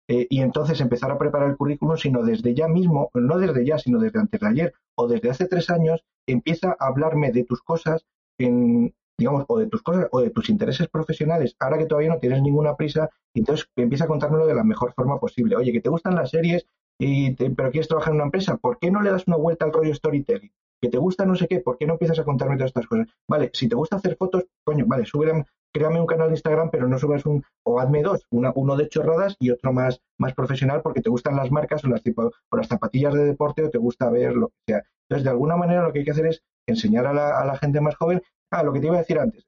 eh, 0.10 0.26
y 0.30 0.42
entonces 0.42 0.80
empezar 0.80 1.12
a 1.12 1.18
preparar 1.18 1.50
el 1.50 1.58
currículum, 1.58 1.98
sino 1.98 2.24
desde 2.24 2.54
ya 2.54 2.68
mismo, 2.68 3.10
no 3.14 3.38
desde 3.38 3.66
ya, 3.66 3.78
sino 3.78 4.00
desde 4.00 4.20
antes 4.20 4.40
de 4.40 4.48
ayer 4.48 4.74
o 4.96 5.08
desde 5.08 5.30
hace 5.30 5.48
tres 5.48 5.70
años, 5.70 6.06
empieza 6.28 6.76
a 6.80 6.88
hablarme 6.88 7.32
de 7.32 7.44
tus 7.44 7.62
cosas 7.62 8.06
en, 8.40 8.94
digamos, 9.18 9.46
o 9.48 9.60
de 9.60 9.68
tus 9.68 9.82
cosas 9.82 10.08
o 10.12 10.22
de 10.22 10.30
tus 10.30 10.50
intereses 10.50 10.88
profesionales, 10.88 11.56
ahora 11.60 11.78
que 11.78 11.86
todavía 11.86 12.10
no 12.10 12.20
tienes 12.20 12.42
ninguna 12.42 12.76
prisa, 12.76 13.10
entonces 13.34 13.68
empieza 13.76 14.06
a 14.06 14.08
contármelo 14.08 14.46
de 14.46 14.56
la 14.56 14.64
mejor 14.64 14.94
forma 14.94 15.20
posible. 15.20 15.56
Oye, 15.56 15.72
que 15.72 15.82
te 15.82 15.90
gustan 15.90 16.16
las 16.16 16.30
series, 16.30 16.68
y 17.00 17.32
pero 17.34 17.72
quieres 17.72 17.88
trabajar 17.88 18.12
en 18.12 18.18
una 18.18 18.26
empresa, 18.26 18.58
¿por 18.58 18.80
qué 18.80 18.92
no 18.92 19.02
le 19.02 19.12
das 19.12 19.28
una 19.28 19.38
vuelta 19.38 19.66
al 19.66 19.74
rollo 19.74 19.94
storytelling? 19.94 20.52
Que 20.82 20.90
te 20.90 20.98
gusta 20.98 21.26
no 21.26 21.36
sé 21.36 21.48
qué, 21.48 21.60
¿por 21.60 21.78
qué 21.78 21.86
no 21.86 21.94
empiezas 21.94 22.20
a 22.20 22.24
contarme 22.24 22.56
todas 22.56 22.70
estas 22.70 22.88
cosas? 22.88 23.08
Vale, 23.28 23.50
si 23.54 23.68
te 23.68 23.76
gusta 23.76 23.96
hacer 23.96 24.16
fotos, 24.16 24.46
coño, 24.64 24.86
vale, 24.88 25.06
sube, 25.06 25.46
créame 25.74 26.00
un 26.00 26.08
canal 26.08 26.30
de 26.30 26.36
Instagram, 26.36 26.70
pero 26.72 26.88
no 26.88 26.98
subas 26.98 27.26
un, 27.26 27.44
o 27.64 27.80
hazme 27.80 28.02
dos, 28.02 28.26
una, 28.32 28.52
uno 28.56 28.76
de 28.76 28.88
chorradas 28.90 29.36
y 29.40 29.52
otro 29.52 29.74
más, 29.74 30.02
más 30.18 30.34
profesional 30.34 30.82
porque 30.82 31.02
te 31.02 31.10
gustan 31.10 31.36
las 31.36 31.52
marcas 31.52 31.84
o 31.84 31.88
las, 31.88 32.02
tipo, 32.02 32.32
o 32.50 32.58
las 32.58 32.68
zapatillas 32.68 33.14
de 33.14 33.26
deporte 33.26 33.64
o 33.64 33.70
te 33.70 33.78
gusta 33.78 34.10
ver 34.10 34.36
lo 34.36 34.50
que 34.50 34.56
sea. 34.68 34.84
Entonces, 35.08 35.24
de 35.24 35.30
alguna 35.30 35.56
manera 35.56 35.84
lo 35.84 35.94
que 35.94 36.00
hay 36.00 36.06
que 36.06 36.12
hacer 36.12 36.28
es 36.28 36.44
enseñar 36.68 37.08
a 37.08 37.14
la, 37.14 37.40
a 37.40 37.46
la 37.46 37.58
gente 37.58 37.80
más 37.80 37.96
joven 37.96 38.22
Ah, 38.52 38.64
lo 38.64 38.72
que 38.74 38.80
te 38.80 38.88
iba 38.88 38.96
a 38.96 39.00
decir 39.00 39.20
antes. 39.20 39.44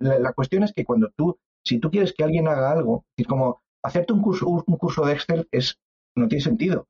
la, 0.00 0.32
cuestión 0.32 0.62
es 0.62 0.72
que 0.72 0.84
cuando 0.84 1.10
tú, 1.16 1.38
si 1.64 1.78
tú 1.78 1.90
quieres 1.90 2.12
que 2.12 2.24
alguien 2.24 2.48
haga 2.48 2.72
algo, 2.72 3.04
es 3.16 3.26
como 3.26 3.62
hacerte 3.84 4.12
un 4.12 4.22
curso, 4.22 4.48
un 4.48 4.76
curso 4.76 5.04
de 5.04 5.12
Excel 5.12 5.48
es, 5.52 5.78
no 6.16 6.28
tiene 6.28 6.42
sentido. 6.42 6.88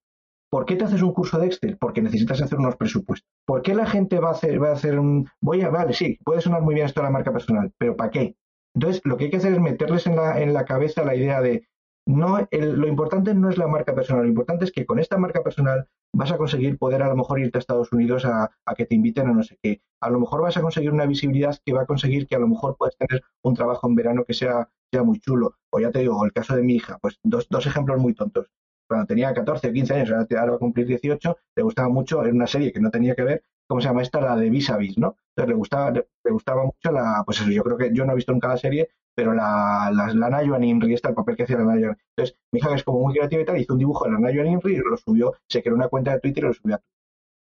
¿Por 0.52 0.66
qué 0.66 0.76
te 0.76 0.84
haces 0.84 1.00
un 1.00 1.14
curso 1.14 1.38
de 1.38 1.46
Excel? 1.46 1.78
Porque 1.78 2.02
necesitas 2.02 2.42
hacer 2.42 2.58
unos 2.58 2.76
presupuestos. 2.76 3.26
¿Por 3.46 3.62
qué 3.62 3.74
la 3.74 3.86
gente 3.86 4.20
va 4.20 4.28
a 4.28 4.32
hacer, 4.32 4.62
va 4.62 4.68
a 4.68 4.74
hacer 4.74 4.98
un, 4.98 5.26
voy 5.40 5.62
a, 5.62 5.70
vale, 5.70 5.94
sí, 5.94 6.18
puede 6.22 6.42
sonar 6.42 6.60
muy 6.60 6.74
bien 6.74 6.86
esto 6.86 7.00
de 7.00 7.06
la 7.06 7.10
marca 7.10 7.32
personal, 7.32 7.72
pero 7.78 7.96
¿para 7.96 8.10
qué? 8.10 8.36
Entonces, 8.74 9.00
lo 9.04 9.16
que 9.16 9.24
hay 9.24 9.30
que 9.30 9.38
hacer 9.38 9.54
es 9.54 9.60
meterles 9.60 10.06
en 10.06 10.16
la, 10.16 10.42
en 10.42 10.52
la 10.52 10.66
cabeza 10.66 11.04
la 11.04 11.14
idea 11.14 11.40
de, 11.40 11.66
no, 12.06 12.46
lo 12.50 12.86
importante 12.86 13.32
no 13.34 13.48
es 13.48 13.56
la 13.56 13.66
marca 13.66 13.94
personal, 13.94 14.24
lo 14.24 14.28
importante 14.28 14.66
es 14.66 14.72
que 14.72 14.84
con 14.84 14.98
esta 14.98 15.16
marca 15.16 15.42
personal 15.42 15.88
vas 16.12 16.30
a 16.32 16.36
conseguir 16.36 16.78
poder 16.78 17.02
a 17.02 17.08
lo 17.08 17.16
mejor 17.16 17.40
irte 17.40 17.58
a 17.58 17.60
Estados 17.60 17.92
Unidos 17.92 18.24
a, 18.24 18.50
que 18.76 18.86
te 18.86 18.94
inviten 18.94 19.28
a 19.28 19.32
no 19.32 19.42
sé 19.42 19.58
qué. 19.62 19.82
A 20.00 20.10
lo 20.10 20.20
mejor 20.20 20.42
vas 20.42 20.56
a 20.56 20.62
conseguir 20.62 20.92
una 20.92 21.06
visibilidad 21.06 21.56
que 21.64 21.72
va 21.72 21.82
a 21.82 21.86
conseguir 21.86 22.26
que 22.26 22.36
a 22.36 22.38
lo 22.38 22.48
mejor 22.48 22.76
puedas 22.76 22.96
tener 22.96 23.22
un 23.42 23.54
trabajo 23.54 23.88
en 23.88 23.94
verano 23.94 24.24
que 24.24 24.34
sea, 24.34 24.68
muy 25.04 25.20
chulo. 25.20 25.56
O 25.70 25.80
ya 25.80 25.90
te 25.90 26.00
digo, 26.00 26.22
el 26.24 26.32
caso 26.32 26.54
de 26.54 26.62
mi 26.62 26.74
hija, 26.74 26.98
pues 27.00 27.18
dos, 27.22 27.46
dos 27.48 27.66
ejemplos 27.66 27.98
muy 27.98 28.14
tontos. 28.14 28.50
Cuando 28.86 29.06
tenía 29.06 29.32
14 29.32 29.68
o 29.68 29.72
15 29.72 29.94
años, 29.94 30.10
ahora, 30.10 30.50
va 30.50 30.56
a 30.56 30.58
cumplir 30.58 30.86
18, 30.86 31.36
le 31.56 31.62
gustaba 31.62 31.88
mucho, 31.88 32.22
en 32.26 32.36
una 32.36 32.46
serie 32.46 32.72
que 32.72 32.80
no 32.80 32.90
tenía 32.90 33.14
que 33.14 33.22
ver, 33.22 33.44
¿cómo 33.72 33.80
se 33.80 33.88
llama 33.88 34.02
esta? 34.02 34.20
La 34.20 34.36
de 34.36 34.50
Vis 34.50 34.68
a 34.68 34.76
Vis, 34.76 34.98
¿no? 34.98 35.16
Entonces 35.30 35.48
le 35.48 35.54
gustaba, 35.54 35.90
le, 35.92 36.04
gustaba 36.30 36.62
mucho 36.64 36.92
la, 36.92 37.22
pues 37.24 37.40
eso, 37.40 37.50
yo 37.50 37.62
creo 37.64 37.78
que 37.78 37.90
yo 37.94 38.04
no 38.04 38.12
he 38.12 38.16
visto 38.16 38.30
nunca 38.30 38.48
la 38.48 38.58
serie, 38.58 38.90
pero 39.14 39.32
la, 39.32 39.90
la, 39.94 40.12
la 40.12 40.28
Nayo 40.28 40.58
Inri, 40.60 40.92
está 40.92 41.08
el 41.08 41.14
papel 41.14 41.36
que 41.36 41.44
hacía 41.44 41.56
la 41.56 41.64
Nayo 41.64 41.94
Entonces, 42.14 42.36
mi 42.52 42.58
hija, 42.58 42.68
que 42.68 42.74
es 42.74 42.84
como 42.84 43.00
muy 43.00 43.14
creativa 43.14 43.40
y 43.40 43.44
tal, 43.46 43.58
hizo 43.58 43.72
un 43.72 43.78
dibujo 43.78 44.04
de 44.04 44.12
la 44.12 44.18
Nayo 44.18 44.44
Inri 44.44 44.74
y 44.74 44.76
lo 44.76 44.94
subió, 44.98 45.32
se 45.48 45.62
creó 45.62 45.74
una 45.74 45.88
cuenta 45.88 46.12
de 46.12 46.20
Twitter 46.20 46.44
y 46.44 46.46
lo 46.48 46.52
subió 46.52 46.74
a 46.74 46.78
Twitter. 46.78 46.92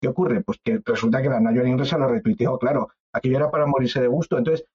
¿Qué 0.01 0.07
ocurre? 0.07 0.43
Pues 0.43 0.59
que 0.63 0.79
resulta 0.85 1.23
que 1.23 1.29
la 1.29 1.39
Nayo 1.39 1.65
Inri 1.65 1.87
se 1.87 1.97
lo 1.97 2.07
retuiteó, 2.07 2.59
claro, 2.59 2.89
aquello 3.11 3.37
era 3.37 3.49
para 3.49 3.65
morirse 3.65 3.99
de 3.99 4.07
gusto. 4.07 4.37
Entonces, 4.37 4.67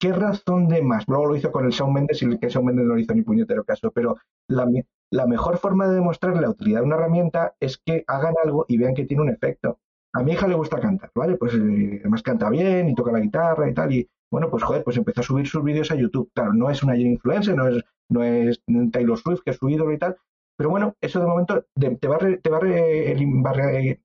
¿qué 0.00 0.12
razón 0.12 0.66
de 0.66 0.82
más? 0.82 1.04
Luego 1.06 1.26
lo 1.26 1.36
hizo 1.36 1.52
con 1.52 1.66
el 1.66 1.70
Shawn 1.70 1.92
Mendes 1.92 2.20
y 2.22 2.24
el 2.24 2.40
que 2.40 2.48
Shawn 2.48 2.66
Mendes 2.66 2.84
no 2.84 2.94
lo 2.94 3.00
hizo 3.00 3.14
ni 3.14 3.22
puñetero 3.22 3.62
caso, 3.62 3.92
pero 3.92 4.16
la, 4.48 4.66
la 5.12 5.26
mejor 5.28 5.58
forma 5.58 5.86
de 5.86 5.94
demostrar 5.94 6.36
la 6.40 6.50
utilidad 6.50 6.80
de 6.80 6.86
una 6.86 6.96
herramienta 6.96 7.54
es 7.60 7.78
que 7.78 8.02
hagan 8.08 8.34
algo 8.42 8.64
y 8.66 8.76
vean 8.78 8.94
que 8.94 9.04
tiene 9.04 9.22
un 9.22 9.30
efecto. 9.30 9.78
A 10.16 10.22
mi 10.22 10.32
hija 10.32 10.48
le 10.48 10.54
gusta 10.54 10.80
cantar, 10.80 11.10
¿vale? 11.14 11.36
Pues 11.36 11.52
eh, 11.54 11.98
además 12.00 12.22
canta 12.22 12.48
bien 12.48 12.88
y 12.88 12.94
toca 12.94 13.12
la 13.12 13.20
guitarra 13.20 13.68
y 13.68 13.74
tal, 13.74 13.92
y 13.92 14.08
bueno, 14.30 14.48
pues 14.50 14.62
joder, 14.62 14.82
pues 14.82 14.96
empezó 14.96 15.20
a 15.20 15.24
subir 15.24 15.46
sus 15.46 15.62
vídeos 15.62 15.90
a 15.90 15.94
YouTube. 15.94 16.30
Claro, 16.34 16.54
no 16.54 16.70
es 16.70 16.82
una 16.82 16.96
influencer, 16.96 17.54
no 17.54 17.68
es, 17.68 17.84
no 18.08 18.22
es 18.22 18.62
Taylor 18.92 19.18
Swift, 19.18 19.42
que 19.44 19.50
es 19.50 19.58
su 19.58 19.68
ídolo 19.68 19.92
y 19.92 19.98
tal, 19.98 20.16
pero 20.56 20.70
bueno, 20.70 20.94
eso 21.02 21.20
de 21.20 21.26
momento 21.26 21.66
te 21.74 22.08
va, 22.08 22.16
te 22.18 22.50
va, 22.50 22.58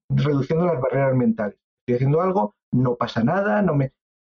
reduciendo 0.10 0.66
las 0.66 0.82
barreras 0.82 1.16
mentales. 1.16 1.58
Estoy 1.80 1.96
haciendo 1.96 2.22
algo, 2.22 2.56
no 2.74 2.96
pasa 2.96 3.24
nada, 3.24 3.62
no 3.62 3.74
me... 3.74 3.94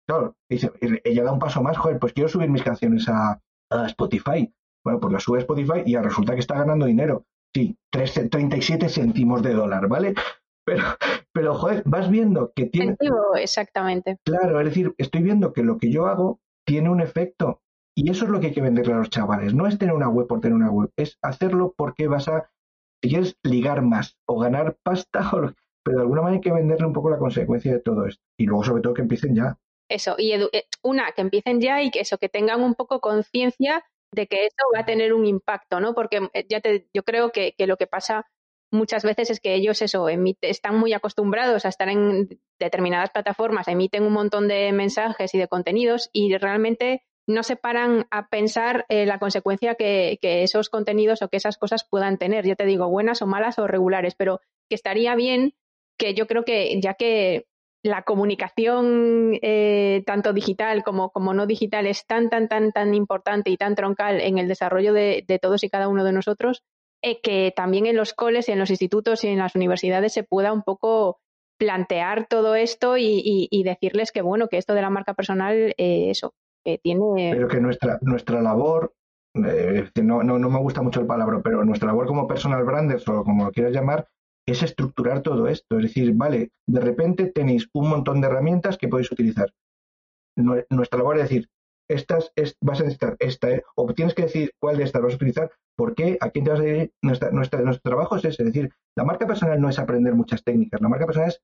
Claro, 0.07 0.35
dice, 0.49 0.71
ella 1.03 1.23
da 1.23 1.33
un 1.33 1.39
paso 1.39 1.61
más, 1.61 1.77
joder, 1.77 1.99
pues 1.99 2.13
quiero 2.13 2.29
subir 2.29 2.49
mis 2.49 2.63
canciones 2.63 3.05
a, 3.09 3.41
Spotify. 3.87 4.49
Bueno, 4.85 5.01
pues 5.01 5.11
la 5.11 5.19
sube 5.19 5.39
a 5.39 5.41
Spotify 5.41 5.83
y 5.85 5.97
resulta 5.97 6.35
que 6.35 6.39
está 6.39 6.55
ganando 6.55 6.85
dinero. 6.85 7.25
Sí, 7.53 7.75
37 7.91 8.87
céntimos 8.87 9.41
de 9.41 9.53
dólar, 9.53 9.87
¿vale? 9.89 10.13
Pero, 10.65 10.83
pero, 11.33 11.53
joder, 11.53 11.83
vas 11.85 12.09
viendo 12.09 12.51
que 12.55 12.65
tiene... 12.65 12.97
Exactamente. 13.35 14.17
Claro, 14.23 14.59
es 14.59 14.65
decir, 14.65 14.93
estoy 14.97 15.23
viendo 15.23 15.53
que 15.53 15.63
lo 15.63 15.77
que 15.77 15.91
yo 15.91 16.07
hago 16.07 16.39
tiene 16.65 16.89
un 16.89 17.01
efecto. 17.01 17.61
Y 17.97 18.09
eso 18.09 18.25
es 18.25 18.31
lo 18.31 18.39
que 18.39 18.47
hay 18.47 18.53
que 18.53 18.61
venderle 18.61 18.93
a 18.93 18.97
los 18.97 19.09
chavales. 19.09 19.53
No 19.53 19.67
es 19.67 19.77
tener 19.77 19.95
una 19.95 20.09
web 20.09 20.27
por 20.27 20.41
tener 20.41 20.55
una 20.55 20.69
web, 20.69 20.91
es 20.97 21.17
hacerlo 21.21 21.73
porque 21.77 22.07
vas 22.07 22.27
a, 22.27 22.49
si 23.01 23.09
quieres, 23.09 23.37
ligar 23.43 23.81
más 23.81 24.17
o 24.27 24.39
ganar 24.39 24.75
pasta, 24.83 25.21
pero 25.83 25.97
de 25.97 26.01
alguna 26.01 26.21
manera 26.21 26.37
hay 26.37 26.41
que 26.41 26.51
venderle 26.51 26.87
un 26.87 26.93
poco 26.93 27.09
la 27.09 27.19
consecuencia 27.19 27.71
de 27.71 27.79
todo 27.79 28.05
esto. 28.05 28.21
Y 28.37 28.47
luego, 28.47 28.63
sobre 28.63 28.81
todo, 28.81 28.93
que 28.93 29.01
empiecen 29.01 29.35
ya. 29.35 29.57
Eso, 29.89 30.15
y 30.17 30.31
eh, 30.31 30.49
una, 30.81 31.11
que 31.11 31.21
empiecen 31.21 31.61
ya 31.61 31.83
y 31.83 31.91
que 31.91 32.01
eso, 32.01 32.17
que 32.17 32.27
tengan 32.27 32.61
un 32.61 32.73
poco 32.73 32.99
conciencia 32.99 33.85
de 34.11 34.27
que 34.27 34.45
eso 34.45 34.63
va 34.73 34.79
a 34.81 34.85
tener 34.85 35.13
un 35.13 35.25
impacto, 35.25 35.79
¿no? 35.79 35.93
Porque 35.93 36.27
eh, 36.33 36.45
ya 36.49 36.59
te, 36.59 36.89
yo 36.93 37.03
creo 37.03 37.31
que, 37.31 37.53
que 37.57 37.67
lo 37.67 37.77
que 37.77 37.87
pasa 37.87 38.25
muchas 38.71 39.03
veces 39.03 39.29
es 39.29 39.39
que 39.39 39.55
ellos 39.55 39.81
eso 39.81 40.07
están 40.41 40.77
muy 40.77 40.93
acostumbrados 40.93 41.65
a 41.65 41.69
estar 41.69 41.89
en 41.89 42.39
determinadas 42.59 43.11
plataformas, 43.11 43.67
emiten 43.67 44.03
un 44.03 44.13
montón 44.13 44.47
de 44.47 44.71
mensajes 44.71 45.33
y 45.33 45.37
de 45.37 45.47
contenidos 45.47 46.09
y 46.13 46.35
realmente 46.37 47.03
no 47.27 47.43
se 47.43 47.55
paran 47.55 48.05
a 48.11 48.27
pensar 48.27 48.85
la 48.89 49.17
consecuencia 49.17 49.75
que, 49.75 50.19
esos 50.21 50.69
contenidos 50.69 51.21
o 51.21 51.29
que 51.29 51.37
esas 51.37 51.57
cosas 51.57 51.83
puedan 51.83 52.17
tener. 52.17 52.45
Ya 52.45 52.55
te 52.55 52.65
digo, 52.65 52.87
buenas 52.89 53.21
o 53.21 53.27
malas 53.27 53.57
o 53.57 53.67
regulares, 53.67 54.13
pero 54.15 54.41
que 54.69 54.75
estaría 54.75 55.15
bien 55.15 55.55
que 55.97 56.13
yo 56.13 56.27
creo 56.27 56.43
que 56.45 56.79
ya 56.81 56.93
que 56.93 57.47
la 57.81 58.03
comunicación 58.03 59.37
eh, 59.41 60.03
tanto 60.05 60.33
digital 60.33 60.83
como, 60.83 61.11
como 61.11 61.33
no 61.33 61.45
digital 61.45 61.87
es 61.87 62.05
tan, 62.05 62.29
tan, 62.29 62.47
tan, 62.47 62.71
tan 62.71 62.93
importante 62.93 63.49
y 63.49 63.57
tan 63.57 63.75
troncal 63.75 64.21
en 64.21 64.37
el 64.37 64.47
desarrollo 64.47 64.93
de 64.93 65.39
todos 65.41 65.63
y 65.63 65.69
cada 65.69 65.87
uno 65.87 66.03
de 66.03 66.11
nosotros, 66.11 66.63
eh, 67.07 67.19
que 67.21 67.53
también 67.55 67.85
en 67.85 67.95
los 67.95 68.15
coles 68.15 68.49
y 68.49 68.51
en 68.51 68.57
los 68.57 68.71
institutos 68.71 69.23
y 69.23 69.27
en 69.27 69.37
las 69.37 69.53
universidades 69.53 70.11
se 70.11 70.23
pueda 70.23 70.51
un 70.51 70.63
poco 70.63 71.19
plantear 71.59 72.25
todo 72.27 72.55
esto 72.55 72.97
y, 72.97 73.61
decirles 73.63 74.11
que 74.11 74.23
bueno, 74.23 74.47
que 74.47 74.57
esto 74.57 74.73
de 74.73 74.81
la 74.81 74.89
marca 74.89 75.13
personal, 75.13 75.75
eh, 75.77 76.09
eso, 76.09 76.33
que 76.63 76.79
tiene... 76.79 77.29
Pero 77.31 77.47
que 77.47 77.61
nuestra, 77.61 77.99
nuestra 78.01 78.41
labor, 78.41 78.95
eh, 79.35 79.87
no, 80.01 80.23
no, 80.23 80.39
no 80.39 80.49
me 80.49 80.57
gusta 80.57 80.81
mucho 80.81 80.99
el 80.99 81.05
palabra, 81.05 81.41
pero 81.43 81.63
nuestra 81.63 81.89
labor 81.89 82.07
como 82.07 82.27
personal 82.27 82.63
branders 82.63 83.07
o 83.07 83.23
como 83.23 83.45
lo 83.45 83.51
quieras 83.51 83.73
llamar, 83.73 84.07
es 84.47 84.63
estructurar 84.63 85.21
todo 85.21 85.47
esto. 85.47 85.77
Es 85.77 85.83
decir, 85.83 86.11
vale, 86.15 86.53
de 86.65 86.81
repente 86.81 87.27
tenéis 87.27 87.69
un 87.73 87.87
montón 87.87 88.19
de 88.19 88.29
herramientas 88.29 88.79
que 88.79 88.87
podéis 88.87 89.11
utilizar. 89.11 89.53
Nuestra 90.35 90.97
labor 90.97 91.17
es 91.17 91.29
decir, 91.29 91.49
estas 91.87 92.31
es, 92.35 92.57
vas 92.61 92.79
a 92.79 92.83
necesitar 92.83 93.15
esta, 93.19 93.51
¿eh? 93.51 93.63
o 93.75 93.93
tienes 93.93 94.13
que 94.13 94.23
decir 94.23 94.51
cuál 94.59 94.77
de 94.77 94.83
estas 94.83 95.01
vas 95.01 95.13
a 95.13 95.15
utilizar, 95.15 95.51
por 95.75 95.95
qué, 95.95 96.17
a 96.21 96.29
quién 96.29 96.45
te 96.45 96.51
vas 96.51 96.59
a 96.59 96.63
dirigir. 96.63 96.93
Nuestra, 97.01 97.31
nuestra, 97.31 97.61
nuestro 97.61 97.89
trabajo 97.91 98.15
es 98.15 98.25
ese, 98.25 98.43
es 98.43 98.53
decir, 98.53 98.71
la 98.95 99.03
marca 99.03 99.27
personal 99.27 99.59
no 99.59 99.69
es 99.69 99.79
aprender 99.79 100.13
muchas 100.15 100.43
técnicas, 100.43 100.81
la 100.81 100.89
marca 100.89 101.05
personal 101.05 101.29
es 101.29 101.41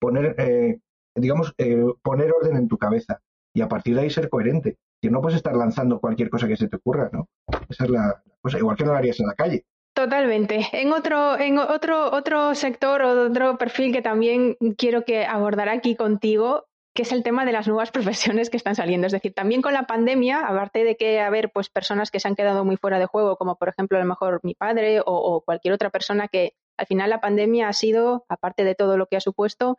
poner, 0.00 0.34
eh, 0.38 0.78
digamos, 1.14 1.54
eh, 1.58 1.84
poner 2.02 2.32
orden 2.32 2.56
en 2.56 2.68
tu 2.68 2.78
cabeza 2.78 3.20
y 3.54 3.60
a 3.60 3.68
partir 3.68 3.94
de 3.94 4.02
ahí 4.02 4.10
ser 4.10 4.28
coherente. 4.28 4.78
Que 5.02 5.10
no 5.10 5.22
puedes 5.22 5.36
estar 5.36 5.56
lanzando 5.56 5.98
cualquier 5.98 6.28
cosa 6.28 6.46
que 6.46 6.56
se 6.56 6.68
te 6.68 6.76
ocurra, 6.76 7.08
¿no? 7.10 7.26
Esa 7.70 7.84
es 7.84 7.90
la 7.90 8.22
cosa, 8.42 8.58
igual 8.58 8.76
que 8.76 8.84
no 8.84 8.92
lo 8.92 8.98
harías 8.98 9.18
en 9.18 9.28
la 9.28 9.34
calle. 9.34 9.64
Totalmente. 9.94 10.66
En 10.72 10.92
otro, 10.92 11.38
en 11.38 11.58
otro, 11.58 12.12
otro 12.12 12.54
sector 12.54 13.02
o 13.02 13.26
otro 13.26 13.58
perfil 13.58 13.92
que 13.92 14.02
también 14.02 14.56
quiero 14.76 15.04
que 15.04 15.24
abordar 15.24 15.68
aquí 15.68 15.96
contigo 15.96 16.66
que 16.94 17.02
es 17.02 17.12
el 17.12 17.22
tema 17.22 17.44
de 17.44 17.52
las 17.52 17.68
nuevas 17.68 17.90
profesiones 18.38 18.50
que 18.50 18.56
están 18.56 18.74
saliendo. 18.74 19.06
Es 19.06 19.12
decir, 19.12 19.32
también 19.34 19.62
con 19.62 19.72
la 19.72 19.86
pandemia, 19.86 20.46
aparte 20.46 20.84
de 20.84 20.96
que 20.96 21.20
haber 21.20 21.50
pues 21.52 21.68
personas 21.68 22.10
que 22.10 22.20
se 22.20 22.28
han 22.28 22.36
quedado 22.36 22.64
muy 22.64 22.76
fuera 22.76 22.98
de 22.98 23.06
juego, 23.06 23.36
como 23.36 23.56
por 23.56 23.68
ejemplo 23.68 23.98
a 23.98 24.00
lo 24.00 24.06
mejor 24.06 24.40
mi 24.42 24.54
padre 24.54 25.00
o, 25.04 25.42
cualquier 25.44 25.74
otra 25.74 25.90
persona 25.90 26.28
que 26.28 26.54
al 26.76 26.86
final 26.86 27.10
la 27.10 27.20
pandemia 27.20 27.68
ha 27.68 27.72
sido, 27.72 28.24
aparte 28.28 28.64
de 28.64 28.74
todo 28.74 28.96
lo 28.96 29.06
que 29.06 29.16
ha 29.16 29.20
supuesto, 29.20 29.78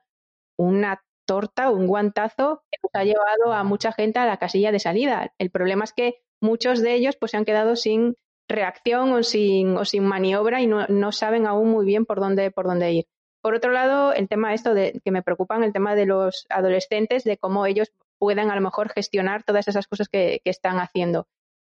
una 0.58 1.02
torta, 1.26 1.70
un 1.70 1.88
guantazo 1.88 2.64
que 2.72 2.78
nos 2.84 2.92
ha 2.94 3.04
llevado 3.04 3.54
a 3.54 3.64
mucha 3.64 3.92
gente 3.92 4.20
a 4.20 4.26
la 4.26 4.38
casilla 4.38 4.72
de 4.72 4.80
salida. 4.80 5.34
El 5.40 5.50
problema 5.50 5.84
es 5.84 5.94
que 5.94 6.22
muchos 6.42 6.82
de 6.82 6.94
ellos 6.94 7.16
pues 7.20 7.32
se 7.32 7.38
han 7.38 7.46
quedado 7.46 7.76
sin 7.76 8.16
reacción 8.48 9.14
o 9.14 9.24
sin, 9.24 9.78
o 9.78 9.86
sin 9.86 10.04
maniobra 10.04 10.62
y 10.62 10.68
no, 10.68 10.86
no, 10.88 11.12
saben 11.12 11.48
aún 11.48 11.70
muy 11.70 11.86
bien 11.86 12.06
por 12.06 12.20
dónde, 12.20 12.52
por 12.52 12.66
dónde 12.66 12.92
ir. 12.92 13.06
Por 13.42 13.56
otro 13.56 13.72
lado, 13.72 14.14
el 14.14 14.28
tema 14.30 14.54
esto 14.54 14.74
de 14.74 15.02
que 15.04 15.12
me 15.12 15.24
preocupan, 15.24 15.64
el 15.64 15.74
tema 15.74 15.96
de 15.96 16.06
los 16.06 16.46
adolescentes, 16.50 17.24
de 17.24 17.38
cómo 17.38 17.66
ellos 17.66 17.92
puedan 18.20 18.52
a 18.52 18.56
lo 18.56 18.62
mejor 18.62 18.90
gestionar 18.90 19.44
todas 19.44 19.68
esas 19.68 19.88
cosas 19.88 20.08
que, 20.08 20.42
están 20.46 20.78
haciendo. 20.78 21.28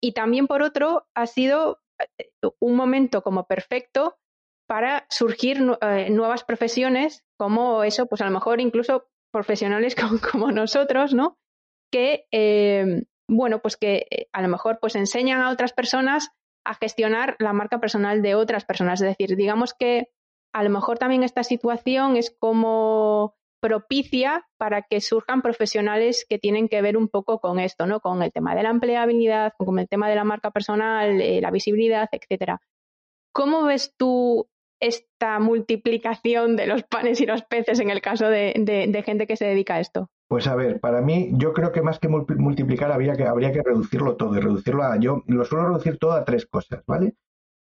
Y 0.02 0.12
también 0.12 0.48
por 0.48 0.62
otro, 0.62 1.08
ha 1.16 1.26
sido 1.26 1.80
eh, 2.18 2.32
un 2.60 2.76
momento 2.76 3.24
como 3.24 3.48
perfecto 3.48 4.18
para 4.68 5.06
surgir 5.10 5.62
eh, 5.82 6.10
nuevas 6.10 6.44
profesiones, 6.44 7.24
como 7.38 7.84
eso, 7.84 8.08
pues 8.08 8.22
a 8.22 8.26
lo 8.26 8.32
mejor 8.32 8.60
incluso 8.60 9.08
profesionales 9.32 9.96
como, 10.32 10.52
nosotros, 10.52 11.14
¿no? 11.14 11.38
Que, 11.90 12.26
eh, 12.32 13.04
bueno, 13.30 13.60
pues 13.60 13.78
que 13.78 14.28
a 14.34 14.42
lo 14.42 14.50
mejor 14.50 14.80
pues 14.82 14.96
enseñan 14.96 15.42
a 15.42 15.50
otras 15.50 15.72
personas 15.72 16.30
a 16.66 16.76
gestionar 16.76 17.36
la 17.40 17.54
marca 17.54 17.80
personal 17.80 18.22
de 18.22 18.36
otras 18.36 18.66
personas. 18.66 19.02
Es 19.02 19.08
decir, 19.08 19.38
digamos 19.38 19.74
que 19.74 20.10
a 20.54 20.64
lo 20.64 20.70
mejor 20.70 20.98
también 21.00 21.24
esta 21.24 21.44
situación 21.44 22.16
es 22.16 22.32
como 22.32 23.36
propicia 23.60 24.46
para 24.58 24.82
que 24.84 25.02
surjan 25.02 25.42
profesionales 25.42 26.26
que 26.30 26.38
tienen 26.38 26.68
que 26.68 26.82
ver 26.82 26.98
un 26.98 27.08
poco 27.08 27.40
con 27.40 27.60
esto, 27.60 27.86
¿no? 27.88 28.02
Con 28.02 28.22
el 28.22 28.32
tema 28.32 28.56
de 28.56 28.64
la 28.64 28.70
empleabilidad, 28.70 29.54
con 29.58 29.80
el 29.80 29.88
tema 29.88 30.10
de 30.10 30.16
la 30.16 30.26
marca 30.26 30.52
personal, 30.52 31.22
eh, 31.22 31.40
la 31.42 31.50
visibilidad, 31.50 32.10
etcétera. 32.12 32.62
¿Cómo 33.32 33.64
ves 33.64 33.94
tú 33.98 34.48
esta 34.82 35.40
multiplicación 35.40 36.58
de 36.58 36.68
los 36.68 36.84
panes 36.84 37.22
y 37.22 37.26
los 37.26 37.44
peces 37.44 37.80
en 37.80 37.90
el 37.90 38.02
caso 38.02 38.28
de, 38.28 39.04
gente 39.06 39.28
que 39.28 39.38
se 39.38 39.46
dedica 39.46 39.76
a 39.76 39.80
esto? 39.80 40.10
Pues 40.28 40.46
a 40.48 40.56
ver, 40.56 40.80
para 40.80 41.02
mí, 41.02 41.32
yo 41.34 41.54
creo 41.54 41.72
que 41.72 41.82
más 41.82 42.00
que 42.00 42.10
multiplicar 42.10 42.92
habría 42.92 43.14
que, 43.14 43.24
habría 43.24 43.52
que 43.52 43.62
reducirlo 43.64 44.18
todo 44.18 44.36
y 44.36 44.42
reducirlo 44.42 44.84
a. 44.84 45.00
Yo 45.00 45.24
lo 45.28 45.46
suelo 45.46 45.70
reducir 45.70 45.98
todo 45.98 46.12
a 46.12 46.26
tres 46.26 46.46
cosas, 46.46 46.84
¿vale? 46.86 47.14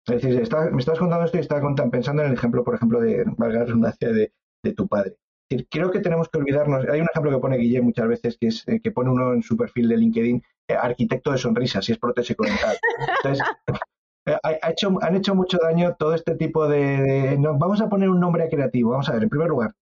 Me 0.07 0.79
estás 0.79 0.99
contando 0.99 1.25
esto 1.25 1.37
y 1.37 1.41
estaba 1.41 1.61
pensando 1.89 2.21
en 2.21 2.29
el 2.29 2.35
ejemplo, 2.35 2.63
por 2.63 2.75
ejemplo, 2.75 2.99
de, 2.99 3.23
valga 3.37 3.59
la 3.59 3.65
redundancia, 3.65 4.09
de, 4.09 4.31
tu 4.75 4.87
padre 4.87 5.17
creo 5.69 5.91
que 5.91 5.99
tenemos 5.99 6.29
que 6.29 6.39
olvidarnos. 6.39 6.85
Hay 6.89 7.01
un 7.01 7.07
ejemplo 7.09 7.31
que 7.31 7.37
pone 7.37 7.57
Guille 7.57 7.81
muchas 7.81 8.07
veces, 8.07 8.37
que 8.39 8.47
es 8.47 8.67
eh, 8.67 8.79
que 8.81 8.91
pone 8.91 9.11
uno 9.11 9.33
en 9.33 9.43
su 9.43 9.55
perfil 9.55 9.87
de 9.87 9.97
LinkedIn, 9.97 10.43
eh, 10.67 10.73
arquitecto 10.73 11.31
de 11.31 11.37
sonrisas, 11.37 11.85
si 11.85 11.91
es 11.91 11.99
prótesis 11.99 12.35
dental. 12.37 12.77
Entonces, 13.23 13.45
eh, 14.25 14.37
ha, 14.41 14.69
hecho, 14.71 14.95
han 15.01 15.15
hecho 15.15 15.35
mucho 15.35 15.57
daño 15.61 15.95
todo 15.97 16.13
este 16.15 16.35
tipo 16.35 16.67
de. 16.67 17.37
vamos 17.39 17.81
a 17.81 17.89
poner 17.89 18.09
un 18.09 18.19
nombre 18.19 18.49
creativo. 18.49 18.91
Vamos 18.91 19.09
a 19.09 19.13
ver, 19.13 19.23
en 19.23 19.29
primer 19.29 19.49
lugar, 19.49 19.73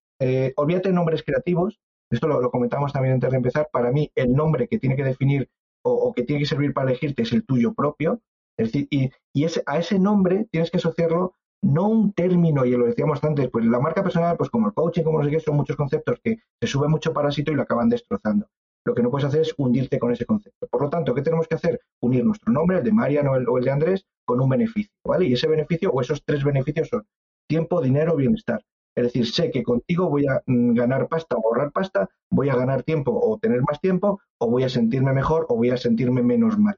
olvídate 0.55 0.89
de 0.89 0.95
nombres 0.95 1.23
creativos. 1.23 1.79
Esto 2.11 2.27
lo, 2.27 2.51
comentamos 2.51 2.93
también 2.93 3.15
antes 3.15 3.31
de 3.31 3.37
empezar. 3.37 3.69
Para 3.71 3.91
mí, 3.91 4.11
el 4.15 4.33
nombre 4.33 4.67
que 4.67 4.77
tiene 4.77 4.95
que 4.95 5.03
definir 5.03 5.49
o, 5.85 6.13
que 6.13 6.23
tiene 6.23 6.41
que 6.41 6.47
servir 6.47 6.73
para 6.73 6.89
elegirte 6.89 7.23
es 7.23 7.33
el 7.33 7.45
tuyo 7.45 7.73
propio. 7.73 8.21
Es 8.57 8.71
decir, 8.71 8.87
y, 8.91 9.43
ese, 9.43 9.63
a 9.65 9.79
ese 9.79 9.99
nombre 9.99 10.47
tienes 10.51 10.69
que 10.71 10.77
asociarlo 10.77 11.35
no 11.61 11.87
un 11.87 12.13
término, 12.13 12.65
y 12.65 12.71
lo 12.71 12.85
decíamos 12.85 13.23
antes, 13.23 13.49
pues 13.49 13.65
la 13.65 13.79
marca 13.79 14.03
personal, 14.03 14.35
pues 14.35 14.49
como 14.49 14.67
el 14.67 14.73
coaching, 14.73 15.03
como 15.03 15.19
no 15.19 15.25
sé 15.25 15.31
qué, 15.31 15.39
son 15.39 15.55
muchos 15.55 15.77
conceptos 15.77 16.19
que 16.21 16.37
se 16.61 16.67
sube 16.67 16.89
mucho 16.89 17.13
parásito 17.13 17.51
y 17.51 17.55
lo 17.55 17.61
acaban 17.61 17.89
destrozando. 17.89 18.47
Lo 18.85 18.93
que 18.93 19.01
no 19.01 19.09
puedes 19.09 19.25
hacer 19.25 19.41
es 19.41 19.53
hundirte 19.57 19.97
con 19.97 20.11
ese 20.11 20.25
concepto. 20.25 20.67
Por 20.67 20.81
lo 20.81 20.89
tanto, 20.89 21.15
¿qué 21.15 21.21
tenemos 21.21 21.47
que 21.47 21.55
hacer? 21.55 21.79
Unir 22.01 22.25
nuestro 22.25 22.51
nombre, 22.51 22.79
el 22.79 22.83
de 22.83 22.91
Marian 22.91 23.27
o 23.27 23.35
el, 23.37 23.63
de 23.63 23.71
Andrés, 23.71 24.05
con 24.25 24.41
un 24.41 24.49
beneficio, 24.49 24.91
¿vale? 25.05 25.25
Y 25.25 25.33
ese 25.33 25.47
beneficio 25.47 25.89
o 25.89 26.01
esos 26.01 26.21
tres 26.25 26.43
beneficios 26.43 26.89
son 26.89 27.07
tiempo, 27.47 27.81
dinero, 27.81 28.15
bienestar. 28.17 28.61
Es 28.95 29.05
decir, 29.05 29.25
sé 29.31 29.49
que 29.49 29.63
contigo 29.63 30.09
voy 30.09 30.27
a 30.27 30.41
mm, 30.45 30.73
ganar 30.73 31.07
pasta 31.07 31.37
o 31.37 31.47
ahorrar 31.47 31.71
pasta, 31.71 32.09
voy 32.29 32.49
a 32.49 32.55
ganar 32.55 32.83
tiempo 32.83 33.11
o 33.13 33.37
tener 33.39 33.61
más 33.61 33.79
tiempo, 33.79 34.19
o 34.37 34.49
voy 34.49 34.63
a 34.63 34.69
sentirme 34.69 35.13
mejor 35.13 35.45
o 35.49 35.55
voy 35.55 35.69
a 35.69 35.77
sentirme 35.77 36.21
menos 36.21 36.59
mal. 36.59 36.75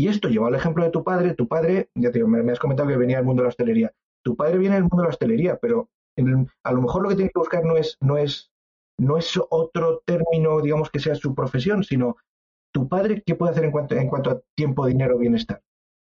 Y 0.00 0.08
esto 0.08 0.28
lleva 0.28 0.48
al 0.48 0.54
ejemplo 0.54 0.84
de 0.84 0.90
tu 0.90 1.04
padre. 1.04 1.34
Tu 1.34 1.46
padre, 1.46 1.90
ya 1.94 2.10
te 2.10 2.18
digo, 2.18 2.28
me, 2.28 2.52
has 2.52 2.58
comentado 2.58 2.88
que 2.88 2.96
venía 2.96 3.18
del 3.18 3.26
mundo 3.26 3.42
de 3.42 3.44
la 3.44 3.50
hostelería 3.50 3.92
tu 4.22 4.36
padre 4.36 4.58
viene 4.58 4.74
del 4.74 4.84
mundo 4.84 4.98
de 4.98 5.04
la 5.04 5.10
hostelería, 5.10 5.58
pero 5.58 5.88
a 6.64 6.72
lo 6.72 6.82
mejor 6.82 7.02
lo 7.02 7.08
que 7.08 7.16
tiene 7.16 7.30
que 7.30 7.38
buscar 7.38 7.64
no 7.64 7.76
es, 7.76 7.96
no 8.00 8.18
es, 8.18 8.50
no 8.98 9.16
es 9.16 9.40
otro 9.48 10.02
término, 10.04 10.60
digamos, 10.60 10.90
que 10.90 10.98
sea 10.98 11.14
su 11.14 11.34
profesión, 11.34 11.82
sino 11.82 12.16
tu 12.72 12.88
padre, 12.88 13.22
¿qué 13.24 13.34
puede 13.34 13.52
hacer 13.52 13.64
en 13.64 13.70
cuanto, 13.70 13.94
en 13.94 14.08
cuanto 14.08 14.30
a 14.30 14.40
tiempo, 14.54 14.86
dinero, 14.86 15.18
bienestar? 15.18 15.62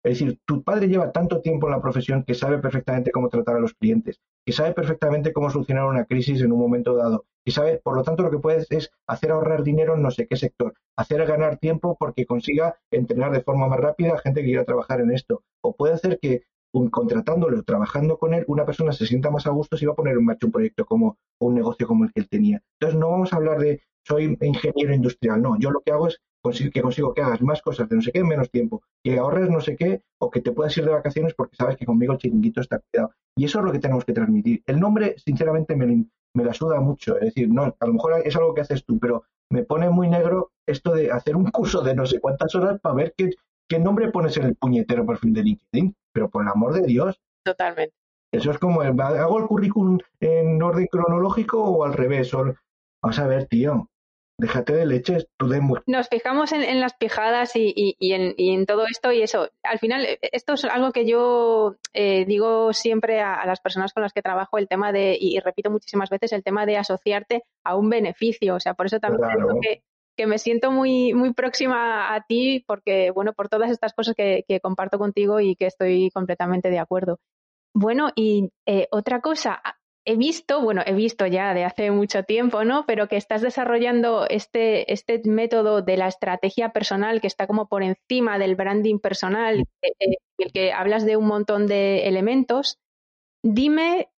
Es 0.05 0.19
decir, 0.19 0.39
tu 0.45 0.63
padre 0.63 0.89
lleva 0.89 1.13
tanto 1.13 1.41
tiempo 1.41 1.67
en 1.67 1.73
la 1.73 1.81
profesión 1.81 2.25
que 2.25 2.35
sabe 2.35 2.59
perfectamente 2.59 3.13
cómo 3.13 3.29
tratar 3.29 3.57
a 3.57 3.61
los 3.61 3.75
clientes, 3.75 4.21
que 4.45 4.53
sabe 4.53 4.73
perfectamente 4.73 5.33
cómo 5.33 5.51
solucionar 5.51 5.87
una 5.87 6.05
crisis 6.05 6.41
en 6.43 6.53
un 6.53 6.59
momento 6.59 6.97
dado, 6.97 7.27
y 7.45 7.51
sabe, 7.51 7.81
por 7.83 7.97
lo 7.97 8.03
tanto, 8.03 8.23
lo 8.23 8.31
que 8.31 8.39
puedes 8.39 8.71
es 8.71 8.91
hacer 9.07 9.33
ahorrar 9.33 9.63
dinero 9.63 9.95
en 9.95 10.03
no 10.03 10.11
sé 10.11 10.27
qué 10.27 10.37
sector, 10.37 10.75
hacer 10.97 11.25
ganar 11.27 11.59
tiempo 11.59 11.97
porque 11.99 12.27
consiga 12.27 12.77
entrenar 12.91 13.33
de 13.33 13.43
forma 13.43 13.67
más 13.67 13.81
rápida 13.81 14.15
a 14.15 14.19
gente 14.19 14.41
que 14.41 14.49
quiera 14.49 14.65
trabajar 14.65 15.01
en 15.01 15.13
esto, 15.13 15.43
o 15.61 15.75
puede 15.75 15.95
hacer 15.95 16.19
que 16.21 16.43
un, 16.73 16.89
contratándolo 16.89 17.59
o 17.59 17.63
trabajando 17.63 18.19
con 18.19 18.35
él, 18.35 18.45
una 18.47 18.65
persona 18.65 18.93
se 18.93 19.07
sienta 19.07 19.31
más 19.31 19.47
a 19.47 19.51
gusto 19.51 19.77
si 19.77 19.87
va 19.87 19.93
a 19.93 19.97
poner 19.97 20.17
en 20.17 20.25
marcha 20.25 20.47
un 20.47 20.53
proyecto 20.53 20.87
como 20.87 21.19
un 21.39 21.55
negocio 21.55 21.87
como 21.87 22.05
el 22.05 22.13
que 22.13 22.21
él 22.21 22.29
tenía. 22.29 22.63
Entonces 22.81 22.99
no 22.99 23.11
vamos 23.11 23.33
a 23.33 23.37
hablar 23.37 23.59
de 23.59 23.83
soy 24.05 24.37
ingeniero 24.41 24.95
industrial, 24.95 25.43
no, 25.43 25.59
yo 25.59 25.71
lo 25.71 25.81
que 25.81 25.93
hago 25.93 26.09
es 26.09 26.21
que 26.43 26.83
consigo 26.83 27.15
que 27.15 27.23
hagas 27.23 27.41
más 27.43 27.63
cosas 27.63 27.89
de 27.89 27.97
no 27.97 28.03
sé 28.03 28.13
qué 28.13 28.19
en 28.19 28.29
menos 28.29 28.51
tiempo, 28.51 28.83
que 29.03 29.19
ahorres 29.19 29.49
no 29.49 29.61
sé 29.61 29.77
qué 29.77 30.03
o 30.19 30.31
que 30.31 30.41
te 30.41 30.53
puedas 30.53 30.77
ir 30.77 30.85
de 30.85 30.91
vacaciones 30.91 31.35
porque 31.35 31.57
sabes 31.57 31.77
que 31.77 31.87
conmigo 31.87 32.13
el 32.13 32.19
chiringuito 32.19 32.61
está 32.61 32.81
cuidado. 32.81 33.13
Y 33.37 33.45
eso 33.45 33.61
es 33.61 33.65
lo 33.65 33.73
que 33.73 33.79
tenemos 33.79 34.05
que 34.05 34.13
transmitir. 34.13 34.63
El 34.67 34.81
nombre, 34.81 35.15
sinceramente, 35.19 35.77
me, 35.77 36.05
me 36.35 36.45
la 36.45 36.53
suda 36.53 36.81
mucho. 36.81 37.17
Es 37.17 37.27
decir, 37.27 37.49
no, 37.49 37.75
a 37.79 37.87
lo 37.87 37.93
mejor 37.93 38.21
es 38.25 38.37
algo 38.37 38.55
que 38.55 38.63
haces 38.63 38.85
tú, 38.85 38.99
pero 38.99 39.25
me 39.51 39.65
pone 39.65 39.89
muy 39.89 40.09
negro 40.09 40.53
esto 40.67 40.95
de 40.95 41.11
hacer 41.11 41.37
un 41.37 41.51
curso 41.51 41.83
de 41.83 41.95
no 41.95 42.07
sé 42.07 42.21
cuántas 42.21 42.55
horas 42.55 42.81
para 42.81 42.95
ver 42.95 43.15
qué, 43.17 43.31
qué 43.69 43.79
nombre 43.79 44.11
pones 44.11 44.37
en 44.37 44.45
el 44.45 44.57
puñetero 44.57 45.07
perfil 45.07 45.33
de 45.35 45.43
LinkedIn 45.43 45.95
pero 46.13 46.29
por 46.29 46.43
el 46.43 46.49
amor 46.49 46.75
de 46.75 46.83
Dios. 46.83 47.21
Totalmente. 47.45 47.95
Eso 48.33 48.51
es 48.51 48.59
como, 48.59 48.81
¿hago 48.83 49.39
el 49.39 49.47
currículum 49.47 49.99
en 50.21 50.63
orden 50.63 50.87
cronológico 50.87 51.63
o 51.63 51.85
al 51.85 51.93
revés? 51.93 52.33
vamos 52.33 53.19
a 53.19 53.27
ver, 53.27 53.47
tío, 53.47 53.91
déjate 54.39 54.73
de 54.73 54.87
leches, 54.87 55.27
tú 55.37 55.49
de... 55.49 55.61
Nos 55.87 56.09
fijamos 56.09 56.53
en, 56.53 56.81
las 56.81 56.95
pijadas 56.95 57.53
y, 57.55 57.97
en, 58.01 58.67
todo 58.67 58.87
esto 58.87 59.13
y 59.13 59.23
eso. 59.23 59.49
Al 59.63 59.79
final, 59.79 60.07
esto 60.21 60.55
es 60.55 60.65
algo 60.65 60.93
que 60.93 61.07
yo 61.07 61.77
eh, 61.93 62.25
digo 62.27 62.73
siempre 62.73 63.21
a, 63.21 63.45
las 63.47 63.61
personas 63.61 63.93
con 63.93 64.03
las 64.03 64.13
que 64.13 64.23
trabajo, 64.23 64.59
el 64.59 64.69
tema 64.69 64.93
de, 64.93 65.17
y, 65.21 65.39
repito 65.41 65.71
muchísimas 65.71 66.11
veces, 66.11 66.33
el 66.33 66.43
tema 66.43 66.67
de 66.67 66.77
asociarte 66.77 67.45
a 67.65 67.77
un 67.77 67.89
beneficio. 67.89 68.57
O 68.57 68.61
sea, 68.61 68.75
por 68.75 68.87
eso 68.87 68.99
también 68.99 69.29
creo 69.29 69.61
que 69.61 69.83
que 70.17 70.27
me 70.27 70.39
siento 70.39 70.71
muy, 70.71 71.15
muy 71.15 71.33
próxima 71.33 72.15
a 72.15 72.21
ti 72.23 72.65
porque, 72.67 73.11
bueno, 73.11 73.33
por 73.33 73.49
todas 73.49 73.71
estas 73.71 73.95
cosas 73.95 74.15
que, 74.15 74.45
comparto 74.63 74.99
contigo 74.99 75.41
y 75.41 75.57
que 75.57 75.67
estoy 75.67 76.11
completamente 76.11 76.71
de 76.71 76.79
acuerdo. 76.79 77.19
Bueno, 77.75 78.11
y 78.15 78.51
eh, 78.67 78.89
otra 78.91 79.21
cosa, 79.21 79.63
he 80.05 80.17
visto, 80.17 80.61
bueno, 80.61 80.83
he 80.85 80.95
visto 80.95 81.27
ya 81.27 81.55
de 81.55 81.65
hace 81.65 81.91
mucho 81.91 82.25
tiempo, 82.25 82.65
¿no? 82.65 82.85
Pero 82.87 83.09
que 83.09 83.17
estás 83.17 83.43
desarrollando 83.43 84.27
este, 84.29 84.93
este 84.93 85.21
método 85.25 85.83
de 85.83 85.97
la 85.97 86.09
estrategia 86.09 86.71
personal 86.71 87.21
que 87.21 87.27
está 87.27 87.47
como 87.47 87.69
por 87.69 87.83
encima 87.83 88.39
del 88.39 88.57
branding 88.57 88.99
personal, 88.99 89.61
eh, 89.83 89.93
eh, 90.01 90.17
el 90.39 90.53
que 90.53 90.73
hablas 90.73 91.05
de 91.05 91.17
un 91.17 91.27
montón 91.27 91.67
de 91.67 92.09
elementos. 92.09 92.79
Dime 93.45 94.11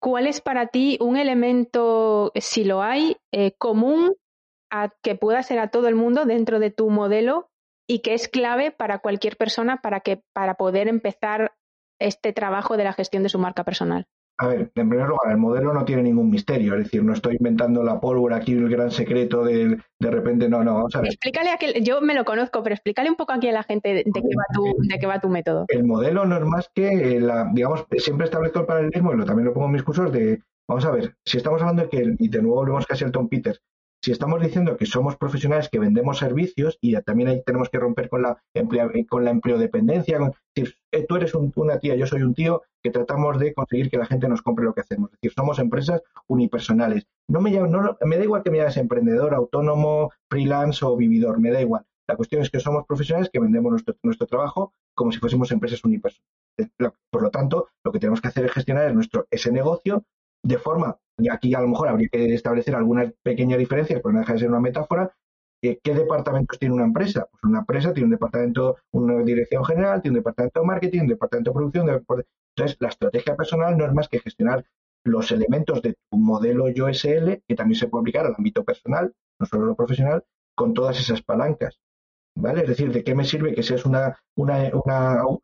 cuál 0.00 0.26
es 0.26 0.40
para 0.40 0.66
ti 0.66 0.98
un 1.00 1.16
elemento, 1.16 2.32
si 2.34 2.64
lo 2.64 2.82
hay, 2.82 3.16
común 3.58 4.14
que 5.02 5.14
pueda 5.14 5.42
ser 5.42 5.58
a 5.58 5.68
todo 5.68 5.88
el 5.88 5.94
mundo 5.94 6.24
dentro 6.24 6.58
de 6.58 6.70
tu 6.70 6.88
modelo 6.90 7.50
y 7.86 8.00
que 8.00 8.14
es 8.14 8.28
clave 8.28 8.70
para 8.70 8.98
cualquier 8.98 9.36
persona 9.36 9.82
para 9.82 10.00
que 10.00 10.22
para 10.32 10.54
poder 10.54 10.88
empezar 10.88 11.54
este 12.00 12.32
trabajo 12.32 12.76
de 12.76 12.84
la 12.84 12.92
gestión 12.92 13.22
de 13.22 13.28
su 13.28 13.38
marca 13.38 13.64
personal. 13.64 14.06
A 14.38 14.46
ver, 14.48 14.72
en 14.74 14.88
primer 14.88 15.08
lugar, 15.08 15.30
el 15.30 15.36
modelo 15.36 15.72
no 15.72 15.84
tiene 15.84 16.02
ningún 16.02 16.30
misterio, 16.30 16.74
es 16.74 16.84
decir, 16.84 17.04
no 17.04 17.12
estoy 17.12 17.36
inventando 17.36 17.84
la 17.84 18.00
pólvora 18.00 18.36
aquí, 18.36 18.52
el 18.52 18.68
gran 18.68 18.90
secreto 18.90 19.44
de, 19.44 19.78
de 20.00 20.10
repente, 20.10 20.48
no, 20.48 20.64
no, 20.64 20.74
vamos 20.74 20.96
a 20.96 21.00
ver. 21.00 21.08
Explícale 21.08 21.50
a 21.50 21.58
que, 21.58 21.82
yo 21.82 22.00
me 22.00 22.14
lo 22.14 22.24
conozco, 22.24 22.62
pero 22.62 22.74
explícale 22.74 23.10
un 23.10 23.16
poco 23.16 23.32
aquí 23.32 23.48
a 23.48 23.52
la 23.52 23.62
gente 23.62 23.92
de, 23.94 24.04
qué, 24.04 24.20
va 24.20 24.44
tu, 24.54 24.64
de 24.82 24.98
qué 24.98 25.06
va 25.06 25.20
tu 25.20 25.28
método. 25.28 25.66
El 25.68 25.84
modelo 25.84 26.24
no 26.24 26.36
es 26.36 26.44
más 26.44 26.70
que, 26.74 27.20
la, 27.20 27.50
digamos, 27.52 27.86
siempre 27.98 28.24
establezco 28.24 28.60
el 28.60 28.66
paralelismo 28.66 29.12
y 29.12 29.16
lo, 29.16 29.24
también 29.24 29.46
lo 29.46 29.52
pongo 29.52 29.66
en 29.66 29.72
mis 29.72 29.82
cursos 29.82 30.10
de, 30.10 30.42
vamos 30.66 30.84
a 30.86 30.90
ver, 30.90 31.14
si 31.24 31.36
estamos 31.36 31.60
hablando 31.60 31.82
de 31.82 31.88
que, 31.88 32.14
y 32.18 32.28
de 32.28 32.42
nuevo 32.42 32.56
volvemos 32.56 32.86
casi 32.86 33.04
al 33.04 33.12
Tom 33.12 33.28
Peters, 33.28 33.62
si 34.02 34.10
estamos 34.10 34.42
diciendo 34.42 34.76
que 34.76 34.86
somos 34.86 35.16
profesionales 35.16 35.68
que 35.70 35.78
vendemos 35.78 36.18
servicios 36.18 36.76
y 36.80 37.00
también 37.02 37.28
ahí 37.28 37.42
tenemos 37.46 37.68
que 37.68 37.78
romper 37.78 38.08
con 38.08 38.22
la, 38.22 38.42
con 39.08 39.24
la 39.24 39.30
empleodependencia, 39.30 40.18
si 40.56 40.64
eh, 40.92 41.06
tú 41.08 41.16
eres 41.16 41.34
una 41.34 41.78
tía, 41.78 41.96
yo 41.96 42.06
soy 42.06 42.22
un 42.22 42.34
tío, 42.34 42.62
que 42.82 42.90
tratamos 42.90 43.38
de 43.38 43.54
conseguir 43.54 43.90
que 43.90 43.96
la 43.96 44.06
gente 44.06 44.28
nos 44.28 44.42
compre 44.42 44.64
lo 44.64 44.74
que 44.74 44.82
hacemos. 44.82 45.10
Es 45.10 45.20
decir, 45.20 45.32
somos 45.34 45.58
empresas 45.58 46.02
unipersonales. 46.28 47.06
No 47.28 47.40
me, 47.40 47.50
no, 47.50 47.98
me 48.04 48.16
da 48.18 48.24
igual 48.24 48.42
que 48.42 48.50
me 48.50 48.58
llames 48.58 48.76
emprendedor, 48.76 49.34
autónomo, 49.34 50.12
freelance 50.30 50.84
o 50.84 50.96
vividor, 50.96 51.40
me 51.40 51.50
da 51.50 51.60
igual. 51.60 51.84
La 52.06 52.16
cuestión 52.16 52.42
es 52.42 52.50
que 52.50 52.60
somos 52.60 52.84
profesionales 52.86 53.30
que 53.32 53.40
vendemos 53.40 53.72
nuestro, 54.02 54.26
trabajo 54.26 54.74
como 54.94 55.12
si 55.12 55.18
fuésemos 55.18 55.50
empresas 55.50 55.82
unipersonales. 55.84 56.30
Por 57.10 57.22
lo 57.22 57.30
tanto, 57.30 57.68
lo 57.84 57.92
que 57.92 57.98
tenemos 57.98 58.20
que 58.20 58.28
hacer 58.28 58.44
es 58.44 58.52
gestionar 58.52 58.94
nuestro, 58.94 59.26
ese 59.30 59.50
negocio 59.50 60.04
de 60.42 60.58
forma 60.58 60.98
y 61.18 61.28
aquí 61.28 61.54
a 61.54 61.60
lo 61.60 61.68
mejor 61.68 61.88
habría 61.88 62.08
que 62.08 62.34
establecer 62.34 62.74
algunas 62.74 63.12
pequeñas 63.22 63.58
diferencias, 63.58 64.00
pero 64.02 64.12
no 64.12 64.20
deja 64.20 64.32
de 64.32 64.38
ser 64.40 64.48
una 64.48 64.60
metáfora, 64.60 65.14
¿qué 65.62 65.94
departamentos 65.94 66.58
tiene 66.58 66.74
una 66.74 66.84
empresa? 66.84 67.28
Pues 67.30 67.44
una 67.44 67.60
empresa 67.60 67.92
tiene 67.92 68.06
un 68.06 68.10
departamento, 68.10 68.76
una 68.90 69.22
dirección 69.22 69.64
general, 69.64 70.02
tiene 70.02 70.16
un 70.16 70.20
departamento 70.20 70.60
de 70.60 70.66
marketing, 70.66 71.00
un 71.02 71.06
departamento 71.08 71.50
de 71.50 71.54
producción. 71.54 71.88
Entonces, 71.88 72.76
la 72.80 72.88
estrategia 72.88 73.36
personal 73.36 73.76
no 73.76 73.86
es 73.86 73.92
más 73.92 74.08
que 74.08 74.18
gestionar 74.18 74.64
los 75.04 75.30
elementos 75.30 75.80
de 75.82 75.94
tu 76.10 76.18
modelo 76.18 76.68
YoSL, 76.68 77.42
que 77.46 77.54
también 77.54 77.78
se 77.78 77.88
puede 77.88 78.02
aplicar 78.02 78.26
al 78.26 78.34
ámbito 78.36 78.64
personal, 78.64 79.14
no 79.38 79.46
solo 79.46 79.66
lo 79.66 79.76
profesional, 79.76 80.24
con 80.56 80.74
todas 80.74 80.98
esas 80.98 81.22
palancas. 81.22 81.78
¿Vale? 82.36 82.62
Es 82.62 82.68
decir, 82.68 82.92
¿de 82.92 83.04
qué 83.04 83.14
me 83.14 83.24
sirve 83.24 83.54
que 83.54 83.62
seas 83.62 83.84
una, 83.84 84.18
una, 84.36 84.70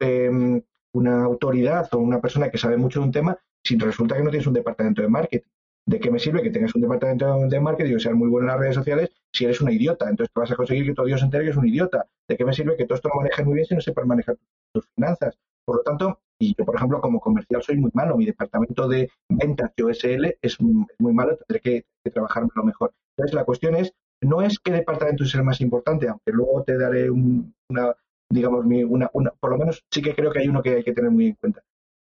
em, 0.01 0.63
una 0.95 1.25
autoridad 1.25 1.89
o 1.93 1.99
una 1.99 2.21
persona 2.21 2.51
que 2.51 2.59
sabe 2.59 2.77
mucho 2.77 3.01
de 3.01 3.07
un 3.07 3.13
tema 3.13 3.39
si 3.63 3.77
resulta 3.77 4.17
que 4.17 4.23
no 4.23 4.31
tienes 4.31 4.47
un 4.47 4.55
departamento 4.55 5.03
de 5.03 5.09
marketing? 5.09 5.51
¿De 5.89 5.99
qué 5.99 6.11
me 6.11 6.19
sirve 6.19 6.43
que 6.43 6.51
tengas 6.51 6.75
un 6.75 6.83
departamento 6.83 7.49
de 7.49 7.61
marketing 7.61 7.97
y 7.97 8.01
seas 8.01 8.15
muy 8.15 8.29
bueno 8.29 8.45
en 8.45 8.53
las 8.53 8.61
redes 8.61 8.75
sociales 8.75 9.11
si 9.33 9.47
eres 9.47 9.63
una 9.63 9.73
idiota? 9.73 10.07
Entonces 10.11 10.31
vas 10.35 10.51
a 10.51 10.57
conseguir 10.57 10.85
que 10.85 10.93
todo 10.93 11.07
Dios 11.07 11.21
se 11.21 11.25
entere 11.25 11.45
que 11.45 11.51
es 11.51 11.57
un 11.57 11.67
idiota. 11.67 12.05
¿De 12.29 12.37
qué 12.37 12.45
me 12.45 12.53
sirve 12.53 12.77
que 12.77 12.85
todo 12.85 12.97
esto 12.97 13.09
lo 13.09 13.15
manejes 13.15 13.47
muy 13.47 13.55
bien 13.55 13.67
si 13.67 13.75
no 13.75 13.81
sepas 13.81 14.05
manejar 14.05 14.37
tus 14.75 14.87
finanzas? 14.95 15.39
Por 15.65 15.77
lo 15.77 15.83
tanto, 15.83 16.21
y 16.39 16.55
yo, 16.55 16.67
por 16.67 16.77
ejemplo, 16.77 17.01
como 17.01 17.21
comercial 17.21 17.63
soy 17.63 17.79
muy 17.79 17.91
malo. 17.95 18.19
Mi 18.19 18.27
departamento 18.27 18.87
de 18.87 19.11
ventas 19.31 19.73
de 19.75 19.85
OSL 19.85 20.37
es, 20.43 20.61
muy 20.61 21.15
malo, 21.15 21.39
tendré 21.39 21.61
que, 21.63 21.87
que 22.05 22.21
lo 22.21 22.65
mejor. 22.65 22.93
Entonces, 23.17 23.35
la 23.35 23.47
cuestión 23.47 23.75
es, 23.75 23.95
no 24.21 24.43
es 24.43 24.59
qué 24.59 24.73
departamento 24.73 25.25
es 25.25 25.35
el 25.35 25.43
más 25.43 25.63
importante, 25.63 26.07
aunque 26.07 26.33
luego 26.33 26.65
te 26.65 26.77
daré 26.77 27.09
una, 27.09 27.95
digamos, 28.31 28.67
una, 28.67 29.09
una, 29.15 29.31
por 29.41 29.53
lo 29.53 29.57
menos 29.57 29.83
sí 29.91 30.03
que 30.03 30.15
creo 30.15 30.31
que 30.33 30.41
hay 30.41 30.49
uno 30.49 30.63
que 30.63 30.75
hay 30.75 30.85
que 30.85 30.93
tener 30.93 31.11
muy 31.11 31.29
en 31.29 31.35
cuenta, 31.37 31.63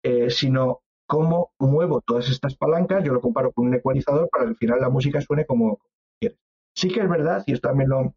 eh, 0.04 0.30
sino 0.30 0.82
cómo 1.10 1.54
muevo 1.58 2.02
todas 2.02 2.30
estas 2.30 2.56
palancas, 2.56 3.04
yo 3.04 3.12
lo 3.12 3.20
comparo 3.20 3.52
con 3.52 3.66
un 3.66 3.74
ecualizador 3.74 4.30
para 4.30 4.44
que 4.44 4.50
al 4.50 4.56
final 4.58 4.80
la 4.80 4.90
música 4.90 5.20
suene 5.20 5.44
como 5.44 5.80
quieres. 6.20 6.38
Sí 6.76 6.90
que 6.90 7.00
es 7.00 7.10
verdad, 7.10 7.44
y 7.48 7.54
esto 7.54 7.68
también 7.70 7.90
lo, 7.90 8.14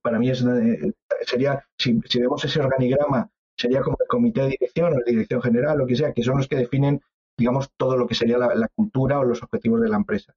para 0.00 0.20
mí 0.20 0.30
es, 0.30 0.40
eh, 0.44 0.92
sería, 1.22 1.66
si, 1.76 2.00
vemos 2.20 2.44
ese 2.44 2.60
organigrama, 2.60 3.28
sería 3.58 3.82
como 3.82 3.96
el 4.00 4.06
comité 4.06 4.42
de 4.42 4.48
dirección 4.50 4.92
o 4.92 4.96
la 4.96 5.04
dirección 5.04 5.42
general, 5.42 5.76
lo 5.76 5.88
que 5.88 5.96
sea, 5.96 6.12
que 6.12 6.22
son 6.22 6.36
los 6.36 6.46
que 6.46 6.54
definen, 6.56 7.00
digamos, 7.36 7.72
todo 7.76 7.96
lo 7.96 8.06
que 8.06 8.14
sería 8.14 8.38
la, 8.38 8.68
cultura 8.76 9.18
o 9.18 9.24
los 9.24 9.42
objetivos 9.42 9.80
de 9.80 9.88
la 9.88 9.96
empresa. 9.96 10.34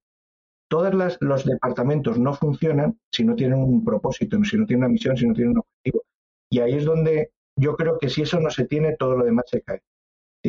Todos 0.68 0.92
los 1.20 1.44
departamentos 1.44 2.18
no 2.18 2.34
funcionan 2.34 2.98
si 3.12 3.24
no 3.24 3.36
tienen 3.36 3.60
un 3.60 3.84
propósito, 3.84 4.36
si 4.42 4.56
no 4.56 4.66
tienen 4.66 4.84
una 4.84 4.92
misión, 4.92 5.16
si 5.16 5.28
no 5.28 5.32
tienen 5.32 5.52
un 5.52 5.58
objetivo. 5.58 6.02
Y 6.50 6.58
ahí 6.58 6.74
es 6.74 6.84
donde 6.84 7.30
yo 7.56 7.76
creo 7.76 7.98
que 8.00 8.08
si 8.08 8.22
eso 8.22 8.40
no 8.40 8.50
se 8.50 8.66
tiene, 8.66 8.96
todo 8.96 9.16
lo 9.16 9.24
demás 9.24 9.44
se 9.48 9.62
cae 9.62 9.80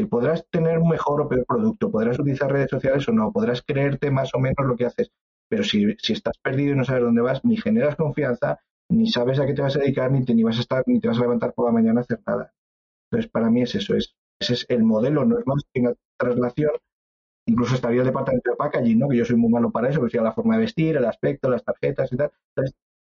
podrás 0.09 0.45
tener 0.49 0.77
un 0.79 0.89
mejor 0.89 1.21
o 1.21 1.27
peor 1.27 1.45
producto, 1.45 1.91
podrás 1.91 2.19
utilizar 2.19 2.51
redes 2.51 2.69
sociales 2.69 3.07
o 3.07 3.11
no, 3.11 3.31
podrás 3.31 3.61
creerte 3.61 4.11
más 4.11 4.33
o 4.33 4.39
menos 4.39 4.65
lo 4.65 4.75
que 4.75 4.85
haces, 4.85 5.11
pero 5.49 5.63
si, 5.63 5.95
estás 6.09 6.37
perdido 6.37 6.73
y 6.73 6.77
no 6.77 6.85
sabes 6.85 7.03
dónde 7.03 7.21
vas, 7.21 7.43
ni 7.43 7.57
generas 7.57 7.95
confianza, 7.95 8.59
ni 8.89 9.09
sabes 9.09 9.39
a 9.39 9.45
qué 9.45 9.53
te 9.53 9.61
vas 9.61 9.75
a 9.75 9.79
dedicar, 9.79 10.11
ni 10.11 10.23
te, 10.23 10.33
ni 10.33 10.43
vas 10.43 10.57
a 10.57 10.61
estar, 10.61 10.83
ni 10.85 10.99
te 10.99 11.07
vas 11.07 11.17
a 11.17 11.21
levantar 11.21 11.53
por 11.53 11.65
la 11.65 11.71
mañana 11.71 12.01
a 12.01 12.03
hacer 12.03 12.21
nada. 12.25 12.53
Entonces, 13.11 13.31
para 13.31 13.49
mí 13.49 13.63
es 13.63 13.75
eso, 13.75 13.95
es, 13.95 14.15
ese 14.39 14.53
es 14.53 14.65
el 14.69 14.83
modelo, 14.83 15.25
no 15.25 15.39
es 15.39 15.47
más 15.47 15.63
que 15.73 15.81
una 15.81 15.93
traslación. 16.17 16.71
Incluso 17.47 17.75
estaría 17.75 18.01
el 18.01 18.07
departamento 18.07 18.51
de 18.51 18.57
packaging, 18.57 18.99
¿no? 18.99 19.09
que 19.09 19.17
yo 19.17 19.25
soy 19.25 19.35
muy 19.35 19.51
malo 19.51 19.71
para 19.71 19.89
eso, 19.89 20.03
que 20.03 20.09
sea 20.11 20.21
la 20.21 20.33
forma 20.33 20.55
de 20.55 20.61
vestir, 20.61 20.97
el 20.97 21.05
aspecto, 21.05 21.49
las 21.49 21.63
tarjetas 21.63 22.13
y 22.13 22.17
tal. 22.17 22.31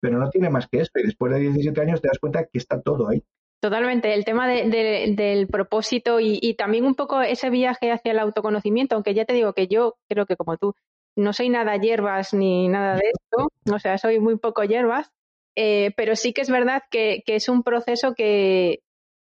pero 0.01 0.19
no 0.19 0.31
tiene 0.31 0.49
más 0.49 0.69
que 0.69 0.81
eso. 0.81 0.93
Y 0.95 1.03
después 1.05 1.33
de 1.33 1.41
17 1.41 1.81
años 1.81 2.01
te 2.01 2.09
das 2.09 2.21
cuenta 2.21 2.45
que 2.45 2.59
está 2.59 2.81
todo 2.81 3.09
ahí. 3.09 3.25
Totalmente, 3.61 4.15
el 4.15 4.25
tema 4.25 4.47
del 4.47 5.49
propósito 5.49 6.21
y, 6.21 6.55
también 6.55 6.85
un 6.85 6.95
poco 6.95 7.21
ese 7.23 7.51
viaje 7.51 7.91
hacia 7.91 8.13
el 8.13 8.21
autoconocimiento, 8.21 8.95
aunque 8.95 9.15
ya 9.15 9.25
te 9.25 9.33
digo 9.33 9.53
que 9.53 9.67
yo 9.67 9.97
creo 10.09 10.27
que 10.27 10.37
como 10.37 10.57
tú 10.57 10.75
no 11.17 11.33
soy 11.33 11.49
nada 11.49 11.77
hierbas 11.77 12.33
ni 12.35 12.69
nada 12.69 12.95
de 12.95 13.11
esto, 13.13 13.49
o 13.73 13.79
sea, 13.81 13.99
soy 13.99 14.21
muy 14.21 14.39
poco 14.39 14.63
hierbas, 14.63 15.11
eh, 15.57 15.93
pero 15.97 16.15
sí 16.15 16.33
que 16.33 16.43
es 16.43 16.51
verdad 16.51 16.85
que, 16.89 17.25
es 17.27 17.49
un 17.49 17.65
proceso 17.65 18.15
que, 18.15 18.79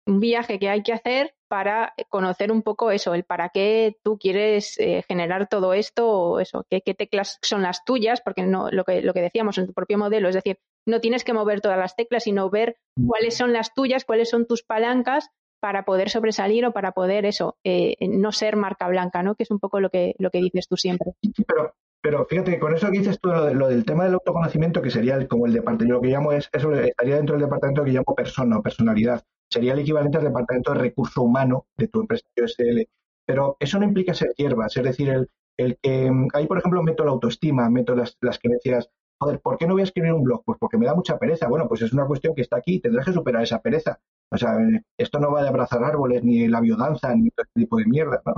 un 0.06 0.20
viaje 0.20 0.58
que 0.58 0.68
hay 0.68 0.82
que 0.82 0.92
hacer 0.92 1.34
para 1.48 1.94
conocer 2.08 2.50
un 2.52 2.62
poco 2.62 2.90
eso, 2.90 3.14
el 3.14 3.24
para 3.24 3.48
qué 3.50 3.96
tú 4.02 4.18
quieres 4.18 4.78
eh, 4.78 5.02
generar 5.06 5.48
todo 5.48 5.72
esto 5.72 6.08
o 6.08 6.40
eso, 6.40 6.66
qué, 6.68 6.82
qué, 6.82 6.94
teclas 6.94 7.38
son 7.42 7.62
las 7.62 7.84
tuyas, 7.84 8.20
porque 8.20 8.42
no 8.42 8.70
lo 8.70 8.84
que, 8.84 9.02
lo 9.02 9.14
que 9.14 9.22
decíamos 9.22 9.58
en 9.58 9.66
tu 9.66 9.72
propio 9.72 9.98
modelo, 9.98 10.28
es 10.28 10.34
decir, 10.34 10.58
no 10.86 11.00
tienes 11.00 11.24
que 11.24 11.32
mover 11.32 11.60
todas 11.60 11.78
las 11.78 11.96
teclas, 11.96 12.24
sino 12.24 12.50
ver 12.50 12.76
cuáles 13.06 13.36
son 13.36 13.52
las 13.52 13.72
tuyas, 13.72 14.04
cuáles 14.04 14.28
son 14.28 14.46
tus 14.46 14.62
palancas 14.62 15.30
para 15.60 15.84
poder 15.86 16.10
sobresalir 16.10 16.66
o 16.66 16.72
para 16.72 16.92
poder 16.92 17.24
eso, 17.24 17.56
eh, 17.64 17.96
no 18.00 18.32
ser 18.32 18.56
marca 18.56 18.86
blanca, 18.88 19.22
¿no? 19.22 19.34
Que 19.34 19.44
es 19.44 19.50
un 19.50 19.60
poco 19.60 19.80
lo 19.80 19.88
que, 19.88 20.14
lo 20.18 20.30
que 20.30 20.38
dices 20.38 20.68
tú 20.68 20.76
siempre. 20.76 21.12
Pero, 21.46 21.74
pero 22.02 22.26
fíjate, 22.26 22.58
con 22.58 22.74
eso 22.74 22.90
que 22.90 22.98
dices 22.98 23.18
tú, 23.18 23.30
lo, 23.30 23.68
del 23.68 23.86
tema 23.86 24.04
del 24.04 24.12
autoconocimiento, 24.12 24.82
que 24.82 24.90
sería 24.90 25.26
como 25.26 25.46
el 25.46 25.54
departamento, 25.54 25.86
yo 25.86 25.94
lo 25.94 26.00
que 26.02 26.08
llamo 26.08 26.32
es, 26.32 26.50
eso 26.52 26.70
estaría 26.74 27.16
dentro 27.16 27.36
del 27.36 27.46
departamento 27.46 27.82
que 27.82 27.92
llamo 27.92 28.14
persona 28.14 28.58
o 28.58 28.62
personalidad. 28.62 29.24
Sería 29.50 29.72
el 29.72 29.80
equivalente 29.80 30.18
al 30.18 30.24
departamento 30.24 30.72
de 30.72 30.80
recurso 30.80 31.22
humano 31.22 31.66
de 31.76 31.88
tu 31.88 32.00
empresa 32.00 32.26
SL. 32.36 32.82
Pero 33.26 33.56
eso 33.60 33.78
no 33.78 33.84
implica 33.84 34.14
ser 34.14 34.34
hierbas, 34.36 34.76
es 34.76 34.84
decir, 34.84 35.08
el, 35.08 35.30
el 35.56 35.78
que 35.80 36.10
ahí, 36.34 36.46
por 36.46 36.58
ejemplo, 36.58 36.82
meto 36.82 37.04
la 37.04 37.12
autoestima, 37.12 37.70
meto 37.70 37.94
las, 37.94 38.18
las 38.20 38.38
creencias 38.38 38.90
joder, 39.24 39.40
¿por 39.40 39.58
qué 39.58 39.66
no 39.66 39.74
voy 39.74 39.82
a 39.82 39.84
escribir 39.84 40.12
un 40.12 40.22
blog? 40.22 40.42
Pues 40.44 40.58
porque 40.58 40.78
me 40.78 40.86
da 40.86 40.94
mucha 40.94 41.18
pereza. 41.18 41.48
Bueno, 41.48 41.68
pues 41.68 41.82
es 41.82 41.92
una 41.92 42.06
cuestión 42.06 42.34
que 42.34 42.42
está 42.42 42.56
aquí, 42.56 42.80
tendrás 42.80 43.06
que 43.06 43.12
superar 43.12 43.42
esa 43.42 43.60
pereza. 43.60 43.98
O 44.30 44.36
sea, 44.36 44.56
esto 44.98 45.20
no 45.20 45.30
va 45.30 45.42
de 45.42 45.48
abrazar 45.48 45.84
árboles, 45.84 46.24
ni 46.24 46.48
la 46.48 46.60
biodanza, 46.60 47.14
ni 47.14 47.30
todo 47.30 47.44
este 47.44 47.60
tipo 47.60 47.76
de 47.78 47.86
mierda. 47.86 48.22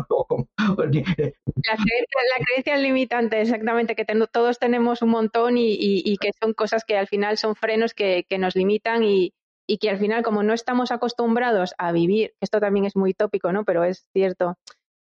Eh, 0.58 1.32
la, 1.62 2.44
creencia, 2.44 2.76
limitante, 2.76 3.40
exactamente, 3.40 3.94
que 3.94 4.04
todos 4.04 4.58
tenemos 4.58 5.00
un 5.00 5.10
montón 5.10 5.56
y, 5.56 6.16
que 6.20 6.30
son 6.40 6.54
cosas 6.54 6.84
que 6.84 6.96
al 6.96 7.06
final 7.06 7.38
son 7.38 7.54
frenos 7.54 7.94
que, 7.94 8.26
nos 8.38 8.56
limitan 8.56 9.04
y, 9.04 9.32
y 9.66 9.78
que 9.78 9.90
al 9.90 9.98
final, 9.98 10.22
como 10.22 10.42
no 10.42 10.54
estamos 10.54 10.90
acostumbrados 10.92 11.74
a 11.78 11.92
vivir, 11.92 12.34
esto 12.40 12.60
también 12.60 12.84
es 12.84 12.96
muy 12.96 13.14
tópico, 13.14 13.52
¿no? 13.52 13.64
Pero 13.64 13.84
es 13.84 14.06
cierto, 14.12 14.56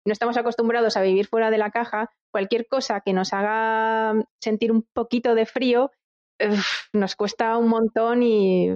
no 0.05 0.11
estamos 0.11 0.37
acostumbrados 0.37 0.97
a 0.97 1.01
vivir 1.01 1.27
fuera 1.27 1.51
de 1.51 1.57
la 1.57 1.71
caja, 1.71 2.11
cualquier 2.31 2.67
cosa 2.67 3.01
que 3.01 3.13
nos 3.13 3.33
haga 3.33 4.13
sentir 4.41 4.71
un 4.71 4.85
poquito 4.93 5.35
de 5.35 5.45
frío 5.45 5.91
nos 6.93 7.15
cuesta 7.15 7.57
un 7.57 7.69
montón 7.69 8.23
y 8.23 8.75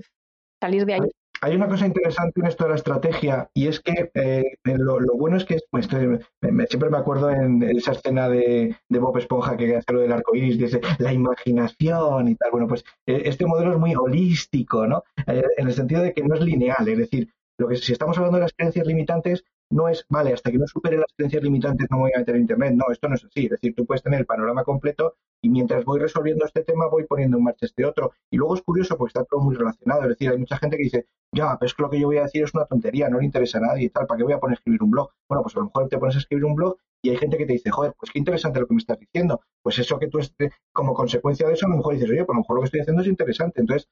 salir 0.62 0.86
de 0.86 0.94
ahí. 0.94 1.17
Hay 1.42 1.56
una 1.56 1.68
cosa 1.68 1.86
interesante 1.86 2.40
en 2.40 2.48
esto 2.48 2.64
de 2.64 2.70
la 2.72 2.76
estrategia 2.76 3.50
y 3.54 3.68
es 3.68 3.80
que 3.80 4.12
eh, 4.14 4.44
lo, 4.64 5.00
bueno 5.16 5.38
es 5.38 5.46
que 5.46 5.60
pues, 5.70 5.88
siempre 5.88 6.90
me 6.90 6.98
acuerdo 6.98 7.30
en 7.30 7.62
esa 7.64 7.92
escena 7.92 8.28
de, 8.30 8.76
Bob 8.90 9.18
Esponja 9.18 9.56
que 9.56 9.76
hace 9.76 9.94
lo 9.94 10.02
del 10.02 10.12
arco 10.12 10.36
iris, 10.36 10.58
dice 10.58 10.82
la 11.00 11.14
imaginación 11.14 12.30
y 12.30 12.36
tal. 12.36 12.52
Bueno, 12.52 12.68
pues 12.68 12.84
e, 13.06 13.24
este 13.26 13.46
modelo 13.46 13.74
es 13.74 13.78
muy 13.80 13.96
holístico, 13.96 14.88
¿no? 14.88 15.04
Eh, 15.28 15.44
en 15.58 15.68
el 15.68 15.74
sentido 15.74 16.02
de 16.02 16.14
que 16.14 16.24
no 16.24 16.36
es 16.36 16.42
lineal, 16.42 16.88
es 16.88 16.98
decir, 16.98 17.30
lo 17.60 17.68
que 17.68 17.76
si 17.76 17.92
estamos 17.92 18.18
hablando 18.18 18.38
de 18.38 18.44
las 18.44 18.54
creencias 18.54 18.88
limitantes, 18.88 19.44
no 19.70 19.90
es, 19.90 20.06
vale, 20.10 20.34
hasta 20.34 20.52
que 20.52 20.58
no 20.58 20.68
supere 20.68 20.98
las 20.98 21.14
creencias 21.16 21.44
limitantes 21.44 21.88
no 21.92 22.00
voy 22.00 22.12
a 22.16 22.20
meter 22.20 22.36
Internet. 22.36 22.74
No, 22.74 22.86
esto 22.92 23.08
no 23.10 23.16
es 23.16 23.24
así. 23.26 23.46
Es 23.46 23.52
decir, 23.52 23.76
tú 23.76 23.86
puedes 23.86 24.04
tener 24.04 24.20
el 24.20 24.26
panorama 24.26 24.64
completo 24.64 25.16
y 25.42 25.50
mientras 25.50 25.86
voy 25.86 26.00
resolviendo 26.00 26.46
este 26.46 26.64
tema 26.64 26.88
voy 26.88 27.06
poniendo 27.06 27.38
en 27.38 27.44
marcha 27.44 27.66
este 27.66 27.86
otro. 27.86 28.14
Y 28.32 28.38
luego 28.38 28.56
es 28.56 28.62
curioso 28.62 28.98
porque 28.98 29.10
está 29.10 29.26
todo 29.26 29.42
muy 29.42 29.56
relacionado. 29.56 30.04
Es 30.04 30.10
decir, 30.10 30.30
hay 30.30 30.38
mucha 30.38 30.58
gente 30.58 30.78
que 30.78 30.84
dice, 30.84 31.08
ya, 31.34 31.58
pero 31.60 31.68
es 31.68 31.74
que 31.74 31.84
lo 31.84 31.90
que 31.90 32.00
yo 32.00 32.08
voy 32.08 32.18
a 32.18 32.24
decir 32.24 32.44
es 32.44 32.54
una 32.54 32.66
tontería, 32.66 33.10
no 33.10 33.20
le 33.20 33.26
interesa 33.26 33.58
a 33.58 33.62
nadie 33.62 33.86
y 33.86 33.90
tal, 33.90 34.08
¿para 34.08 34.18
qué 34.18 34.24
voy 34.24 34.34
a 34.34 34.40
poner 34.40 34.54
a 34.54 34.60
escribir 34.60 34.82
un 34.84 34.92
blog? 34.92 35.12
Bueno, 35.30 35.44
pues 35.44 35.56
a 35.56 35.60
lo 35.60 35.66
mejor 35.66 35.90
te 35.90 35.98
pones 35.98 36.16
a 36.16 36.20
escribir 36.20 36.46
un 36.46 36.56
blog 36.56 36.78
y 37.02 37.10
hay 37.10 37.18
gente 37.18 37.38
que 37.38 37.46
te 37.46 37.54
dice, 37.54 37.70
joder, 37.70 37.94
pues 38.00 38.12
qué 38.12 38.20
interesante 38.20 38.60
lo 38.60 38.68
que 38.68 38.74
me 38.74 38.80
estás 38.80 39.00
diciendo. 39.00 39.42
Pues 39.62 39.78
eso 39.80 40.00
que 40.00 40.08
tú, 40.08 40.20
estés, 40.20 40.52
como 40.74 40.94
consecuencia 40.94 41.48
de 41.48 41.54
eso, 41.54 41.66
a 41.66 41.70
lo 41.70 41.78
mejor 41.78 41.94
dices, 41.94 42.10
oye, 42.10 42.26
pues 42.26 42.36
a 42.36 42.38
lo 42.38 42.42
mejor 42.42 42.56
lo 42.56 42.62
que 42.62 42.66
estoy 42.66 42.80
haciendo 42.82 43.02
es 43.02 43.08
interesante. 43.08 43.62
Entonces, 43.62 43.90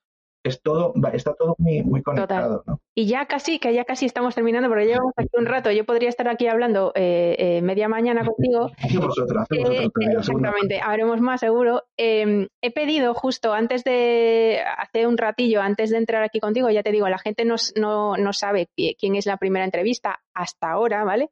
es 0.49 0.61
todo, 0.61 0.93
está 1.13 1.33
todo 1.33 1.55
muy, 1.57 1.83
muy 1.83 2.01
conectado. 2.01 2.63
¿no? 2.65 2.79
Y 2.93 3.07
ya 3.07 3.25
casi, 3.25 3.59
que 3.59 3.73
ya 3.73 3.83
casi 3.83 4.05
estamos 4.05 4.35
terminando, 4.35 4.69
pero 4.69 4.81
llevamos 4.81 5.13
aquí 5.17 5.29
un 5.33 5.45
rato. 5.45 5.71
Yo 5.71 5.85
podría 5.85 6.09
estar 6.09 6.27
aquí 6.27 6.47
hablando 6.47 6.91
eh, 6.95 7.35
eh, 7.37 7.61
media 7.61 7.89
mañana 7.89 8.25
contigo. 8.25 8.71
Hacemos 8.77 9.19
otra, 9.19 9.41
hacemos 9.41 9.69
eh, 9.69 9.89
Exactamente, 10.17 10.79
haremos 10.79 11.19
más 11.19 11.41
seguro. 11.41 11.83
Em, 11.97 12.47
he 12.61 12.71
pedido 12.71 13.13
justo 13.13 13.53
antes 13.53 13.83
de, 13.83 14.61
hace 14.77 15.07
un 15.07 15.17
ratillo, 15.17 15.61
antes 15.61 15.89
de 15.89 15.97
entrar 15.97 16.23
aquí 16.23 16.39
contigo, 16.39 16.69
ya 16.69 16.83
te 16.83 16.91
digo, 16.91 17.09
la 17.09 17.17
gente 17.17 17.43
no, 17.43 17.55
no, 17.75 18.15
no 18.15 18.33
sabe 18.33 18.69
quién 18.75 19.15
es 19.15 19.25
la 19.25 19.37
primera 19.37 19.65
entrevista 19.65 20.21
hasta 20.33 20.71
ahora, 20.71 21.03
¿vale? 21.03 21.29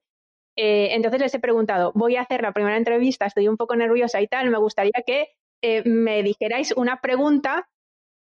entonces 0.55 1.20
les 1.20 1.34
he 1.34 1.39
preguntado, 1.39 1.91
voy 1.95 2.16
a 2.16 2.22
hacer 2.22 2.43
la 2.43 2.51
primera 2.51 2.78
entrevista, 2.78 3.26
estoy 3.26 3.47
un 3.47 3.57
poco 3.57 3.76
nerviosa 3.76 4.22
y 4.22 4.28
tal, 4.28 4.51
me 4.51 4.59
gustaría 4.59 5.01
que 5.03 5.30
me 5.84 6.22
dijerais 6.22 6.76
una 6.78 7.01
pregunta 7.01 7.68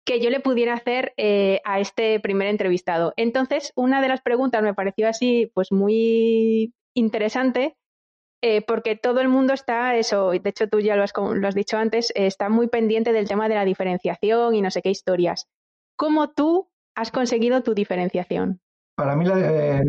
que 0.05 0.19
yo 0.19 0.29
le 0.29 0.39
pudiera 0.39 0.73
hacer 0.73 1.13
eh, 1.17 1.61
a 1.63 1.79
este 1.79 2.19
primer 2.19 2.47
entrevistado. 2.47 3.13
Entonces, 3.17 3.71
una 3.75 4.01
de 4.01 4.07
las 4.07 4.21
preguntas 4.21 4.63
me 4.63 4.73
pareció 4.73 5.07
así, 5.07 5.51
pues 5.53 5.71
muy 5.71 6.73
interesante, 6.93 7.77
eh, 8.41 8.63
porque 8.63 8.95
todo 8.95 9.21
el 9.21 9.27
mundo 9.27 9.53
está, 9.53 9.95
eso, 9.95 10.31
de 10.31 10.49
hecho 10.49 10.67
tú 10.67 10.79
ya 10.79 10.95
lo 10.95 11.03
has, 11.03 11.13
lo 11.15 11.47
has 11.47 11.55
dicho 11.55 11.77
antes, 11.77 12.11
está 12.15 12.49
muy 12.49 12.67
pendiente 12.67 13.13
del 13.13 13.27
tema 13.27 13.47
de 13.47 13.55
la 13.55 13.65
diferenciación 13.65 14.55
y 14.55 14.61
no 14.61 14.71
sé 14.71 14.81
qué 14.81 14.89
historias. 14.89 15.47
¿Cómo 15.95 16.31
tú 16.31 16.69
has 16.95 17.11
conseguido 17.11 17.61
tu 17.61 17.75
diferenciación? 17.75 18.59
Para 18.95 19.15
mí, 19.15 19.25
eh, 19.35 19.81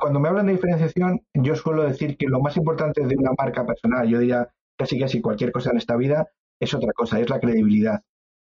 cuando 0.00 0.20
me 0.20 0.28
hablan 0.28 0.46
de 0.46 0.52
diferenciación, 0.52 1.20
yo 1.34 1.54
suelo 1.54 1.84
decir 1.84 2.16
que 2.16 2.26
lo 2.26 2.40
más 2.40 2.56
importante 2.56 3.06
de 3.06 3.16
una 3.16 3.32
marca 3.38 3.64
personal, 3.64 4.08
yo 4.08 4.18
diría 4.18 4.48
casi 4.76 4.98
casi 4.98 5.20
cualquier 5.20 5.52
cosa 5.52 5.70
en 5.70 5.78
esta 5.78 5.96
vida, 5.96 6.28
es 6.60 6.74
otra 6.74 6.92
cosa, 6.92 7.20
es 7.20 7.28
la 7.30 7.40
credibilidad. 7.40 8.02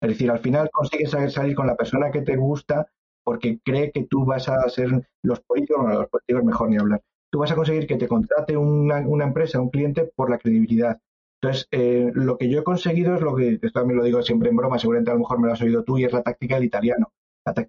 Es 0.02 0.10
decir, 0.10 0.32
al 0.32 0.40
final 0.40 0.70
consigues 0.72 1.12
salir 1.12 1.56
con 1.56 1.68
la 1.68 1.76
persona 1.76 2.12
que 2.12 2.22
te 2.22 2.36
gusta 2.36 2.88
porque 3.24 3.60
cree 3.64 3.92
que 3.92 4.04
tú 4.04 4.26
vas 4.26 4.50
a 4.50 4.68
ser 4.70 5.08
los 5.22 5.40
políticos, 5.42 5.84
bueno, 5.84 6.00
los 6.00 6.10
políticos 6.10 6.44
mejor 6.44 6.70
ni 6.70 6.78
hablar. 6.78 7.02
Tú 7.32 7.40
vas 7.40 7.52
a 7.52 7.56
conseguir 7.56 7.88
que 7.88 7.98
te 7.98 8.08
contrate 8.08 8.58
una, 8.58 9.00
empresa, 9.24 9.62
un 9.62 9.70
cliente 9.70 10.12
por 10.16 10.30
la 10.30 10.40
credibilidad. 10.40 11.00
Entonces, 11.42 11.68
eh, 11.72 12.12
lo 12.14 12.38
que 12.38 12.50
yo 12.50 12.60
he 12.60 12.64
conseguido 12.64 13.16
es 13.16 13.22
lo 13.22 13.36
que, 13.36 13.54
esto 13.54 13.70
también 13.72 14.00
lo 14.00 14.04
digo 14.04 14.22
siempre 14.22 14.50
en 14.50 14.56
broma, 14.56 14.80
seguramente 14.80 15.12
a 15.12 15.14
lo 15.14 15.22
mejor 15.22 15.40
me 15.40 15.48
lo 15.48 15.54
has 15.54 15.62
oído 15.62 15.84
tú, 15.84 15.98
y 15.98 16.06
es 16.06 16.14
la 16.14 16.24
táctica 16.24 16.56
del 16.56 16.66
italiano. 16.66 17.14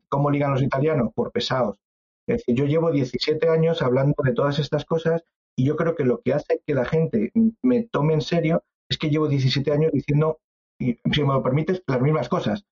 ¿Cómo 0.08 0.30
ligan 0.30 0.52
los 0.52 0.62
italianos? 0.62 1.12
Por 1.14 1.32
pesados. 1.32 1.78
Es 2.26 2.38
decir, 2.38 2.54
yo 2.54 2.64
llevo 2.66 2.90
17 2.90 3.48
años 3.48 3.82
hablando 3.82 4.14
de 4.22 4.32
todas 4.32 4.58
estas 4.58 4.84
cosas 4.84 5.24
y 5.56 5.64
yo 5.64 5.76
creo 5.76 5.94
que 5.94 6.04
lo 6.04 6.20
que 6.20 6.34
hace 6.34 6.62
que 6.66 6.74
la 6.74 6.84
gente 6.84 7.32
me 7.62 7.84
tome 7.84 8.14
en 8.14 8.20
serio 8.20 8.62
es 8.88 8.98
que 8.98 9.10
llevo 9.10 9.28
17 9.28 9.72
años 9.72 9.92
diciendo, 9.92 10.38
si 11.12 11.22
me 11.22 11.34
lo 11.34 11.42
permites, 11.42 11.82
las 11.86 12.00
mismas 12.00 12.28
cosas. 12.28 12.64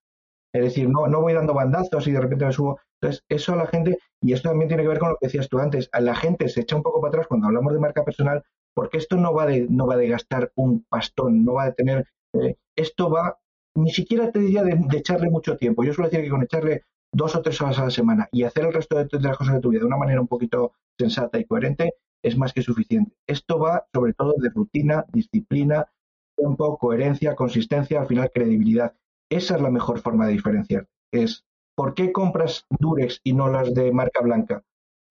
Es 0.53 0.63
decir, 0.63 0.89
no, 0.89 1.07
no 1.07 1.21
voy 1.21 1.33
dando 1.33 1.53
bandazos 1.53 2.07
y 2.07 2.11
de 2.11 2.19
repente 2.19 2.45
me 2.45 2.51
subo. 2.51 2.79
Entonces, 3.01 3.23
eso 3.29 3.53
a 3.53 3.55
la 3.55 3.67
gente, 3.67 3.97
y 4.21 4.33
esto 4.33 4.49
también 4.49 4.67
tiene 4.67 4.83
que 4.83 4.89
ver 4.89 4.99
con 4.99 5.09
lo 5.09 5.15
que 5.15 5.27
decías 5.27 5.49
tú 5.49 5.59
antes, 5.59 5.89
a 5.91 6.01
la 6.01 6.15
gente 6.15 6.49
se 6.49 6.61
echa 6.61 6.75
un 6.75 6.83
poco 6.83 7.01
para 7.01 7.09
atrás 7.09 7.27
cuando 7.27 7.47
hablamos 7.47 7.73
de 7.73 7.79
marca 7.79 8.03
personal, 8.03 8.43
porque 8.75 8.97
esto 8.97 9.17
no 9.17 9.33
va 9.33 9.45
de, 9.45 9.67
no 9.69 9.87
va 9.87 9.97
de 9.97 10.07
gastar 10.07 10.51
un 10.55 10.85
pastón, 10.89 11.43
no 11.43 11.53
va 11.53 11.65
de 11.65 11.73
tener, 11.73 12.07
eh, 12.33 12.55
esto 12.75 13.09
va, 13.09 13.39
ni 13.75 13.91
siquiera 13.91 14.31
te 14.31 14.39
diría 14.39 14.63
de, 14.63 14.77
echarle 14.95 15.29
mucho 15.29 15.57
tiempo. 15.57 15.83
Yo 15.83 15.93
suelo 15.93 16.09
decir 16.09 16.23
que 16.23 16.29
con 16.29 16.43
echarle 16.43 16.83
dos 17.13 17.35
o 17.35 17.41
tres 17.41 17.59
horas 17.61 17.79
a 17.79 17.85
la 17.85 17.89
semana 17.89 18.29
y 18.31 18.43
hacer 18.43 18.65
el 18.65 18.73
resto 18.73 18.97
de, 18.97 19.05
de 19.05 19.27
las 19.27 19.37
cosas 19.37 19.55
de 19.55 19.61
tu 19.61 19.69
vida 19.69 19.79
de 19.79 19.87
una 19.87 19.97
manera 19.97 20.21
un 20.21 20.27
poquito 20.27 20.73
sensata 20.97 21.39
y 21.39 21.45
coherente, 21.45 21.93
es 22.23 22.37
más 22.37 22.53
que 22.53 22.61
suficiente. 22.61 23.15
Esto 23.27 23.57
va 23.57 23.87
sobre 23.93 24.13
todo 24.13 24.35
de 24.37 24.49
rutina, 24.49 25.05
disciplina, 25.11 25.87
tiempo, 26.35 26.77
coherencia, 26.77 27.35
consistencia, 27.35 28.01
al 28.01 28.07
final 28.07 28.31
credibilidad. 28.33 28.93
Esa 29.29 29.55
es 29.55 29.61
la 29.61 29.69
mejor 29.69 29.99
forma 29.99 30.27
de 30.27 30.33
diferenciar. 30.33 30.87
Es, 31.11 31.45
¿por 31.75 31.93
qué 31.93 32.11
compras 32.11 32.65
Durex 32.69 33.21
y 33.23 33.33
no 33.33 33.49
las 33.49 33.73
de 33.73 33.91
marca 33.91 34.21
blanca? 34.21 34.63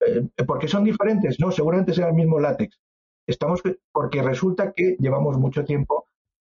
Eh, 0.05 0.27
¿Porque 0.45 0.67
son 0.67 0.83
diferentes? 0.83 1.39
No, 1.39 1.51
seguramente 1.51 1.93
sea 1.93 2.07
el 2.07 2.13
mismo 2.13 2.39
látex. 2.39 2.79
Estamos 3.27 3.61
porque 3.91 4.21
resulta 4.21 4.73
que 4.73 4.95
llevamos 4.99 5.37
mucho 5.37 5.63
tiempo 5.63 6.07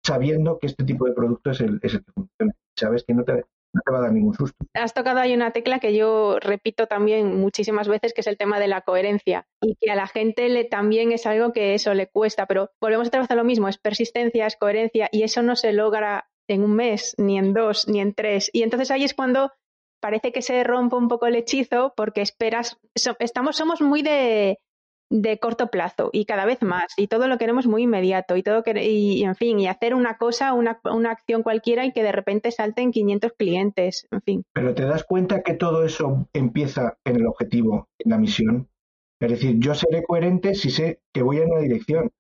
sabiendo 0.05 0.59
que 0.59 0.69
este 0.69 0.85
tipo 0.85 1.07
de 1.07 1.13
producto 1.13 1.51
es 1.51 1.61
el, 1.61 1.81
es 1.83 1.95
el 1.95 2.05
que 2.05 2.13
funciona. 2.13 2.53
Sabes 2.77 3.05
que 3.05 3.15
no 3.15 3.25
te, 3.25 3.45
no 3.73 3.81
te 3.85 3.93
va 3.93 3.99
a 3.99 4.03
dar 4.03 4.13
ningún 4.13 4.35
susto. 4.35 4.57
Has 4.75 4.95
tocado 4.95 5.21
ahí 5.21 5.35
una 5.35 5.53
tecla 5.53 5.79
que 5.79 5.95
yo 5.95 6.39
repito 6.41 6.87
también 6.87 7.41
muchísimas 7.41 7.89
veces, 7.89 8.15
que 8.15 8.23
es 8.23 8.27
el 8.27 8.37
tema 8.37 8.59
de 8.59 8.69
la 8.69 8.83
coherencia 8.83 9.47
y 9.61 9.77
que 9.81 9.91
a 9.91 9.97
la 9.97 10.07
gente 10.07 10.49
le, 10.49 10.65
también 10.65 11.13
es 11.13 11.27
algo 11.27 11.53
que 11.53 11.75
eso 11.75 11.95
le 11.95 12.09
cuesta, 12.09 12.47
pero 12.47 12.71
volvemos 12.81 13.09
otra 13.09 13.21
vez 13.21 13.31
a 13.31 13.35
lo 13.35 13.45
mismo, 13.45 13.69
es 13.69 13.79
persistencia, 13.79 14.47
es 14.47 14.57
coherencia 14.57 15.09
y 15.13 15.23
eso 15.23 15.43
no 15.43 15.57
se 15.57 15.73
logra 15.73 16.29
en 16.49 16.65
un 16.65 16.75
mes, 16.75 17.15
ni 17.19 17.39
en 17.39 17.53
dos, 17.53 17.89
ni 17.89 18.01
en 18.01 18.15
tres. 18.15 18.51
Y 18.53 18.63
entonces 18.63 18.91
ahí 18.91 19.05
es 19.05 19.15
cuando 19.15 19.53
parece 20.01 20.33
que 20.33 20.43
se 20.43 20.65
rompe 20.65 20.97
un 20.97 21.09
poco 21.09 21.27
el 21.27 21.37
hechizo 21.37 21.93
porque 21.97 22.23
esperas, 22.23 22.79
estamos, 22.95 23.57
somos 23.57 23.81
muy 23.81 24.03
de, 24.03 24.59
de 25.11 25.39
corto 25.39 25.69
plazo 25.69 26.11
y 26.13 26.27
cada 26.27 26.45
vez 26.45 26.63
más 26.63 26.93
y 26.97 27.07
todo 27.07 27.29
lo 27.29 27.39
queremos 27.39 27.67
muy 27.67 27.85
inmediato 27.85 28.37
y 28.37 28.43
todo 28.43 28.63
que, 28.63 28.83
y, 28.85 29.23
en 29.25 29.35
fin 29.35 29.59
y 29.59 29.67
hacer 29.67 29.95
una 29.95 30.19
cosa 30.19 30.53
una, 30.53 30.81
una, 30.85 31.11
acción 31.11 31.43
cualquiera 31.43 31.87
y 31.87 31.93
que 31.93 32.03
de 32.03 32.13
repente 32.13 32.51
salten 32.51 32.93
500 32.93 33.33
clientes 33.33 34.07
en 34.11 34.21
fin. 34.23 34.45
Pero 34.53 34.75
te 34.75 34.85
das 34.85 35.05
cuenta 35.05 35.43
que 35.43 35.55
todo 35.55 35.85
eso 35.85 36.29
empieza 36.33 36.99
en 37.05 37.17
el 37.17 37.27
objetivo 37.27 37.89
en 37.99 38.11
la 38.11 38.19
misión 38.19 38.69
es 39.21 39.31
decir 39.31 39.57
yo 39.59 39.75
seré 39.75 40.05
coherente 40.05 40.55
si 40.55 40.71
sé 40.71 41.01
que 41.13 41.23
voy 41.23 41.39
en 41.39 41.51
una 41.51 41.61
dirección. 41.61 42.11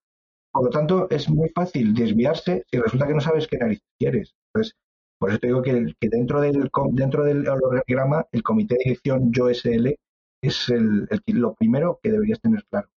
Por 0.50 0.64
lo 0.64 0.70
tanto 0.70 1.08
es 1.10 1.28
muy 1.28 1.50
fácil 1.50 1.94
desviarse 1.94 2.64
si 2.70 2.78
resulta 2.78 3.06
que 3.06 3.14
no 3.14 3.20
sabes 3.20 3.46
qué 3.46 3.58
nariz 3.58 3.80
quieres. 3.98 4.34
Entonces 4.48 4.74
por 5.18 5.30
eso 5.30 5.38
te 5.40 5.48
digo 5.48 5.62
que, 5.62 5.94
dentro 6.00 6.40
del 6.40 6.70
dentro 6.92 7.24
del 7.24 7.48
organigrama 7.48 8.26
el 8.32 8.42
comité 8.42 8.74
de 8.74 8.84
dirección 8.84 9.32
yo 9.32 9.48
SL 9.48 9.94
es 10.42 10.68
el, 10.68 11.08
lo 11.26 11.54
primero 11.54 11.98
que 12.02 12.10
deberías 12.10 12.40
tener 12.40 12.64
claro. 12.70 12.88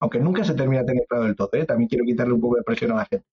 Aunque 0.00 0.20
nunca 0.20 0.44
se 0.44 0.54
termina 0.54 0.82
de 0.82 0.86
tener 0.86 1.06
claro 1.08 1.24
del 1.24 1.36
todo, 1.36 1.50
¿eh? 1.52 1.64
también 1.64 1.88
quiero 1.88 2.04
quitarle 2.04 2.34
un 2.34 2.40
poco 2.40 2.56
de 2.56 2.62
presión 2.62 2.92
a 2.92 2.96
la 2.96 3.06
gente. 3.06 3.26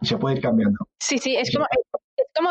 Y 0.00 0.06
se 0.06 0.16
puede 0.16 0.36
ir 0.36 0.42
cambiando. 0.42 0.78
Sí, 0.98 1.18
sí, 1.18 1.36
es 1.36 1.54
como, 1.54 1.66
es, 1.70 2.26
como 2.34 2.50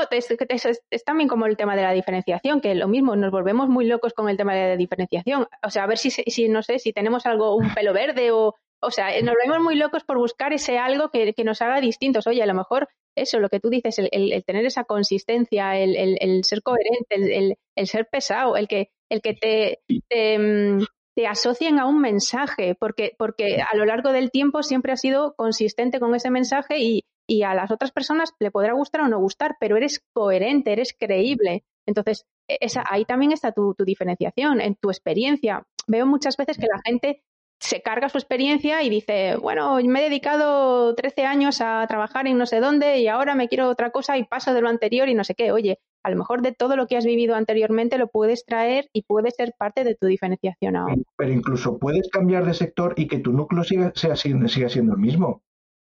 es, 0.89 1.03
también 1.03 1.27
como 1.27 1.47
el 1.47 1.57
tema 1.57 1.75
de 1.75 1.81
la 1.81 1.91
diferenciación, 1.91 2.61
que 2.61 2.75
lo 2.75 2.87
mismo, 2.87 3.15
nos 3.15 3.31
volvemos 3.31 3.67
muy 3.67 3.85
locos 3.85 4.13
con 4.13 4.29
el 4.29 4.37
tema 4.37 4.53
de 4.53 4.69
la 4.69 4.77
diferenciación. 4.77 5.47
O 5.63 5.69
sea, 5.69 5.83
a 5.83 5.87
ver 5.87 5.97
si, 5.97 6.11
si 6.11 6.49
no 6.49 6.61
sé, 6.61 6.79
si 6.79 6.93
tenemos 6.93 7.25
algo, 7.25 7.55
un 7.55 7.63
pelo 7.83 7.93
verde 7.93 8.31
o, 8.31 8.55
o 8.83 8.91
sea, 8.91 9.09
nos 9.21 9.35
volvemos 9.35 9.63
muy 9.63 9.75
locos 9.75 10.03
por 10.03 10.17
buscar 10.17 10.53
ese 10.53 10.77
algo 10.77 11.09
que, 11.09 11.33
que, 11.33 11.43
nos 11.43 11.61
haga 11.61 11.79
distintos. 11.81 12.27
Oye, 12.27 12.41
a 12.43 12.47
lo 12.47 12.53
mejor 12.53 12.89
eso, 13.15 13.39
lo 13.39 13.49
que 13.49 13.59
tú 13.59 13.69
dices, 13.69 13.99
el, 13.99 14.09
el, 14.11 14.43
tener 14.43 14.65
esa 14.65 14.83
consistencia, 14.85 15.77
el, 15.77 15.95
el 15.95 16.43
ser 16.43 16.61
coherente, 16.63 17.57
el, 17.75 17.87
ser 17.87 18.07
pesado, 18.11 18.57
el 18.57 18.67
que, 18.67 18.89
el 19.11 19.21
que 19.21 19.33
te, 19.33 19.79
te, 20.09 20.39
mm, 20.39 20.85
te, 21.15 21.27
asocien 21.27 21.79
a 21.79 21.85
un 21.85 21.99
mensaje, 21.99 22.75
porque, 22.79 23.13
porque 23.17 23.61
a 23.61 23.75
lo 23.75 23.85
largo 23.85 24.13
del 24.13 24.31
tiempo 24.31 24.63
siempre 24.63 24.93
has 24.93 25.01
sido 25.01 25.35
consistente 25.35 25.99
con 25.99 26.15
ese 26.15 26.31
mensaje 26.31 26.79
y, 26.79 27.03
y 27.27 27.43
a 27.43 27.53
las 27.53 27.71
otras 27.71 27.91
personas 27.91 28.33
le 28.39 28.51
podrá 28.51 28.73
gustar 28.73 29.01
o 29.01 29.09
no 29.09 29.19
gustar, 29.19 29.57
pero 29.59 29.75
eres 29.75 30.01
coherente, 30.13 30.71
eres 30.71 30.95
creíble. 30.97 31.65
Entonces, 31.85 32.25
e, 32.47 32.57
esa, 32.61 32.83
ahí 32.89 33.03
también 33.03 33.33
está 33.33 33.51
tu, 33.51 33.73
tu 33.73 33.83
diferenciación, 33.83 34.61
en 34.61 34.75
tu 34.75 34.89
experiencia. 34.89 35.67
Veo 35.87 36.05
muchas 36.05 36.37
veces 36.37 36.57
que 36.57 36.67
la 36.67 36.81
gente 36.85 37.21
se 37.59 37.81
carga 37.81 38.07
su 38.07 38.17
experiencia 38.17 38.81
y 38.81 38.89
dice, 38.89 39.35
bueno, 39.35 39.75
me 39.83 39.99
he 39.99 40.03
dedicado 40.03 40.95
13 40.95 41.25
años 41.25 41.59
a 41.59 41.85
trabajar 41.87 42.27
en 42.27 42.37
no 42.37 42.45
sé 42.45 42.59
dónde 42.61 42.99
y 42.99 43.07
ahora 43.07 43.35
me 43.35 43.49
quiero 43.49 43.69
otra 43.69 43.91
cosa 43.91 44.17
y 44.17 44.23
paso 44.23 44.53
de 44.53 44.61
lo 44.61 44.69
anterior 44.69 45.09
y 45.09 45.13
no 45.13 45.23
sé 45.23 45.35
qué. 45.35 45.51
Oye, 45.51 45.79
a 46.03 46.09
lo 46.09 46.17
mejor 46.17 46.41
de 46.41 46.51
todo 46.51 46.75
lo 46.75 46.87
que 46.87 46.97
has 46.97 47.05
vivido 47.05 47.35
anteriormente 47.35 47.97
lo 47.97 48.07
puedes 48.07 48.45
traer 48.45 48.89
y 48.93 49.03
puede 49.03 49.31
ser 49.31 49.53
parte 49.57 49.83
de 49.83 49.95
tu 49.95 50.07
diferenciación 50.07 50.75
ahora. 50.75 50.95
Pero 51.17 51.31
incluso 51.31 51.77
puedes 51.77 52.09
cambiar 52.09 52.45
de 52.45 52.53
sector 52.53 52.93
y 52.97 53.07
que 53.07 53.19
tu 53.19 53.33
núcleo 53.33 53.63
siga, 53.63 53.91
sea, 53.95 54.15
siga 54.15 54.69
siendo 54.69 54.93
el 54.93 54.99
mismo. 54.99 55.43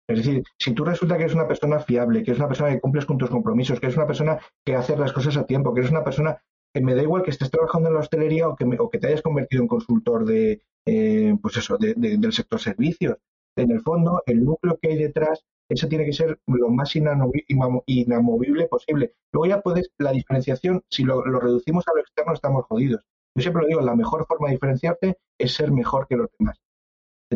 Es 0.09 0.19
decir, 0.19 0.43
si 0.57 0.73
tú 0.73 0.85
resulta 0.85 1.17
que 1.17 1.23
eres 1.23 1.35
una 1.35 1.47
persona 1.47 1.79
fiable, 1.79 2.23
que 2.23 2.31
eres 2.31 2.39
una 2.39 2.47
persona 2.47 2.71
que 2.71 2.79
cumples 2.79 3.05
con 3.05 3.17
tus 3.17 3.29
compromisos, 3.29 3.79
que 3.79 3.87
eres 3.87 3.97
una 3.97 4.07
persona 4.07 4.39
que 4.65 4.75
hace 4.75 4.95
las 4.95 5.11
cosas 5.11 5.35
a 5.35 5.45
tiempo, 5.45 5.73
que 5.73 5.81
eres 5.81 5.91
una 5.91 6.03
persona 6.03 6.41
que 6.73 6.81
me 6.81 6.95
da 6.95 7.01
igual 7.01 7.23
que 7.23 7.31
estés 7.31 7.51
trabajando 7.51 7.89
en 7.89 7.95
la 7.95 8.01
hostelería 8.01 8.47
o 8.47 8.55
que, 8.55 8.65
o 8.79 8.89
que 8.89 8.99
te 8.99 9.07
hayas 9.07 9.21
convertido 9.21 9.63
en 9.63 9.67
consultor 9.67 10.25
de, 10.25 10.61
eh, 10.85 11.35
pues 11.41 11.57
eso, 11.57 11.77
del 11.77 12.33
sector 12.33 12.59
servicios. 12.59 13.17
En 13.57 13.71
el 13.71 13.81
fondo, 13.81 14.23
el 14.25 14.45
núcleo 14.45 14.77
que 14.81 14.89
hay 14.89 14.97
detrás, 14.97 15.43
eso 15.69 15.87
tiene 15.87 16.05
que 16.05 16.13
ser 16.13 16.39
lo 16.47 16.69
más 16.69 16.95
inamovible 16.95 18.67
posible. 18.67 19.15
Luego 19.33 19.45
ya 19.45 19.61
puedes, 19.61 19.91
la 19.97 20.11
diferenciación, 20.11 20.83
si 20.89 21.03
lo, 21.03 21.21
reducimos 21.21 21.87
a 21.87 21.93
lo 21.93 22.01
externo, 22.01 22.33
estamos 22.33 22.65
jodidos. 22.65 23.03
Yo 23.35 23.41
siempre 23.41 23.63
lo 23.63 23.67
digo, 23.67 23.81
la 23.81 23.95
mejor 23.95 24.25
forma 24.25 24.47
de 24.47 24.53
diferenciarte 24.53 25.17
es 25.37 25.53
ser 25.53 25.71
mejor 25.71 26.07
que 26.07 26.15
los 26.15 26.29
demás. 26.39 26.59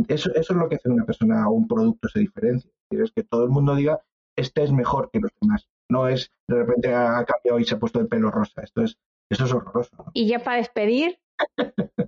Eso, 0.08 0.32
eso 0.34 0.54
es 0.54 0.60
lo 0.60 0.70
que 0.70 0.76
hace 0.76 0.90
una 0.90 1.06
persona 1.06 1.48
o 1.50 1.52
un 1.52 1.68
producto 1.68 2.08
se 2.08 2.20
diferencia. 2.20 2.72
Es 2.90 3.12
que 3.12 3.24
todo 3.24 3.44
el 3.44 3.50
mundo 3.50 3.76
diga, 3.76 4.00
este 4.38 4.64
es 4.64 4.72
mejor 4.72 5.10
que 5.12 5.20
los 5.20 5.32
demás. 5.42 5.68
No 5.90 6.08
es 6.08 6.32
de 6.48 6.56
repente 6.56 6.94
ha 6.94 7.24
cambiado 7.26 7.60
y 7.60 7.66
se 7.66 7.76
ha 7.76 7.80
puesto 7.80 8.00
el 8.00 8.08
pelo 8.08 8.32
rosa. 8.32 8.62
Esto 8.62 8.84
es, 8.84 8.98
eso 9.30 9.46
es 9.46 9.54
horroroso. 9.54 10.06
Y 10.14 10.28
ya 10.28 10.40
para 10.40 10.58
despedir, 10.58 11.20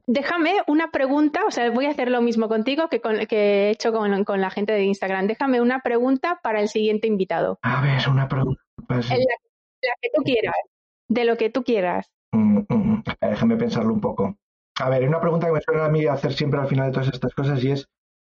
Déjame 0.07 0.53
una 0.67 0.91
pregunta, 0.91 1.41
o 1.47 1.51
sea, 1.51 1.69
voy 1.71 1.85
a 1.85 1.91
hacer 1.91 2.09
lo 2.09 2.21
mismo 2.21 2.47
contigo 2.47 2.87
que, 2.89 3.01
con, 3.01 3.25
que 3.25 3.37
he 3.37 3.69
hecho 3.71 3.91
con, 3.91 4.23
con, 4.23 4.41
la 4.41 4.49
gente 4.49 4.73
de 4.73 4.83
Instagram. 4.83 5.27
Déjame 5.27 5.61
una 5.61 5.81
pregunta 5.81 6.39
para 6.43 6.61
el 6.61 6.67
siguiente 6.67 7.07
invitado. 7.07 7.59
A 7.61 7.81
ver, 7.81 8.01
una 8.09 8.27
pregunta. 8.27 8.61
Pues 8.87 9.09
la, 9.09 9.15
que 10.01 10.09
tú 10.13 10.23
quieras, 10.23 10.55
de 11.07 11.25
lo 11.25 11.37
que 11.37 11.49
tú 11.49 11.63
quieras. 11.63 12.11
Mm, 12.31 12.59
mm, 12.59 12.65
mm. 12.69 13.03
déjame 13.21 13.55
pensarlo 13.57 13.93
un 13.93 14.01
poco. 14.01 14.37
A 14.79 14.89
ver, 14.89 15.07
una 15.07 15.21
pregunta 15.21 15.47
que 15.47 15.53
me 15.53 15.61
suena 15.61 15.85
a 15.85 15.89
mí 15.89 16.05
hacer 16.05 16.33
siempre 16.33 16.59
al 16.59 16.67
final 16.67 16.87
de 16.87 16.93
todas 16.93 17.13
estas 17.13 17.33
cosas 17.33 17.63
y 17.63 17.71
es, 17.71 17.87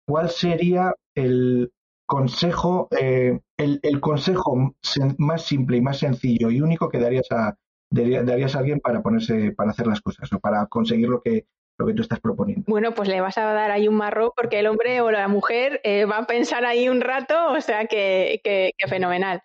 ¿cuál 0.08 0.30
sería 0.30 0.94
el 1.16 1.72
consejo, 2.08 2.90
eh, 3.00 3.40
el, 3.58 3.80
el, 3.84 4.02
consejo 4.02 4.76
más 5.18 5.44
simple 5.44 5.78
y 5.78 5.82
más 5.82 6.00
sencillo 6.00 6.50
y 6.50 6.60
único 6.60 6.90
que 6.90 7.00
darías 7.00 7.32
a, 7.32 7.56
darías 7.92 8.56
a 8.56 8.60
alguien 8.60 8.80
para 8.80 9.02
ponerse, 9.02 9.52
para 9.52 9.72
hacer 9.72 9.88
las 9.88 10.02
cosas 10.02 10.32
o 10.34 10.40
para 10.40 10.66
conseguir 10.68 11.10
lo 11.10 11.22
que, 11.22 11.46
lo 11.78 11.86
que 11.86 11.94
tú 11.94 12.02
estás 12.02 12.20
proponiendo. 12.20 12.64
Bueno, 12.68 12.94
pues 12.94 13.10
le 13.10 13.22
vas 13.22 13.38
a 13.38 13.54
dar 13.54 13.72
ahí 13.72 13.88
un 13.88 13.96
marro 13.96 14.34
porque 14.36 14.60
el 14.60 14.68
hombre 14.68 15.02
o 15.02 15.12
la 15.12 15.28
mujer 15.28 15.82
eh, 15.84 16.06
va 16.06 16.20
a 16.20 16.26
pensar 16.26 16.66
ahí 16.66 16.90
un 16.90 17.02
rato, 17.02 17.36
o 17.52 17.62
sea 17.62 17.86
que, 17.86 18.40
que, 18.44 18.72
fenomenal. 18.88 19.44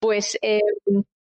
Pues 0.00 0.38
eh, 0.42 0.60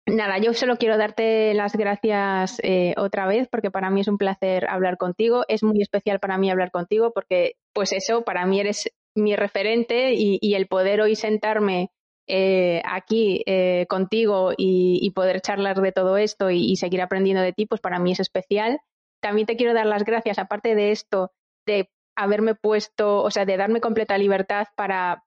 nada, 0.07 0.39
yo 0.39 0.55
solo 0.55 0.77
quiero 0.77 0.97
darte 0.97 1.53
las 1.55 1.75
gracias 1.75 2.59
eh, 2.63 2.95
otra 2.97 3.27
vez 3.27 3.49
porque 3.51 3.71
para 3.71 3.91
mí 3.91 4.01
es 4.01 4.09
un 4.09 4.19
placer 4.19 4.67
hablar 4.69 4.97
contigo. 4.97 5.45
Es 5.49 5.63
muy 5.63 5.83
especial 5.83 6.21
para 6.21 6.39
mí 6.39 6.51
hablar 6.51 6.71
contigo 6.71 7.13
porque, 7.13 7.57
pues 7.75 7.93
eso, 7.93 8.23
para 8.23 8.47
mí 8.47 8.61
eres 8.61 8.91
mi 9.15 9.37
referente 9.37 10.15
y, 10.15 10.39
y 10.41 10.55
el 10.55 10.69
poder 10.69 11.01
hoy 11.01 11.17
sentarme 11.17 11.91
eh, 12.27 12.83
aquí 12.85 13.43
eh, 13.47 13.87
contigo 13.89 14.53
y, 14.57 15.11
poder 15.11 15.41
charlar 15.41 15.81
de 15.81 15.93
todo 15.93 16.17
esto 16.17 16.51
y, 16.51 16.77
seguir 16.77 17.03
aprendiendo 17.03 17.43
de 17.43 17.53
ti, 17.53 17.67
pues 17.67 17.81
para 17.81 17.99
mí 17.99 18.13
es 18.13 18.21
especial. 18.21 18.81
También 19.21 19.47
te 19.47 19.57
quiero 19.57 19.75
dar 19.75 19.87
las 19.87 20.05
gracias, 20.05 20.39
aparte 20.39 20.75
de 20.75 20.93
esto, 20.93 21.33
de 21.67 21.91
haberme 22.17 22.55
puesto, 22.55 23.23
o 23.23 23.31
sea, 23.31 23.45
de 23.45 23.57
darme 23.57 23.81
completa 23.81 24.19
libertad 24.19 24.69
para, 24.77 25.23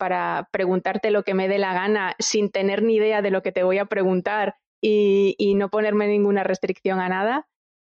preguntarte 0.52 1.12
lo 1.12 1.24
que 1.24 1.34
me 1.34 1.48
dé 1.48 1.58
la 1.58 1.74
gana 1.74 2.16
sin 2.20 2.52
tener 2.52 2.84
ni 2.84 2.96
idea 2.96 3.22
de 3.22 3.32
lo 3.32 3.42
que 3.42 3.52
te 3.52 3.64
voy 3.64 3.78
a 3.80 3.86
preguntar 3.86 4.56
y, 4.82 5.36
y 5.38 5.56
no 5.56 5.70
ponerme 5.70 6.08
ninguna 6.08 6.44
restricción 6.44 7.00
a 7.00 7.10
nada. 7.10 7.48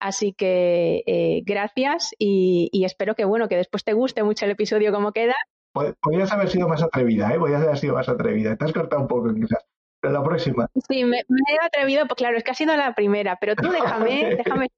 Así 0.01 0.32
que 0.32 1.03
eh, 1.07 1.42
gracias 1.44 2.14
y, 2.18 2.68
y, 2.72 2.84
espero 2.84 3.14
que 3.16 3.24
bueno 3.24 3.49
que 3.49 3.57
después 3.57 3.82
te 3.82 3.94
guste 3.94 4.22
mucho 4.22 4.44
el 4.44 4.53
episodio 4.53 4.92
como 4.92 5.12
queda. 5.12 5.34
Podrías 6.00 6.32
haber 6.32 6.48
sido 6.48 6.68
más 6.68 6.82
atrevida, 6.82 7.32
¿eh? 7.32 7.38
Podrías 7.38 7.62
haber 7.62 7.78
sido 7.78 7.94
más 7.94 8.08
atrevida. 8.08 8.56
Te 8.56 8.64
has 8.64 8.72
cortado 8.72 9.02
un 9.02 9.08
poco 9.08 9.34
quizás. 9.34 9.64
Pero 10.00 10.14
la 10.14 10.22
próxima. 10.22 10.68
Sí, 10.88 11.04
me, 11.04 11.22
me, 11.28 11.40
he 11.52 11.66
atrevido, 11.66 12.06
pues 12.06 12.16
claro, 12.16 12.36
es 12.36 12.44
que 12.44 12.52
ha 12.52 12.54
sido 12.54 12.76
la 12.76 12.94
primera, 12.94 13.36
pero 13.40 13.56
tú 13.56 13.68
déjame, 13.70 14.36
déjame 14.44 14.68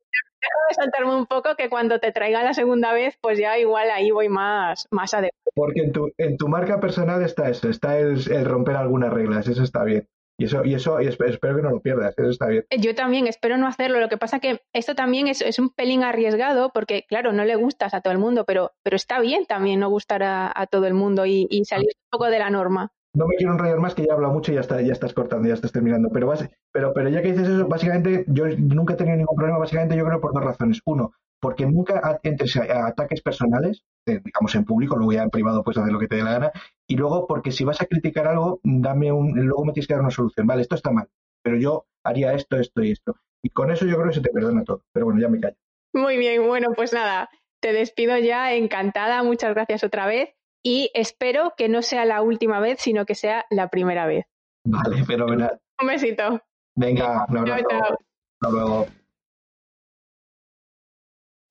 déjame 0.40 0.74
saltarme 0.74 1.14
un 1.14 1.26
poco 1.26 1.54
que 1.56 1.68
cuando 1.68 1.98
te 2.00 2.12
traiga 2.12 2.42
la 2.42 2.54
segunda 2.54 2.92
vez, 2.92 3.18
pues 3.20 3.38
ya 3.38 3.58
igual 3.58 3.90
ahí 3.90 4.10
voy 4.10 4.28
más, 4.28 4.86
más 4.90 5.12
adecuado. 5.14 5.52
Porque 5.54 5.80
en 5.80 5.92
tu, 5.92 6.10
en 6.16 6.36
tu 6.36 6.48
marca 6.48 6.80
personal 6.80 7.22
está 7.22 7.50
eso, 7.50 7.68
está 7.68 7.98
el, 7.98 8.20
el 8.30 8.44
romper 8.44 8.76
algunas 8.76 9.12
reglas, 9.12 9.46
eso 9.48 9.62
está 9.62 9.84
bien. 9.84 10.08
Y 10.40 10.44
eso, 10.44 10.64
y 10.64 10.72
eso 10.72 11.02
y 11.02 11.06
espero 11.06 11.54
que 11.54 11.62
no 11.62 11.68
lo 11.68 11.80
pierdas, 11.80 12.14
eso 12.16 12.30
está 12.30 12.46
bien. 12.46 12.64
Yo 12.78 12.94
también 12.94 13.26
espero 13.26 13.58
no 13.58 13.66
hacerlo. 13.66 14.00
Lo 14.00 14.08
que 14.08 14.16
pasa 14.16 14.40
que 14.40 14.62
esto 14.72 14.94
también 14.94 15.28
es, 15.28 15.42
es 15.42 15.58
un 15.58 15.68
pelín 15.68 16.02
arriesgado 16.02 16.70
porque, 16.72 17.04
claro, 17.06 17.34
no 17.34 17.44
le 17.44 17.56
gustas 17.56 17.92
a 17.92 18.00
todo 18.00 18.14
el 18.14 18.18
mundo, 18.18 18.46
pero, 18.46 18.72
pero 18.82 18.96
está 18.96 19.20
bien 19.20 19.44
también 19.44 19.80
no 19.80 19.90
gustar 19.90 20.22
a, 20.22 20.50
a 20.54 20.66
todo 20.66 20.86
el 20.86 20.94
mundo 20.94 21.26
y, 21.26 21.46
y 21.50 21.66
salir 21.66 21.90
un 21.94 22.10
poco 22.10 22.30
de 22.30 22.38
la 22.38 22.48
norma 22.48 22.90
no 23.12 23.26
me 23.26 23.34
quiero 23.34 23.52
enrollar 23.52 23.80
más, 23.80 23.94
que 23.94 24.02
ya 24.02 24.12
he 24.12 24.14
hablado 24.14 24.32
mucho 24.32 24.52
y 24.52 24.54
ya, 24.54 24.60
está, 24.60 24.80
ya 24.80 24.92
estás 24.92 25.12
cortando, 25.12 25.48
ya 25.48 25.54
estás 25.54 25.72
terminando. 25.72 26.10
Pero, 26.12 26.32
pero, 26.72 26.92
pero 26.94 27.08
ya 27.08 27.22
que 27.22 27.32
dices 27.32 27.48
eso, 27.48 27.66
básicamente 27.66 28.24
yo 28.28 28.46
nunca 28.56 28.94
he 28.94 28.96
tenido 28.96 29.16
ningún 29.16 29.36
problema, 29.36 29.58
básicamente 29.58 29.96
yo 29.96 30.06
creo 30.06 30.20
por 30.20 30.32
dos 30.32 30.44
razones. 30.44 30.80
Uno, 30.84 31.12
porque 31.40 31.66
nunca 31.66 32.20
entres 32.22 32.56
a, 32.56 32.86
ataques 32.86 33.22
personales, 33.22 33.82
eh, 34.06 34.20
digamos 34.24 34.54
en 34.54 34.64
público, 34.64 34.96
luego 34.96 35.12
ya 35.12 35.22
en 35.22 35.30
privado 35.30 35.64
puedes 35.64 35.78
hacer 35.78 35.92
lo 35.92 35.98
que 35.98 36.08
te 36.08 36.16
dé 36.16 36.22
la 36.22 36.32
gana. 36.32 36.52
Y 36.86 36.96
luego, 36.96 37.26
porque 37.26 37.50
si 37.50 37.64
vas 37.64 37.80
a 37.80 37.86
criticar 37.86 38.26
algo, 38.26 38.60
dame 38.62 39.10
un, 39.10 39.32
luego 39.34 39.64
me 39.64 39.72
tienes 39.72 39.86
que 39.86 39.94
dar 39.94 40.02
una 40.02 40.10
solución. 40.10 40.46
Vale, 40.46 40.62
esto 40.62 40.74
está 40.74 40.90
mal, 40.90 41.08
pero 41.42 41.56
yo 41.56 41.86
haría 42.04 42.34
esto, 42.34 42.58
esto 42.58 42.82
y 42.82 42.92
esto. 42.92 43.16
Y 43.42 43.50
con 43.50 43.70
eso 43.70 43.86
yo 43.86 43.96
creo 43.96 44.08
que 44.08 44.14
se 44.14 44.20
te 44.20 44.30
perdona 44.30 44.64
todo. 44.64 44.84
Pero 44.92 45.06
bueno, 45.06 45.20
ya 45.20 45.28
me 45.28 45.40
callo. 45.40 45.56
Muy 45.94 46.18
bien, 46.18 46.46
bueno, 46.46 46.68
pues 46.76 46.92
nada, 46.92 47.30
te 47.60 47.72
despido 47.72 48.16
ya, 48.18 48.52
encantada, 48.52 49.22
muchas 49.22 49.54
gracias 49.54 49.82
otra 49.82 50.06
vez 50.06 50.30
y 50.62 50.90
espero 50.94 51.54
que 51.56 51.68
no 51.68 51.82
sea 51.82 52.04
la 52.04 52.22
última 52.22 52.60
vez, 52.60 52.80
sino 52.80 53.06
que 53.06 53.14
sea 53.14 53.46
la 53.50 53.68
primera 53.68 54.06
vez. 54.06 54.26
Vale, 54.64 55.04
fenomenal. 55.04 55.60
Un 55.80 55.88
besito. 55.88 56.42
Venga, 56.76 57.26
un 57.28 57.38
abrazo. 57.38 57.64
Chao, 57.68 57.98
Hasta 58.40 58.50
luego. 58.50 58.86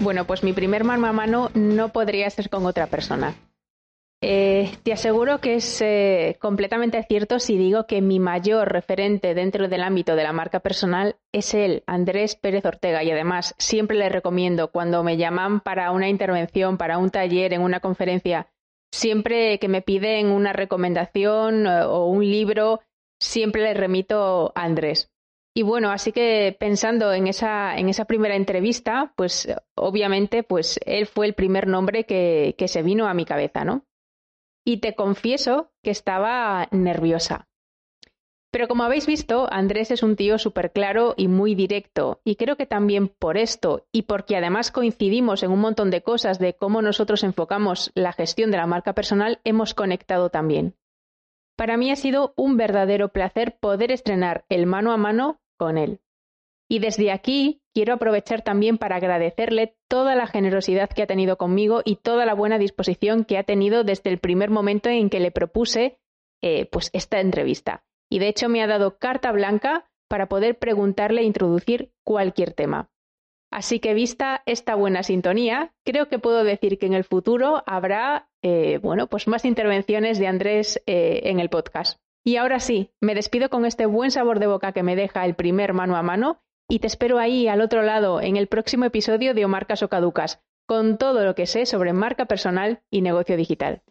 Bueno, 0.02 0.26
pues 0.26 0.44
mi 0.44 0.54
primer 0.54 0.86
mano 0.86 1.08
a 1.08 1.12
mano 1.12 1.52
no 1.54 1.90
podría 1.90 2.30
ser 2.30 2.50
con 2.50 2.66
otra 2.66 2.88
persona. 2.88 3.36
Eh, 4.22 4.72
te 4.84 4.92
aseguro 4.92 5.40
que 5.40 5.56
es 5.56 5.82
eh, 5.82 6.38
completamente 6.40 7.02
cierto 7.04 7.40
si 7.40 7.58
digo 7.58 7.86
que 7.86 8.02
mi 8.02 8.20
mayor 8.20 8.70
referente 8.70 9.34
dentro 9.34 9.70
del 9.70 9.82
ámbito 9.82 10.16
de 10.16 10.24
la 10.24 10.34
marca 10.34 10.60
personal 10.60 11.16
es 11.34 11.54
él, 11.54 11.84
Andrés 11.86 12.36
Pérez 12.36 12.66
Ortega, 12.66 13.02
y 13.02 13.12
además 13.12 13.56
siempre 13.58 13.98
le 13.98 14.10
recomiendo 14.10 14.72
cuando 14.72 15.04
me 15.04 15.16
llaman 15.16 15.62
para 15.62 15.92
una 15.92 16.10
intervención, 16.10 16.78
para 16.78 16.98
un 16.98 17.12
taller, 17.12 17.54
en 17.54 17.62
una 17.62 17.80
conferencia, 17.80 18.48
siempre 18.92 19.58
que 19.58 19.70
me 19.70 19.82
piden 19.82 20.28
una 20.28 20.52
recomendación 20.52 21.66
eh, 21.66 21.84
o 21.84 22.06
un 22.08 22.26
libro, 22.30 22.82
siempre 23.22 23.62
le 23.62 23.74
remito 23.74 24.52
a 24.54 24.64
Andrés. 24.64 25.10
Y 25.56 25.64
bueno, 25.64 25.92
así 25.92 26.12
que 26.12 26.56
pensando 26.60 27.12
en 27.12 27.28
esa, 27.28 27.76
en 27.78 27.90
esa 27.90 28.06
primera 28.06 28.36
entrevista, 28.36 29.14
pues 29.16 29.48
obviamente, 29.76 30.44
pues 30.44 30.80
él 30.86 31.08
fue 31.08 31.26
el 31.26 31.34
primer 31.34 31.68
nombre 31.68 32.06
que, 32.06 32.56
que 32.58 32.68
se 32.68 32.84
vino 32.84 33.08
a 33.08 33.14
mi 33.14 33.26
cabeza, 33.26 33.66
¿no? 33.66 33.86
Y 34.66 34.78
te 34.78 34.96
confieso 34.96 35.72
que 35.84 35.92
estaba 35.92 36.68
nerviosa. 36.72 37.50
Pero 38.52 38.68
como 38.68 38.84
habéis 38.84 39.06
visto, 39.06 39.48
Andrés 39.52 39.92
es 39.92 40.02
un 40.02 40.16
tío 40.16 40.40
súper 40.40 40.72
claro 40.72 41.14
y 41.18 41.28
muy 41.28 41.54
directo, 41.54 42.20
y 42.24 42.36
creo 42.36 42.56
que 42.56 42.66
también 42.66 43.08
por 43.08 43.38
esto, 43.38 43.86
y 43.92 44.04
porque 44.04 44.36
además 44.36 44.72
coincidimos 44.72 45.44
en 45.44 45.52
un 45.52 45.60
montón 45.60 45.92
de 45.92 46.02
cosas 46.02 46.40
de 46.40 46.56
cómo 46.56 46.82
nosotros 46.82 47.24
enfocamos 47.24 47.92
la 47.94 48.12
gestión 48.12 48.50
de 48.50 48.58
la 48.58 48.66
marca 48.66 48.94
personal, 48.94 49.40
hemos 49.44 49.76
conectado 49.76 50.30
también. 50.30 50.76
Para 51.60 51.76
mí 51.76 51.92
ha 51.92 51.98
sido 51.98 52.32
un 52.38 52.56
verdadero 52.56 53.10
placer 53.10 53.58
poder 53.60 53.92
estrenar 53.92 54.46
el 54.48 54.66
mano 54.66 54.94
a 54.94 54.98
mano 54.98 55.42
con 55.58 55.78
él. 55.78 56.00
Y 56.70 56.80
desde 56.80 57.12
aquí 57.12 57.62
quiero 57.74 57.96
aprovechar 57.96 58.44
también 58.44 58.78
para 58.78 58.96
agradecerle 58.96 59.76
toda 59.90 60.16
la 60.16 60.26
generosidad 60.26 60.88
que 60.88 61.04
ha 61.04 61.06
tenido 61.06 61.38
conmigo 61.38 61.82
y 61.84 61.98
toda 61.98 62.26
la 62.26 62.34
buena 62.34 62.60
disposición 62.60 63.26
que 63.26 63.38
ha 63.38 63.44
tenido 63.44 63.84
desde 63.84 64.10
el 64.10 64.20
primer 64.20 64.52
momento 64.52 64.88
en 64.88 65.10
que 65.10 65.20
le 65.20 65.32
propuse 65.32 66.00
eh, 66.42 66.66
pues 66.72 66.92
esta 66.94 67.20
entrevista 67.20 67.84
y 68.10 68.20
de 68.20 68.30
hecho 68.30 68.48
me 68.48 68.64
ha 68.64 68.68
dado 68.68 68.98
carta 68.98 69.34
blanca 69.34 69.92
para 70.08 70.30
poder 70.30 70.60
preguntarle 70.60 71.24
e 71.24 71.26
introducir 71.26 71.92
cualquier 72.06 72.54
tema. 72.54 72.90
Así 73.52 73.80
que 73.80 73.94
vista 73.94 74.44
esta 74.46 74.76
buena 74.76 75.04
sintonía, 75.04 75.74
creo 75.84 76.08
que 76.08 76.20
puedo 76.20 76.44
decir 76.44 76.78
que 76.78 76.86
en 76.86 76.94
el 76.94 77.04
futuro 77.04 77.64
habrá, 77.66 78.30
eh, 78.44 78.78
bueno, 78.78 79.08
pues 79.08 79.28
más 79.28 79.44
intervenciones 79.46 80.20
de 80.20 80.28
Andrés 80.28 80.82
eh, 80.86 81.22
en 81.26 81.40
el 81.40 81.50
podcast. 81.50 82.00
Y 82.24 82.36
ahora 82.36 82.60
sí, 82.60 82.92
me 83.02 83.16
despido 83.16 83.50
con 83.50 83.66
este 83.66 83.86
buen 83.86 84.12
sabor 84.12 84.40
de 84.40 84.48
boca 84.48 84.72
que 84.72 84.84
me 84.84 84.96
deja 84.96 85.26
el 85.26 85.36
primer 85.36 85.74
mano 85.74 85.96
a 85.96 86.04
mano 86.04 86.42
y 86.70 86.80
te 86.80 86.88
espero 86.88 87.18
ahí 87.18 87.48
al 87.48 87.62
otro 87.62 87.82
lado 87.82 88.22
en 88.22 88.38
el 88.38 88.48
próximo 88.48 88.86
episodio 88.86 89.34
de 89.34 89.46
O 89.46 89.48
Marcas 89.48 89.82
o 89.82 89.90
Caducas, 89.90 90.42
con 90.68 91.00
todo 91.00 91.26
lo 91.26 91.34
que 91.34 91.48
sé 91.48 91.66
sobre 91.66 91.94
marca 91.94 92.26
personal 92.26 92.84
y 92.92 93.02
negocio 93.02 93.36
digital. 93.36 93.82